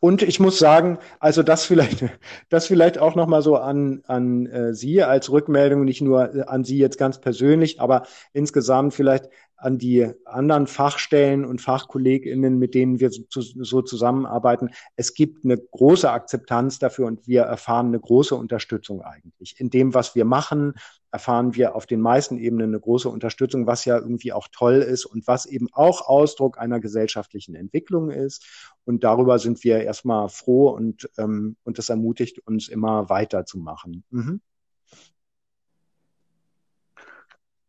Und 0.00 0.22
ich 0.22 0.40
muss 0.40 0.58
sagen, 0.58 0.98
also 1.20 1.42
das 1.42 1.64
vielleicht, 1.64 2.04
das 2.48 2.66
vielleicht 2.66 2.98
auch 2.98 3.14
nochmal 3.14 3.42
so 3.42 3.56
an, 3.56 4.02
an 4.06 4.46
äh, 4.46 4.74
Sie 4.74 5.02
als 5.02 5.30
Rückmeldung, 5.30 5.84
nicht 5.84 6.00
nur 6.00 6.34
äh, 6.34 6.42
an 6.42 6.64
Sie 6.64 6.78
jetzt 6.78 6.98
ganz 6.98 7.20
persönlich, 7.20 7.80
aber 7.80 8.06
insgesamt 8.32 8.94
vielleicht 8.94 9.28
an 9.56 9.78
die 9.78 10.10
anderen 10.24 10.66
Fachstellen 10.66 11.44
und 11.44 11.60
FachkollegInnen, 11.60 12.58
mit 12.58 12.74
denen 12.74 13.00
wir 13.00 13.10
so, 13.10 13.40
so, 13.40 13.82
zusammenarbeiten. 13.82 14.70
Es 14.96 15.14
gibt 15.14 15.44
eine 15.44 15.56
große 15.56 16.10
Akzeptanz 16.10 16.78
dafür 16.78 17.06
und 17.06 17.26
wir 17.26 17.42
erfahren 17.42 17.86
eine 17.86 18.00
große 18.00 18.34
Unterstützung 18.34 19.02
eigentlich. 19.02 19.58
In 19.58 19.70
dem, 19.70 19.94
was 19.94 20.14
wir 20.14 20.26
machen, 20.26 20.74
erfahren 21.10 21.54
wir 21.54 21.74
auf 21.74 21.86
den 21.86 22.00
meisten 22.00 22.36
Ebenen 22.36 22.70
eine 22.70 22.80
große 22.80 23.08
Unterstützung, 23.08 23.66
was 23.66 23.86
ja 23.86 23.96
irgendwie 23.96 24.32
auch 24.32 24.48
toll 24.52 24.76
ist 24.76 25.06
und 25.06 25.26
was 25.26 25.46
eben 25.46 25.68
auch 25.72 26.06
Ausdruck 26.06 26.58
einer 26.58 26.78
gesellschaftlichen 26.78 27.54
Entwicklung 27.54 28.10
ist. 28.10 28.74
Und 28.84 29.04
darüber 29.04 29.38
sind 29.38 29.64
wir 29.64 29.82
erstmal 29.82 30.28
froh 30.28 30.68
und, 30.68 31.08
ähm, 31.16 31.56
und 31.64 31.78
das 31.78 31.88
ermutigt 31.88 32.40
uns 32.40 32.68
immer 32.68 33.08
weiterzumachen. 33.08 34.04
Mhm. 34.10 34.40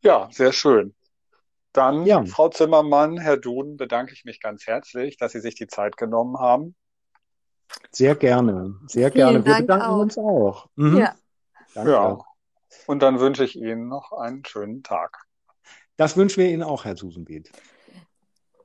Ja, 0.04 0.30
sehr 0.32 0.52
schön. 0.52 0.94
Dann, 1.78 2.08
ja. 2.08 2.26
Frau 2.26 2.50
Zimmermann, 2.50 3.20
Herr 3.20 3.38
Duden, 3.38 3.78
bedanke 3.78 4.12
ich 4.14 4.26
mich 4.26 4.42
ganz 4.42 4.66
herzlich, 4.66 5.16
dass 5.18 5.34
Sie 5.34 5.40
sich 5.40 5.54
die 5.54 5.68
Zeit 5.68 5.96
genommen 5.96 6.40
haben. 6.40 6.76
Sehr 7.92 8.16
gerne, 8.16 8.80
sehr 8.88 9.12
Vielen 9.12 9.28
gerne. 9.34 9.46
Wir 9.46 9.52
Dank 9.52 9.68
bedanken 9.68 9.86
auch. 9.86 10.00
uns 10.00 10.18
auch. 10.18 10.68
Mhm. 10.76 10.98
Ja. 10.98 11.16
Danke. 11.76 11.92
ja. 11.92 12.18
Und 12.88 13.04
dann 13.04 13.20
wünsche 13.20 13.44
ich 13.44 13.56
Ihnen 13.56 13.88
noch 13.88 14.12
einen 14.12 14.44
schönen 14.44 14.82
Tag. 14.82 15.26
Das 15.98 16.18
wünschen 16.18 16.42
wir 16.42 16.50
Ihnen 16.50 16.64
auch, 16.64 16.84
Herr 16.84 16.98
Susenbeet. 16.98 17.52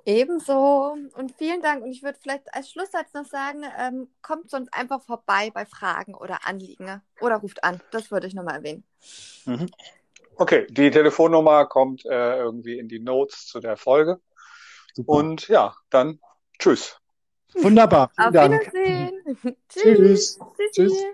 Ebenso 0.06 0.96
und 1.14 1.32
vielen 1.36 1.60
Dank. 1.60 1.84
Und 1.84 1.90
ich 1.90 2.02
würde 2.02 2.18
vielleicht 2.20 2.52
als 2.54 2.70
Schlusssatz 2.70 3.12
noch 3.12 3.26
sagen, 3.26 3.62
ähm, 3.78 4.08
kommt 4.22 4.48
sonst 4.48 4.72
einfach 4.72 5.02
vorbei 5.02 5.50
bei 5.52 5.66
Fragen 5.66 6.14
oder 6.14 6.46
Anliegen 6.46 7.02
oder 7.20 7.36
ruft 7.36 7.62
an. 7.62 7.80
Das 7.90 8.10
würde 8.10 8.26
ich 8.26 8.34
nochmal 8.34 8.56
erwähnen. 8.56 8.84
Mhm. 9.44 9.66
Okay, 10.42 10.66
die 10.68 10.90
Telefonnummer 10.90 11.66
kommt 11.66 12.04
äh, 12.04 12.38
irgendwie 12.38 12.76
in 12.76 12.88
die 12.88 12.98
Notes 12.98 13.46
zu 13.46 13.60
der 13.60 13.76
Folge. 13.76 14.18
Super. 14.92 15.12
Und 15.12 15.46
ja, 15.46 15.76
dann 15.88 16.18
tschüss. 16.58 16.98
Wunderbar. 17.54 18.10
Vielen 18.16 18.26
Auf 18.26 18.32
Dank. 18.32 18.72
Wiedersehen. 18.72 19.22
tschüss. 19.68 20.40
Tschüss. 20.56 20.72
tschüss. 20.74 21.04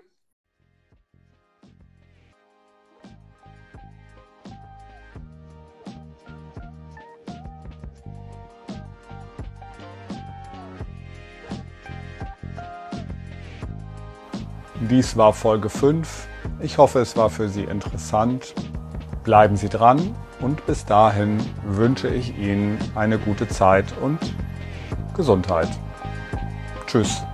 Dies 14.88 15.14
war 15.18 15.34
Folge 15.34 15.68
5. 15.68 16.28
Ich 16.62 16.78
hoffe, 16.78 17.00
es 17.00 17.14
war 17.14 17.28
für 17.28 17.50
Sie 17.50 17.64
interessant 17.64 18.54
Bleiben 19.28 19.58
Sie 19.58 19.68
dran 19.68 20.16
und 20.40 20.64
bis 20.64 20.86
dahin 20.86 21.38
wünsche 21.62 22.08
ich 22.08 22.38
Ihnen 22.38 22.78
eine 22.94 23.18
gute 23.18 23.46
Zeit 23.46 23.84
und 24.00 24.18
Gesundheit. 25.14 25.68
Tschüss. 26.86 27.27